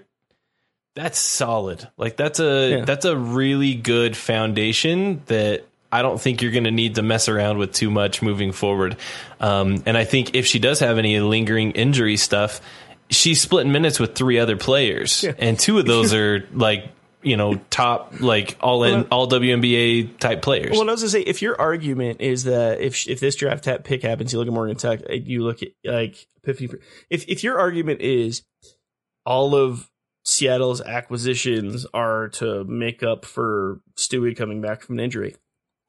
[0.96, 1.88] that's solid.
[1.98, 2.86] Like that's a Yeah.
[2.86, 7.30] that's a really good foundation that I don't think you're going to need to mess
[7.30, 8.98] around with too much moving forward.
[9.40, 12.60] Um, and I think if she does have any lingering injury stuff,
[13.10, 16.90] she's splitting minutes with three other players, and two of those are like
[17.22, 20.72] you know top like all in all WNBA type players.
[20.72, 24.04] Well, I was gonna say, if your argument is that if if this draft pick
[24.04, 26.82] happens, you look at Morgan Tuck, uh, you look at like Epiphanny.
[27.10, 28.44] If if your argument is
[29.26, 29.90] all of
[30.24, 35.36] Seattle's acquisitions are to make up for Stewie coming back from an injury,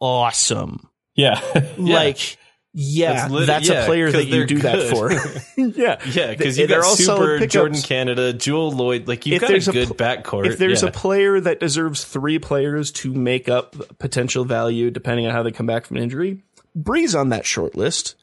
[0.00, 0.88] awesome.
[1.14, 1.40] Yeah.
[1.78, 2.36] Like,
[2.78, 5.10] yeah, That's that's, yeah, a player that you do that for.
[5.56, 7.54] yeah, yeah, because you they're got all Super pickups.
[7.54, 9.08] Jordan Canada, Jewell Loyd.
[9.08, 10.46] Like you've If got a there's a good pl- backcourt.
[10.46, 10.90] if there's yeah.
[10.90, 15.52] a player that deserves three players to make up potential value, depending on how they
[15.52, 16.42] come back from an injury,
[16.74, 18.14] Bree's on that short list.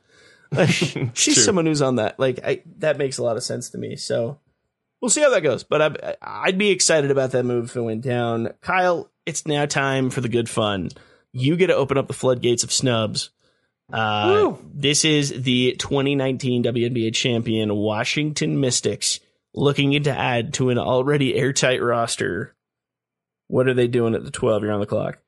[0.67, 1.33] She's True.
[1.33, 2.19] someone who's on that.
[2.19, 3.95] Like I, that makes a lot of sense to me.
[3.95, 4.39] So
[5.01, 5.63] we'll see how that goes.
[5.63, 8.53] But I, I'd be excited about that move if it went down.
[8.61, 10.89] Kyle, it's now time for the good fun.
[11.31, 13.31] You get to open up the floodgates of snubs.
[13.93, 19.19] Uh, this is the 2019 WNBA champion Washington Mystics
[19.53, 22.55] looking to add to an already airtight roster.
[23.47, 24.63] What are they doing at the 12?
[24.63, 25.19] You're on the clock.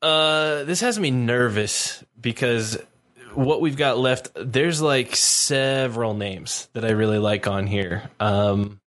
[0.00, 2.78] Uh, this has me nervous because
[3.34, 8.10] what we've got left, there's like several names that I really like on here.
[8.18, 8.80] Um,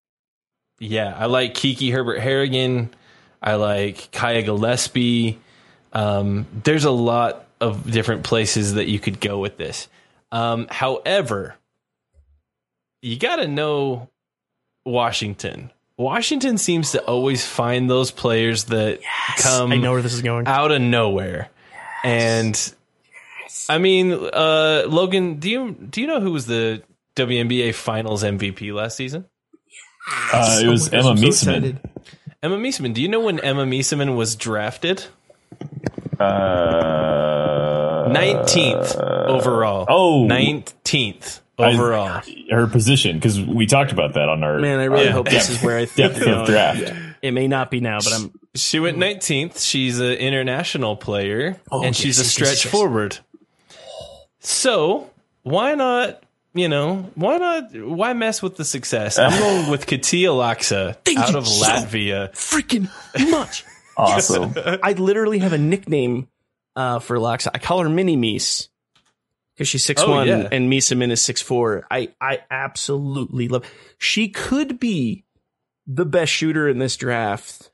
[0.79, 2.91] yeah, I like Kiki Herbert Harrigan.
[3.39, 5.39] I like Kiah Gillespie.
[5.91, 9.87] Um, there's a lot of different places that you could go with this.
[10.31, 11.55] Um, however,
[13.01, 14.09] you got to know
[14.85, 15.71] Washington.
[15.97, 18.99] Washington seems to always find those players that
[19.37, 20.47] come I know where this is going.
[20.47, 21.49] out of nowhere.
[22.03, 22.73] And
[23.69, 26.83] I mean, uh, Logan, do you do you know who was the
[27.15, 29.25] WNBA Finals MVP last season?
[30.33, 31.79] Uh, it was Oh my gosh, Emma I'm so
[32.41, 32.93] Emma Meesseman.
[32.93, 35.05] Do you know when Emma Meesseman was drafted?
[36.19, 37.42] Uh,
[38.13, 39.85] Nineteenth overall.
[39.89, 40.25] oh.
[40.25, 42.21] nineteenth I- overall.
[42.49, 45.11] her position because we talked about that on our Man, I really Yeah.
[45.11, 46.51] hope this is where I think depth they're of going.
[46.51, 46.93] draft.
[47.21, 48.31] It may not be now, but I'm.
[48.55, 49.59] She went nineteenth.
[49.59, 52.71] She's an international player, Oh, and she's yes, a stretch yes, yes.
[52.71, 53.17] forward.
[54.39, 55.09] So
[55.43, 56.21] why not?
[56.55, 57.73] You know, why not?
[57.75, 59.17] Why mess with the success?
[59.17, 62.31] I'm going with Kitija Laksa Thank out you of so Latvia.
[62.33, 62.89] Freaking
[63.31, 63.63] much.
[63.97, 64.53] Awesome.
[64.83, 66.27] I literally have a nickname
[66.75, 67.49] uh, for Laksa.
[67.53, 68.69] I call her Mini Meese
[69.55, 70.47] because she's six one Oh, yeah.
[70.51, 71.85] and Meesseman is six four.
[71.91, 73.65] I I absolutely love.
[73.97, 75.25] She could be
[75.87, 77.69] the best shooter in this draft.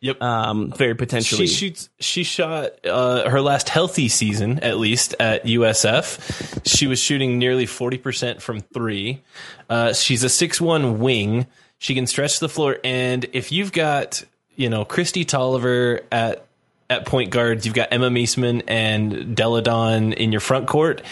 [0.00, 0.22] Yep.
[0.22, 1.48] Um, very potentially.
[1.48, 1.88] She shoots.
[1.98, 6.60] She shot uh, her last healthy season, at least at USF.
[6.64, 9.22] She was shooting nearly forty percent from three.
[9.68, 11.46] Uh, she's a six one wing.
[11.78, 14.22] She can stretch the floor, and if you've got
[14.54, 16.46] you know Christy Tolliver at
[16.90, 21.02] at point guards, you've got Emma Meesseman and Delle Donne in your front court.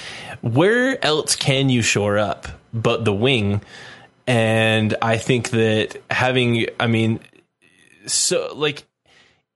[0.41, 3.63] Where else can you shore up but the wing?
[4.27, 7.21] And I think that having, I mean,
[8.07, 8.85] so like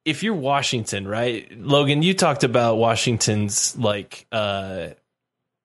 [0.04, 1.50] if you're Washington, right?
[1.58, 4.88] Logan, you talked about Washington's like uh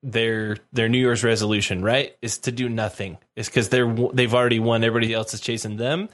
[0.03, 2.15] their their New Year's resolution, right?
[2.21, 3.17] Is to do nothing.
[3.35, 6.09] It's cuz they're they've already won, everybody else is chasing them.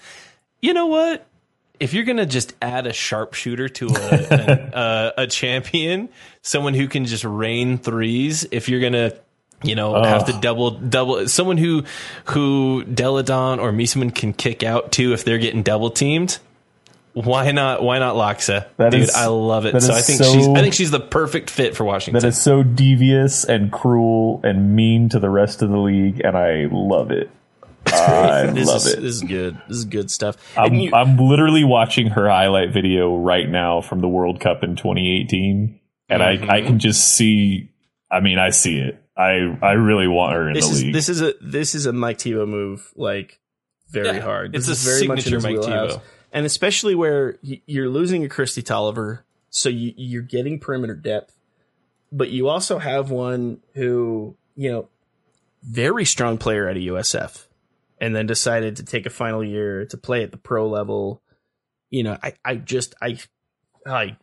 [0.61, 1.27] You know what?
[1.81, 6.09] If you're going to just add a sharpshooter to a, an- a a champion,
[6.41, 9.17] someone who can just rain threes, if you're going to
[9.63, 11.83] you know, have to double double someone who
[12.25, 16.39] who Delle Donne or Meesseman can kick out to if they're getting double teamed.
[17.13, 17.83] Why not?
[17.83, 18.67] Why not Laksa?
[18.77, 19.79] That Dude, is- I love it.
[19.81, 22.21] So I think so- she's I think she's the perfect fit for Washington.
[22.21, 26.37] that is so devious and cruel and mean to the rest of the league, and
[26.37, 27.29] I love it.
[27.93, 29.01] I this love is, it.
[29.01, 29.61] This is good.
[29.67, 30.37] This is good stuff.
[30.57, 34.75] I'm, you- I'm literally watching her highlight video right now from the World Cup in
[34.75, 35.79] 2018,
[36.09, 36.49] and Mm-hmm.
[36.49, 37.69] I I can just see.
[38.11, 39.01] I mean, I see it.
[39.17, 40.93] I I really want her in this the is league.
[40.93, 43.39] this is a this is a Mike Thibault move, like
[43.89, 44.55] very Yeah, hard.
[44.55, 45.91] it's This a very signature his Mike wheelhouse.
[45.93, 46.03] Thibault.
[46.33, 51.37] and especially where you're losing a Kristi Toliver, so you, you're getting perimeter depth,
[52.11, 54.87] but you also have one who you know
[55.63, 57.45] very strong player at a USF,
[58.01, 61.21] and then decided to take a final year to play at the pro level.
[61.91, 63.19] You know, I I just I
[63.87, 64.17] I.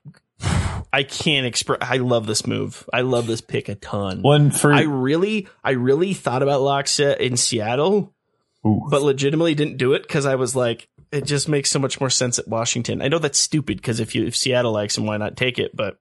[0.91, 1.81] I can't express.
[1.83, 2.89] I love this move.
[2.93, 4.23] I love this pick a ton.
[4.23, 8.15] one for I really, I really thought about Laksa in Seattle,
[8.65, 8.87] Ooh.
[8.89, 12.09] but legitimately didn't do it because I was like, it just makes so much more
[12.09, 13.03] sense at Washington.
[13.03, 15.77] I know that's stupid because if you if Seattle likes him, why not take it?
[15.77, 15.99] But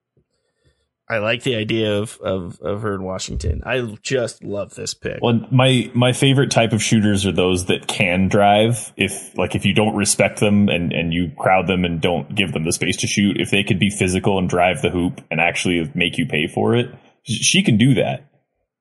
[1.10, 3.62] I like the idea of, of, of her in Washington.
[3.64, 5.20] I just love this pick.
[5.22, 8.92] Well, my my favorite type of shooters are those that can drive.
[8.96, 12.52] If like if you don't respect them and and you crowd them and don't give
[12.52, 15.40] them the space to shoot, if they could be physical and drive the hoop and
[15.40, 18.30] actually make you pay for it, she can do that.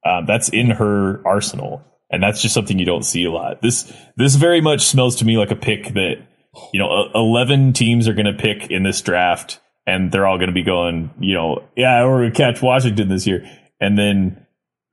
[0.06, 3.62] Um, that's in her arsenal, and that's just something you don't see a lot.
[3.62, 6.16] This this very much smells to me like a pick that
[6.74, 10.50] you know eleven teams are going to pick in this draft and they're all going
[10.50, 13.50] to be going, you know, yeah, we're going to catch Washington this year.
[13.82, 14.46] And then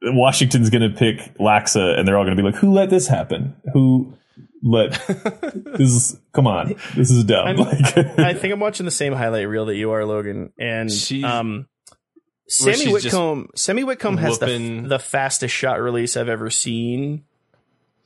[0.02, 3.06] Washington's going to pick Laksa, and they're all going to be like, who let this
[3.08, 3.56] happen?
[3.74, 4.14] Who
[4.62, 4.92] let
[5.76, 7.46] this is, come on, this is dumb.
[7.46, 10.52] I'm- Like, I think I'm watching the same highlight reel that you are, Logan.
[10.58, 11.66] And She's- um,
[12.46, 13.48] Sammy Whitcomb.
[13.56, 17.24] Sammy Whitcomb has the, the fastest shot release I've ever seen.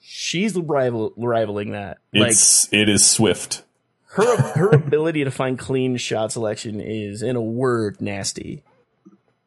[0.00, 1.98] She's rival, rivaling that.
[2.14, 3.64] Like it's, it is swift.
[4.10, 8.62] Her her ability to find clean shot selection is, in a word, nasty.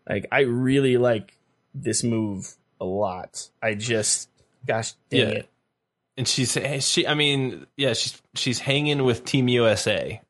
[0.09, 1.37] Like I really like
[1.73, 3.49] this move a lot.
[3.61, 4.29] I just,
[4.65, 5.25] gosh dang Yeah.
[5.27, 5.49] it.
[6.17, 7.07] and she's eh, she.
[7.07, 10.21] I mean, yeah, she's she's hanging with Team USA.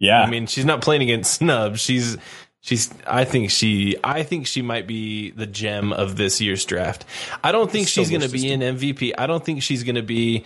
[0.00, 0.20] Yeah.
[0.22, 1.80] I mean, she's not playing against snubs.
[1.80, 2.18] She's
[2.60, 2.92] she's.
[3.06, 3.96] I think she.
[4.04, 7.04] I think she might be the gem of this year's draft.
[7.42, 9.12] I don't think So she's going to be an MVP.
[9.16, 10.44] I don't think she's going to be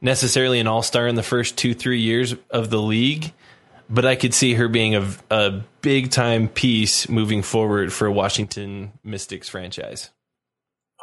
[0.00, 3.32] necessarily an all star in the first two three years of the league.
[3.88, 8.12] But I could see her being a, a big time piece moving forward for a
[8.12, 10.10] Washington Mystics franchise.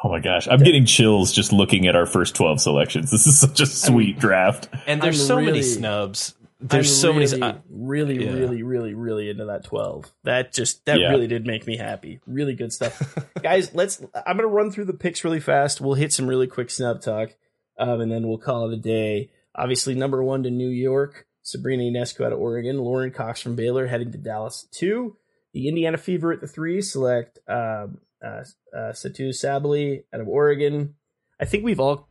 [0.04, 0.48] oh my gosh.
[0.50, 3.10] I'm getting chills just looking at our first 12 selections.
[3.10, 4.68] This is such a sweet draft.
[4.86, 6.36] And there's I'm so many snubs.
[6.60, 7.54] There's I'm so really, many.
[7.54, 8.32] uh, really, yeah.
[8.34, 10.14] really, really, really into that twelve.
[10.24, 11.10] That just that Yeah.
[11.10, 12.22] really did make me happy.
[12.26, 13.74] Really good stuff, guys.
[13.76, 14.02] Let's.
[14.26, 15.82] I'm gonna run through the picks really fast.
[15.82, 17.36] We'll hit some really quick snub talk,
[17.78, 19.32] um, and then we'll call it a day.
[19.56, 23.88] Obviously, number one to New York, Sabrina Ionescu out of Oregon, Lauren Cox from Baylor
[23.88, 24.68] heading to Dallas.
[24.72, 25.18] Two,
[25.54, 28.44] the Indiana Fever at the three select um, uh,
[28.76, 30.96] uh, Satou Sabally out of Oregon.
[31.40, 32.10] I think we've all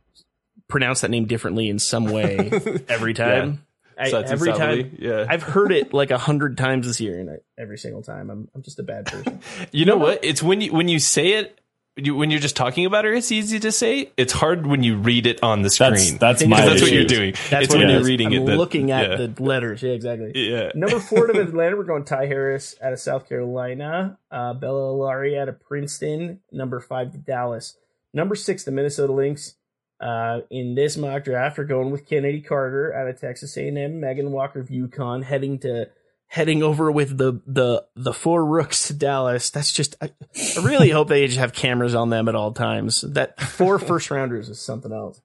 [0.67, 2.37] pronounced that name differently in some way
[2.87, 3.65] every time.
[3.97, 4.57] I, every Sabally.
[4.57, 5.25] time, yeah.
[5.29, 8.49] I've heard it like a hundred times this year, and I, every single time, I'm
[8.55, 9.39] I'm just a bad person.
[9.71, 10.23] You know what?
[10.23, 11.59] It's when you when you say it,
[11.95, 14.11] you, when you're just talking about her, it's easy to say.
[14.17, 16.17] It's hard when you read it on the screen.
[16.17, 17.33] That's, that's my Because that's what you're doing.
[17.49, 18.07] That's it's what when it you're is.
[18.07, 18.45] reading I'm it.
[18.47, 19.15] That, looking at yeah.
[19.27, 19.83] the letters.
[19.83, 20.31] Yeah, exactly.
[20.33, 20.71] Yeah.
[20.73, 25.39] Number four to Atlanta, we're going Ty Harris out of South Carolina, uh, Bella Alarie
[25.39, 26.39] out of Princeton.
[26.51, 27.77] Number five to Dallas.
[28.13, 29.55] Number six, the Minnesota Lynx.
[29.99, 34.31] Uh, in this mock draft, we're going with Kennedy Carter out of Texas A&M, Megan
[34.31, 35.89] Walker of UConn, heading to
[36.33, 39.51] heading over with the the the four rooks to Dallas.
[39.51, 40.11] That's just I,
[40.57, 43.01] I really hope they just have cameras on them at all times.
[43.01, 45.21] That four first rounders is something else.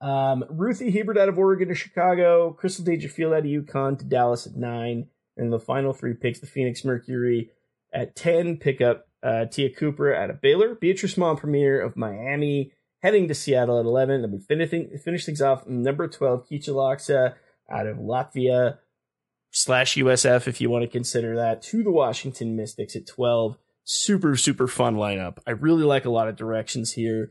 [0.00, 4.48] Um, Ruthy Hebard out of Oregon to Chicago, Crystal Dangerfield out of UConn to Dallas
[4.48, 5.06] at nine,
[5.36, 7.50] and the final three picks the Phoenix Mercury
[7.92, 8.56] at ten.
[8.56, 13.78] Pick up uh, Te'a Cooper out of Baylor, Beatrice Mompremier of Miami, heading to Seattle
[13.78, 14.22] at eleven.
[14.22, 17.34] Then we finishing finish things off number twelve, Kitija Laksa
[17.70, 18.78] out of Latvia
[19.52, 23.56] slash USF if you want to consider that to the Washington Mystics at twelve.
[23.84, 25.38] Super super fun lineup.
[25.46, 27.30] I really like a lot of directions here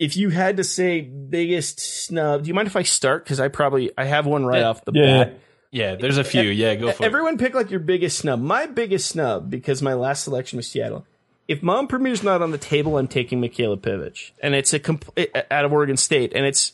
[0.00, 3.24] if you had to say biggest snub, do you mind if I start?
[3.24, 4.68] Because I probably I have one right Yeah.
[4.68, 5.24] off the Yeah.
[5.24, 5.38] bat.
[5.70, 6.42] Yeah, there's a few.
[6.42, 7.06] Yeah, go for it.
[7.06, 8.40] Everyone pick like your biggest snub.
[8.40, 11.06] My biggest snub because my last selection was Seattle.
[11.46, 15.64] If Mompremier's not on the table, I'm taking Mikayla Pivec, and it's a complete out
[15.64, 16.72] of Oregon State, and it's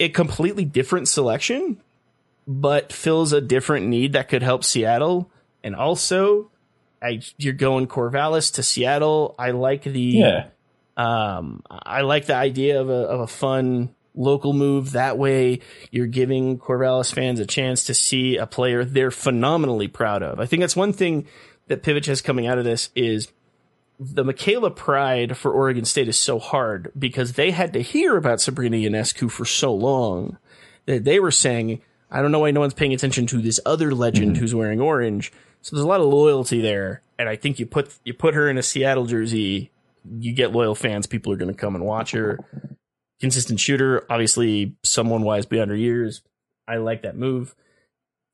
[0.00, 1.80] a completely different selection,
[2.46, 5.30] but fills a different need that could help Seattle.
[5.62, 6.50] And also,
[7.00, 9.34] I you're going Corvallis to Seattle.
[9.38, 10.46] I like the Yeah.
[10.96, 14.92] um, I like the idea of a of a fun local move.
[14.92, 15.60] That way,
[15.90, 20.40] you're giving Corvallis fans a chance to see a player they're phenomenally proud of.
[20.40, 21.26] I think that's one thing
[21.68, 23.28] that Pivec has coming out of this is
[24.00, 28.40] the Mikayla pride for Oregon State is so hard because they had to hear about
[28.40, 30.38] Sabrina Ionescu for so long
[30.86, 31.80] that they were saying,
[32.12, 35.32] I don't know why no one's paying attention to this other legend who's wearing orange.
[35.62, 37.00] So there's a lot of loyalty there.
[37.18, 39.70] And I think you put you put her in a Seattle jersey,
[40.18, 41.06] you get loyal fans.
[41.06, 42.38] People are going to come and watch her.
[43.20, 46.22] Consistent shooter, obviously someone wise beyond her years.
[46.68, 47.54] I like that move.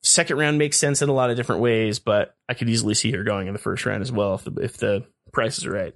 [0.02, 3.12] Second round makes sense in a lot of different ways, but I could easily see
[3.12, 5.94] her going in the first round as well if the if the price is right.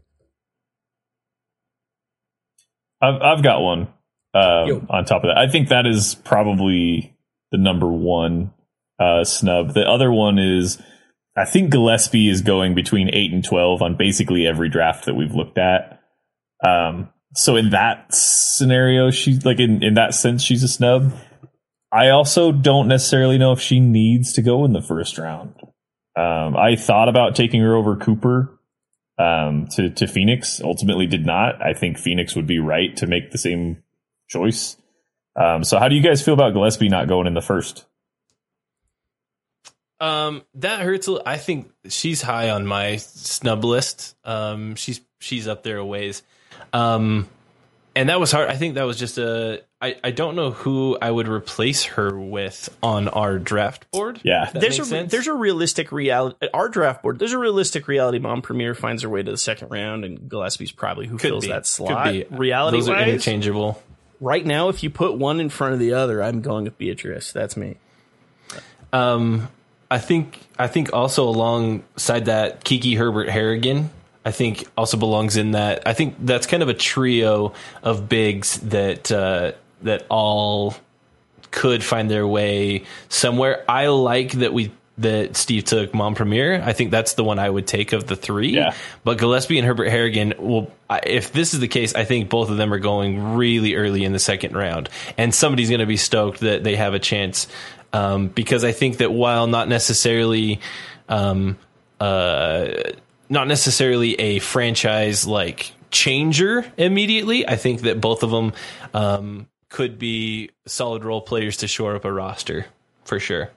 [3.01, 3.89] I've I've got one.
[4.35, 7.15] Um, on top of that, I think that is probably
[7.53, 8.53] the number one
[8.99, 9.75] uh, snub.
[9.75, 10.83] The other one is,
[11.37, 15.35] I think Gillespie is going between eight and twelve on basically every draft that we've
[15.35, 16.01] looked at.
[16.65, 21.13] Um, so in that scenario, she's like in in that sense, she's a snub.
[21.93, 25.55] I also don't necessarily know if she needs to go in the first round.
[26.17, 28.59] Um, I thought about taking her over Cooper
[29.19, 30.61] um, to to Phoenix.
[30.63, 31.63] Ultimately, did not.
[31.63, 33.83] I think Phoenix would be right to make the same
[34.29, 34.77] choice.
[35.35, 37.85] Um, so, how do you guys feel about Gillespie not going in the first?
[40.01, 41.09] Um, that hurts.
[41.09, 44.17] A, I think she's high on my snub list.
[44.25, 46.23] Um, she's she's up there a ways.
[46.73, 47.29] Um,
[47.95, 48.49] and that was hard.
[48.49, 49.63] I think that was just a.
[49.81, 54.21] I, I don't know who I would replace her with on our draft board.
[54.25, 55.11] Yeah, there's a sense.
[55.11, 57.19] there's a realistic reality at our draft board.
[57.19, 58.19] There's a realistic reality.
[58.19, 61.49] Mompremier finds her way to the second round, and Gillespie's probably who Could fills be.
[61.51, 62.13] that Could slot.
[62.13, 62.25] be.
[62.31, 63.83] Reality Those are interchangeable.
[64.23, 67.33] Right now, if you put one in front of the other, I'm going with Beatrice.
[67.33, 67.77] That's me.
[68.93, 69.49] Um,
[69.91, 73.91] I think I think also alongside that, Kiki Herbert Harrigan.
[74.25, 75.83] I think also belongs in that.
[75.87, 80.75] I think that's kind of a trio of bigs that uh, that all
[81.51, 83.65] could find their way somewhere.
[83.69, 84.73] I like that we
[85.03, 86.63] that Steve took Mompremier.
[86.63, 88.49] I think that's the one I would take of the three.
[88.51, 88.75] Yeah.
[89.05, 90.73] But Gillespie and Herbert Harrigan will.
[90.91, 94.05] I- If this is the case, I think both of them are going really early
[94.05, 94.89] in the second round,
[95.19, 97.47] and somebody's going to be stoked that they have a chance.
[97.93, 100.61] Um, because I think that while not necessarily,
[101.11, 101.59] um,
[102.01, 102.69] uh,
[103.29, 108.53] not necessarily a franchise like changer immediately, I think that both of them
[108.95, 112.65] um, could be solid role players to shore up a roster
[113.05, 113.51] for sure.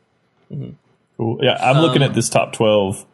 [1.18, 1.40] Cool.
[1.42, 3.06] Yeah, I'm looking Um, at this top 12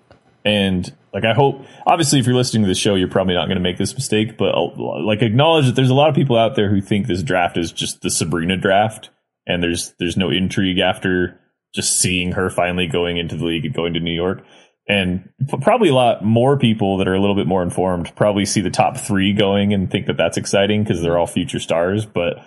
[0.44, 3.58] and like I hope obviously if you're listening to the show you're probably not going
[3.58, 6.56] to make this mistake, but uh, like acknowledge that there's a lot of people out
[6.56, 9.10] there who think this draft is just the Sabrina draft
[9.46, 11.40] and there's there's no intrigue after
[11.74, 14.44] just seeing her finally going into the league and going to New York.
[14.88, 15.30] And
[15.62, 18.70] probably a lot more people that are a little bit more informed probably see the
[18.72, 22.46] top 3 going and think that that's exciting because they're all future stars, but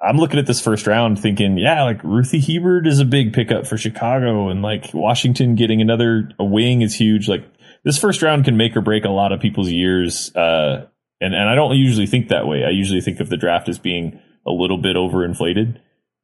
[0.00, 3.66] I'm looking at this first round thinking, yeah, like Ruthy Hebard is a big pickup
[3.66, 7.28] for Chicago and like Washington getting another a wing is huge.
[7.28, 7.44] Like
[7.84, 10.34] this first round can make or break a lot of people's years.
[10.36, 10.86] Uh,
[11.20, 12.64] and, and I don't usually think that way.
[12.64, 15.80] I usually think of the draft as being a little bit overinflated.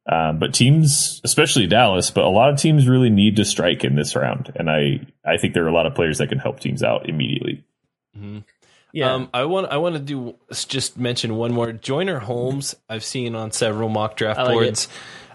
[0.09, 3.95] Um, but teams, especially Dallas, but a lot of teams really need to strike in
[3.95, 4.53] this round.
[4.55, 7.09] And I, I think there are a lot of players that can help teams out
[7.09, 7.65] immediately.
[8.95, 10.35] Yeah, Um, I want I want to do
[10.69, 11.73] just mention one more.
[11.73, 14.87] Joyner Holmes, I've seen on several mock draft like boards.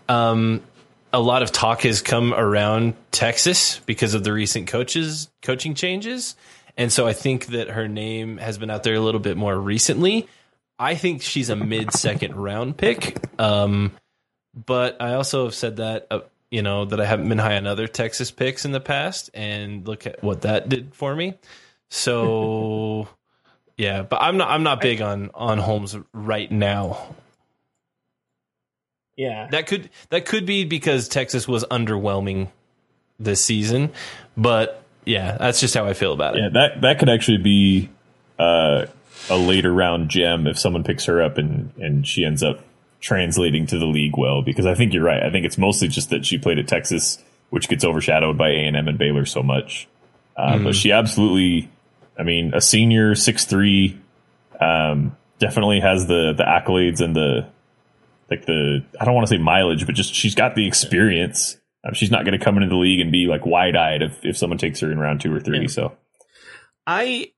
[0.09, 0.62] Um,
[1.12, 6.37] a lot of talk has come around Texas because of the recent coaches coaching changes,
[6.78, 9.55] and so I think that her name has been out there a little bit more
[9.61, 10.27] recently.
[10.78, 13.93] I think she's a mid second round pick, um,
[14.55, 16.20] but I also have said that uh,
[16.51, 19.87] you know that I haven't been high on other Texas picks in the past, and
[19.87, 21.35] look at what that did for me.
[21.91, 23.07] So.
[23.81, 27.15] Yeah, but I'm not I'm not big on on Holmes right now.
[29.16, 29.48] yeah.
[29.51, 32.48] That could that could be because Texas was underwhelming
[33.19, 33.90] this season,
[34.36, 36.43] but yeah, that's just how I feel about it.
[36.43, 37.89] Yeah, that that could actually be
[38.39, 38.85] uh,
[39.31, 42.61] a later round gem if someone picks her up and and she ends up
[43.01, 44.43] translating to the league well.
[44.43, 45.23] Because I think you're right.
[45.23, 47.16] I think it's mostly just that she played at Texas,
[47.48, 49.89] which gets overshadowed by A and M and Baylor so much.
[50.36, 51.70] Uh, But she absolutely,
[52.20, 53.98] I mean, a senior six three,
[54.60, 57.48] um, definitely has the the accolades and the
[58.30, 61.56] like the I don't want to say mileage, but just she's got the experience.
[61.82, 64.22] Um, she's not going to come into the league and be like wide eyed if,
[64.22, 65.62] if someone takes her in round two or three.
[65.62, 65.66] Yeah.
[65.68, 65.97] So
[66.86, 67.32] I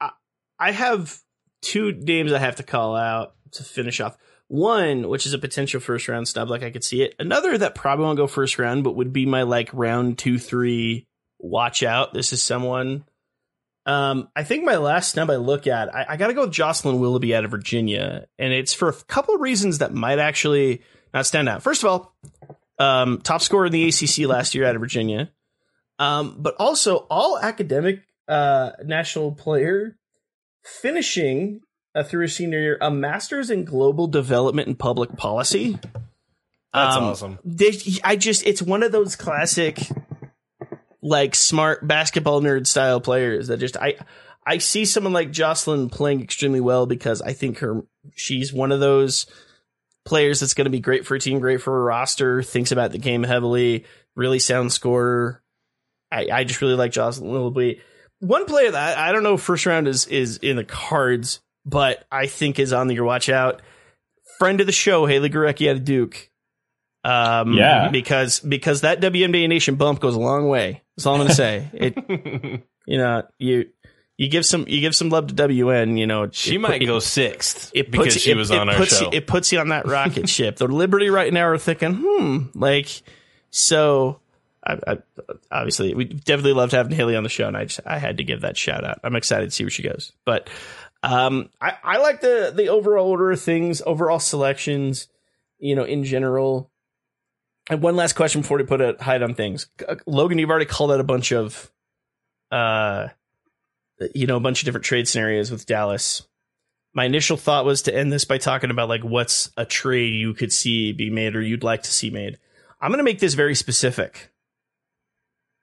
[0.00, 0.10] I-
[0.58, 1.18] I have
[1.62, 4.16] two names I have to call out to finish off.
[4.48, 7.14] One, which is a potential first round snub, like I could see it.
[7.18, 11.06] Another that probably won't go first round, but would be my like round two, three.
[11.38, 12.12] Watch out!
[12.14, 13.04] This is someone.
[13.86, 16.52] Um, I think my last snub I look at, I, I got to go with
[16.52, 20.82] Jocelyn Willoughby out of Virginia, and it's for a couple of reasons that might actually
[21.12, 21.62] not stand out.
[21.62, 22.14] First of all,
[22.78, 25.30] um, top scorer in the ACC last year out of Virginia,
[25.98, 29.96] um, but also all academic uh, national player
[30.64, 31.60] finishing
[31.94, 35.78] uh, through his senior year a master's in global development and public policy.
[36.72, 37.38] That's Um, awesome.
[37.44, 39.78] There's, I just, it's one of those classic,
[41.04, 43.96] like smart basketball nerd style players that just, I,
[44.46, 47.82] I see someone like Jocelyn playing extremely well because I think her,
[48.16, 49.26] she's one of those
[50.04, 52.90] players that's going to be great for a team, great for a roster, thinks about
[52.90, 53.84] the game heavily,
[54.16, 55.42] really sound scorer.
[56.10, 57.80] I, I just really like Jocelyn Willoughby.
[58.20, 62.26] One player that I, don't know first round is is in the cards, but I
[62.26, 63.60] think is on your watch out.
[64.38, 66.30] Friend of the show, Haley Gorecki out of Duke.
[67.04, 67.90] Um, Yeah.
[67.90, 70.82] because because that WNBA Nation bump goes a long way.
[70.96, 71.68] That's all I'm gonna say.
[71.74, 73.68] It, you know, you
[74.16, 75.98] you give some you give some love to WN.
[75.98, 78.58] You know, She it might put- go sixth it because puts, she it, was it
[78.58, 79.04] on our puts show.
[79.06, 80.56] You, it puts you on that rocket ship.
[80.56, 83.02] The Liberty right now are thinking, hmm, like
[83.50, 84.20] so.
[84.66, 84.96] I, I,
[85.50, 88.24] obviously, we definitely loved having Haley on the show, and I just I had to
[88.24, 88.98] give that shout out.
[89.04, 90.12] I'm excited to see where she goes.
[90.24, 90.48] But
[91.02, 95.08] um, I, I like the the overall order of things, overall selections,
[95.58, 96.70] you know, in general.
[97.70, 100.38] And one last question before we put a hide on things, Uh, Logan.
[100.38, 101.72] You've already called out a bunch of,
[102.50, 103.08] uh,
[104.14, 106.26] you know, a bunch of different trade scenarios with Dallas.
[106.92, 110.34] My initial thought was to end this by talking about like what's a trade you
[110.34, 112.38] could see be made or you'd like to see made.
[112.80, 114.30] I'm going to make this very specific.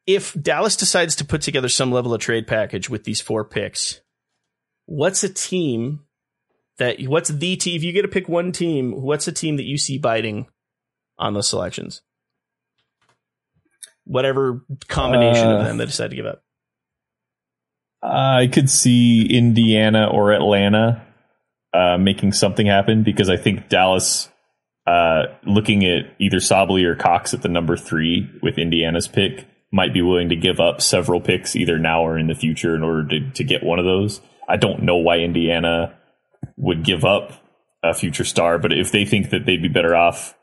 [0.08, 4.02] If Dallas decides to put together some level of trade package with these four picks,
[4.88, 6.02] what's a team
[6.80, 9.66] that what's the team if you get to pick one team, what's a team that
[9.66, 10.48] you see biting
[11.18, 12.02] on those selections?
[14.06, 16.44] Whatever combination Uh, of them they decide to give up.
[18.04, 21.06] I could see Indiana or Atlanta
[21.74, 24.30] uh, making something happen because I think Dallas,
[24.88, 29.94] uh, looking at either Sabally or Cox at the number three with Indiana's pick, might
[29.94, 33.08] be willing to give up several picks either now or in the future in order
[33.08, 34.20] to, to get one of those.
[34.50, 35.98] I don't know why Indiana
[36.58, 37.32] would give up
[37.84, 40.36] a future star, but if they think that they'd be better off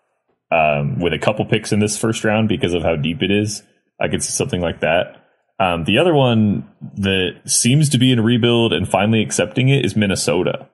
[0.51, 3.63] um, with a couple picks in this first round because of how deep it is,
[4.01, 5.25] I could see something like that.
[5.61, 9.97] Um, the other one that seems to be in rebuild and finally accepting it is
[9.97, 10.69] Minnesota.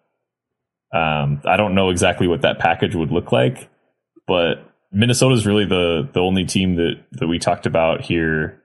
[0.92, 3.70] Um, I don't know exactly what that package would look like,
[4.26, 4.56] but
[4.92, 8.62] Minnesota is really the the only team that that we talked about here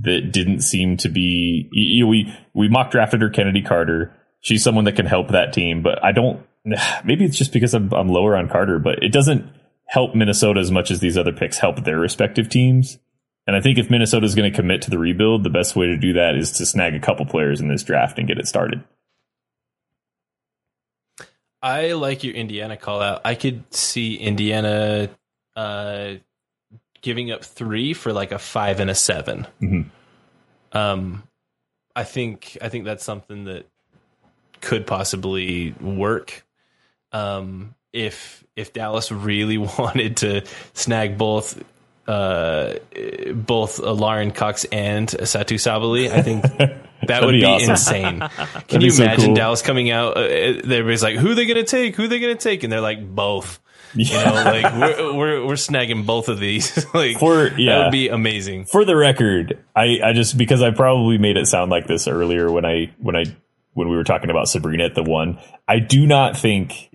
[0.00, 1.68] that didn't seem to be.
[1.70, 4.12] You know, we we mock drafted her Kennedy Carter.
[4.40, 6.44] She's someone that can help that team, but I don't.
[7.04, 9.48] Maybe it's just because I'm I'm lower on Carter, but it doesn't
[9.92, 12.98] help Minnesota as much as these other picks help their respective teams.
[13.46, 15.84] And I think if Minnesota is going to commit to the rebuild, the best way
[15.88, 18.46] to do that is to snag a couple players in this draft and get it
[18.46, 18.82] started.
[21.60, 23.20] I like your Indiana call out.
[23.26, 25.10] I could see Indiana
[25.54, 26.14] uh,
[27.02, 29.90] giving up three for like a five and a 7 Mhm.
[30.72, 31.22] Um,
[31.94, 33.66] I think I think that's something that
[34.62, 36.46] could possibly work.
[37.12, 40.44] Um, if if Dallas really wanted to
[40.74, 41.62] snag both
[42.08, 42.74] uh
[43.32, 46.42] both uh, Lauren Cox and Satou Sabally, I think
[47.06, 47.70] that would be be, awesome.
[47.70, 48.18] insane.
[48.68, 49.34] Can you so imagine cool.
[49.34, 50.16] Dallas coming out?
[50.16, 51.94] Uh, everybody's like, "Who are they going to take?
[51.96, 53.60] Who are they going to take?" And they're like, "Both."
[53.94, 56.86] You know, like we're we're, we're snagging both of these.
[56.94, 57.84] like For- that yeah.
[57.84, 58.64] would be amazing.
[58.64, 62.50] For the record, I, I just because I probably made it sound like this earlier
[62.50, 63.24] when I when I
[63.74, 65.38] when we were talking about Sabrina at the one.
[65.68, 66.88] I do not think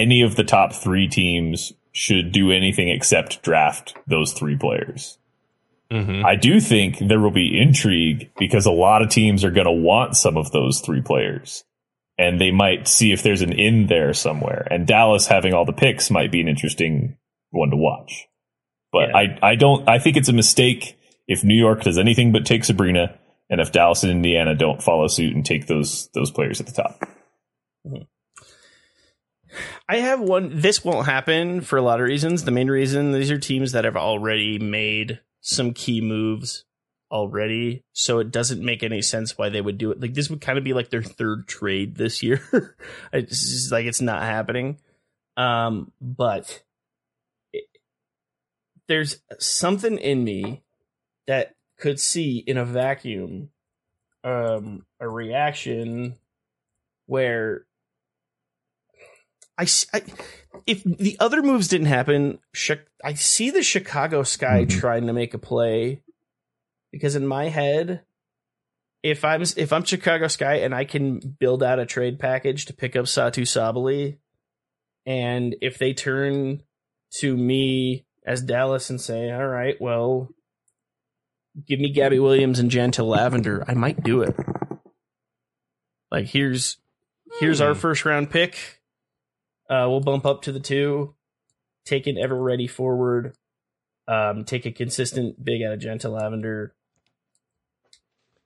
[0.00, 5.18] any of the top three teams should do anything except draft those three players.
[5.90, 6.24] Mm-hmm.
[6.24, 9.72] I do think there will be intrigue because a lot of teams are going to
[9.72, 11.64] want some of those three players.
[12.16, 14.68] And they might see if there's an in there somewhere.
[14.70, 17.16] And Dallas having all the picks might be an interesting
[17.50, 18.28] one to watch.
[18.92, 19.16] But Yeah.
[19.16, 22.64] I, I don't, I think it's a mistake if New York does anything but take
[22.64, 23.18] Sabrina
[23.48, 26.72] and if Dallas and Indiana don't follow suit and take those, those players at the
[26.72, 27.00] top.
[27.86, 28.02] Mm-hmm.
[29.88, 30.60] I have one.
[30.60, 32.44] This won't happen for a lot of reasons.
[32.44, 36.64] The main reason these are teams that have already made some key moves
[37.10, 40.00] already, so it doesn't make any sense why they would do it.
[40.00, 42.40] Like this would kind of be like their third trade this year.
[43.12, 44.78] it's like it's not happening.
[45.36, 46.62] Um, but
[47.52, 47.64] it,
[48.88, 50.62] there's something in me
[51.26, 53.50] that could see in a vacuum
[54.22, 56.14] um a reaction
[57.06, 57.64] where
[59.60, 60.02] I, I-
[60.66, 62.38] if the other moves didn't happen,
[63.04, 64.70] I see the Chicago Sky Mhm.
[64.80, 66.02] trying to make a play
[66.92, 68.02] because in my head,
[69.02, 72.74] if I'm if I'm Chicago Sky and I can build out a trade package to
[72.74, 74.18] pick up Satou Sabally,
[75.06, 76.62] and if they turn
[77.20, 80.28] to me as Dallas and say, "All right, well,
[81.66, 84.34] give me Gabby Williams and Jantel Lavender," I might do it.
[86.10, 86.76] Like here's
[87.38, 88.79] here's our first round pick.
[89.70, 91.14] Uh, we'll bump up to the two,
[91.86, 93.34] take an ever ready forward,
[94.08, 96.74] um, take a consistent big out of Jantel Lavender.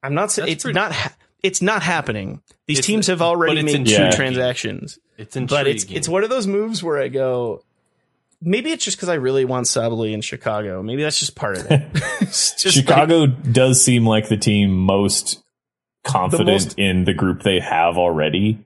[0.02, 2.42] I'm not saying it's pretty- not ha- it's not happening.
[2.66, 4.12] These It's- teams have already but it's made two intriguing.
[4.12, 5.64] transactions, It's intriguing.
[5.64, 7.62] but it's it's one of those moves where I go.
[8.42, 10.82] Maybe it's just because I really want Sabally in Chicago.
[10.82, 11.82] Maybe that's just part of it.
[12.20, 15.42] It's just like- Chicago does seem like the team most
[16.02, 18.58] confident most- in the group they have already.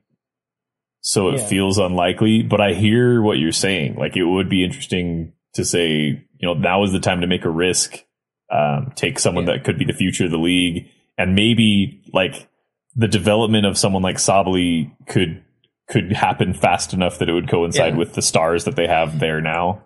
[1.01, 1.47] So it Yeah.
[1.47, 3.95] feels unlikely, but I hear what you're saying.
[3.95, 5.97] Like it would be interesting to say,
[6.37, 8.03] you know, now is the time to make a risk,
[8.51, 9.53] um, take someone Yeah.
[9.53, 12.47] that could be the future of the league, and maybe like
[12.95, 15.43] the development of someone like Sabally could
[15.87, 17.97] could happen fast enough that it would coincide Yeah.
[17.97, 19.85] with the stars that they have there now.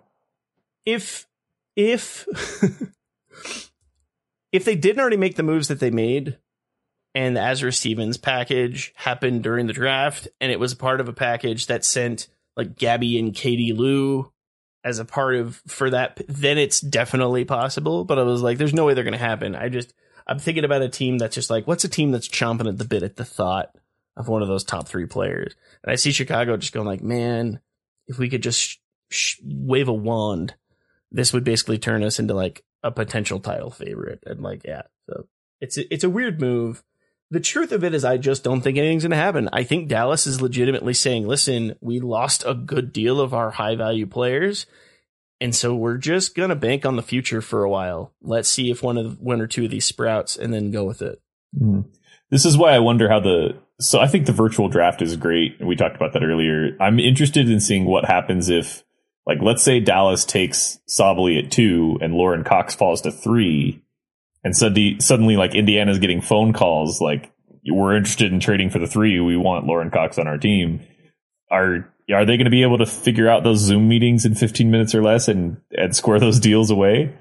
[0.84, 1.26] if
[1.76, 2.26] if
[4.52, 6.38] if they didn't already make the moves that they made,
[7.14, 11.12] and the Azurá Stevens package happened during the draft, and it was part of a
[11.12, 14.32] package that sent like Gabby and Katie Lou
[14.84, 18.04] as a part of for that, then it's definitely possible.
[18.04, 19.56] But I was like, there's no way they're going to happen.
[19.56, 19.94] I just,
[20.26, 22.84] I'm thinking about a team that's just like, what's a team that's chomping at the
[22.84, 23.74] bit at the thought
[24.16, 25.54] of one of those top three players?
[25.82, 27.60] And I see Chicago just going like, man,
[28.06, 28.76] if we could just sh-
[29.10, 30.54] sh- wave a wand,
[31.10, 34.22] this would basically turn us into like a potential title favorite.
[34.26, 35.26] And like, yeah, so
[35.60, 36.84] it's it's a weird move.
[37.34, 39.48] The truth of it is, I just don't think anything's going to happen.
[39.52, 43.74] I think Dallas is legitimately saying, listen, we lost a good deal of our high
[43.74, 44.66] value players.
[45.40, 48.12] And so we're just going to bank on the future for a while.
[48.22, 51.02] Let's see if one of one or two of these sprouts and then go with
[51.02, 51.20] it.
[51.60, 51.86] Mhm.
[52.30, 53.56] This is why I wonder how the.
[53.80, 55.56] So I think the virtual draft is great.
[55.60, 56.76] We talked about that earlier.
[56.80, 58.84] I'm interested in seeing what happens if,
[59.26, 63.82] like, let's say Dallas takes Sabally at two and Lauren Cox falls to three,
[64.44, 67.32] and suddenly, suddenly, like, Indiana's getting phone calls like,
[67.66, 69.18] we're interested in trading for the three.
[69.20, 70.80] We want Lauren Cox on our team.
[71.50, 74.70] Are are they going to be able to figure out those Zoom meetings in 15
[74.70, 77.14] minutes or less and and square those deals away?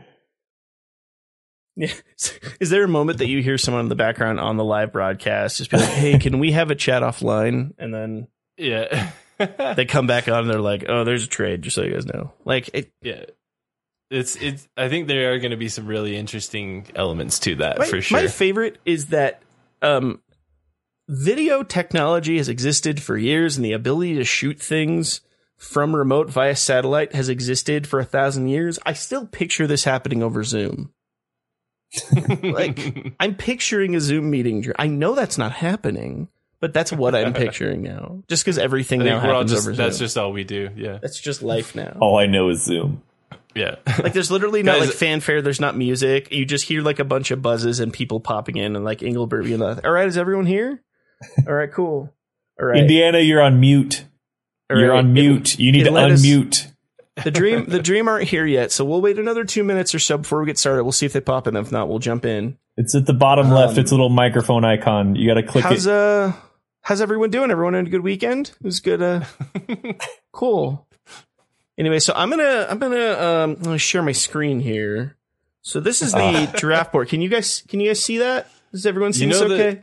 [1.76, 1.94] Yeah.
[2.60, 5.58] Is there a moment that you hear someone in the background on the live broadcast
[5.58, 7.74] just be like, hey, can we have a chat offline?
[7.78, 8.28] And then
[8.58, 9.12] Yeah.
[9.76, 12.06] they come back on and they're like, oh, there's a trade, just so you guys
[12.06, 12.34] know.
[12.45, 13.26] Like, it, yeah.
[14.14, 17.80] It's it's I think there are going to be some really interesting elements to that
[17.80, 18.22] my, for sure.
[18.22, 19.41] my favorite is that
[19.81, 20.22] um,
[21.10, 25.22] video technology has existed for years and the ability to shoot things
[25.57, 28.77] from remote via satellite has existed for a thousand years.
[28.85, 30.94] I still picture this happening over Zoom.
[32.44, 34.65] like I'm picturing a Zoom meeting.
[34.77, 36.27] I know that's not happening,
[36.60, 38.23] but that's what I'm picturing now.
[38.27, 40.44] Just because everything I now think we're all happens just over that's just all we
[40.44, 40.69] do.
[40.76, 40.99] Yeah.
[41.02, 41.98] that's just life now.
[41.99, 43.02] All I know is Zoom.
[43.56, 43.76] Yeah.
[44.02, 45.42] Like there's literally not Guys- like fanfare.
[45.42, 46.32] There's not music.
[46.32, 49.44] You just hear like a bunch of buzzes and people popping in and like Engelbert
[49.46, 50.82] being like, "All right, is everyone here?
[51.48, 52.14] All right, cool.
[52.60, 54.06] All right, Indiana, you're on mute.
[54.72, 55.00] All You're right.
[55.00, 55.60] on mute.
[55.60, 56.72] You need to let us- unmute.
[57.24, 60.18] the dream, the dream aren't here yet, so we'll wait another two minutes or so
[60.18, 60.84] before we get started.
[60.84, 61.56] We'll see if they pop in.
[61.56, 62.58] If not, we'll jump in.
[62.76, 63.74] It's at the bottom left.
[63.74, 65.16] Um, It's a little microphone icon.
[65.16, 65.94] You got to click How's it.
[65.94, 66.32] uh,
[66.82, 67.52] how's everyone doing?
[67.52, 68.48] Everyone had a good weekend?
[68.60, 69.02] It was good.
[69.04, 69.26] Uh,
[70.32, 70.88] cool.
[71.78, 75.16] Anyway, so I'm gonna I'm gonna um I'm gonna share my screen here.
[75.62, 77.10] So this is the draft board.
[77.10, 78.48] Can you guys can you guys see that?
[78.72, 79.82] Does everyone see You know that- okay?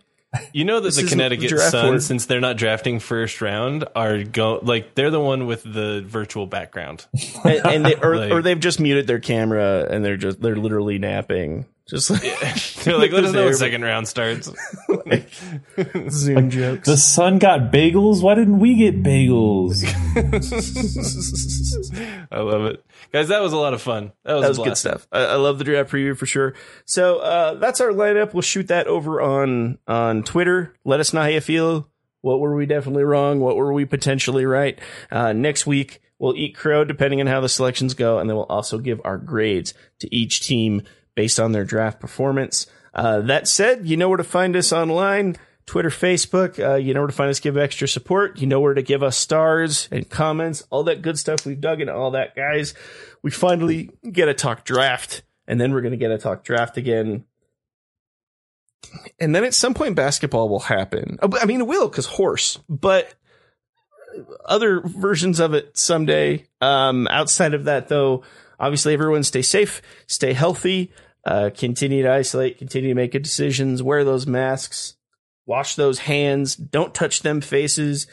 [0.52, 2.02] You know that the Connecticut Sun, board.
[2.04, 6.46] since they're not drafting first round, are go like they're the one with the virtual
[6.46, 7.04] background.
[7.44, 10.54] and, and they, or, Like- or they've just muted their camera and they're just they're
[10.54, 11.66] literally napping.
[11.90, 12.22] Just like
[12.84, 14.48] They're like, let us know when second round starts.
[16.08, 16.86] Zoom jokes.
[16.86, 18.22] The sun got bagels.
[18.22, 19.84] Why didn't we get bagels?
[22.30, 23.28] I love it, guys.
[23.28, 24.12] That was a lot of fun.
[24.24, 25.08] That was, that was good stuff.
[25.10, 26.54] I, I love the draft preview for sure.
[26.84, 28.34] So uh, that's our lineup.
[28.34, 30.74] We'll shoot that over on on Twitter.
[30.84, 31.88] Let us know how you feel.
[32.22, 33.40] What were we definitely wrong?
[33.40, 34.78] What were we potentially right?
[35.10, 38.46] Uh, next week we'll eat crow depending on how the selections go, and then we'll
[38.46, 40.82] also give our grades to each team
[41.20, 42.66] based on their draft performance.
[42.94, 45.36] Uh, that said, you know where to find us online.
[45.66, 46.58] Twitter, Facebook.
[46.58, 47.40] Uh, you know where to find us.
[47.40, 48.40] Give extra support.
[48.40, 50.64] You know where to give us stars and comments.
[50.70, 51.44] All that good stuff.
[51.44, 52.72] We've dug into all that, guys.
[53.20, 56.78] We finally get a talk draft, and then we're going to get a talk draft
[56.78, 57.24] again.
[59.18, 61.18] And then at some point, basketball will happen.
[61.20, 63.12] Uh, I mean, it will because horse, but
[64.46, 66.46] other versions of it someday.
[66.62, 68.22] Um, outside of that, though,
[68.58, 70.90] obviously, everyone stay safe, stay healthy,
[71.24, 74.96] uh, continue to isolate, continue to make good decisions, wear those masks,
[75.46, 78.06] wash those hands, don't touch them faces.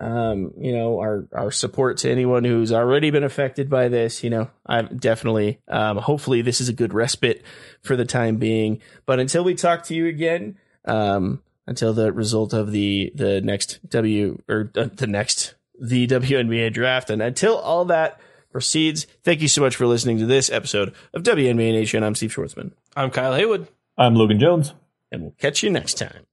[0.00, 4.30] Um, you know, our, our support to anyone who's already been affected by this, you
[4.30, 7.42] know, I'm definitely, um, hopefully this is a good respite
[7.82, 8.80] for the time being.
[9.06, 13.78] But until we talk to you again, um, until the result of the, the next
[13.88, 17.10] W or uh, the next, the WNBA draft.
[17.10, 18.20] And until all that
[18.52, 22.02] proceeds, thank you so much for listening to this episode of WNBA Nation.
[22.04, 23.66] I'm Steve Schwartzman I'm Kyle Haywood.
[23.98, 24.74] I'm Logan Jones.
[25.10, 26.26] and we'll catch you next time.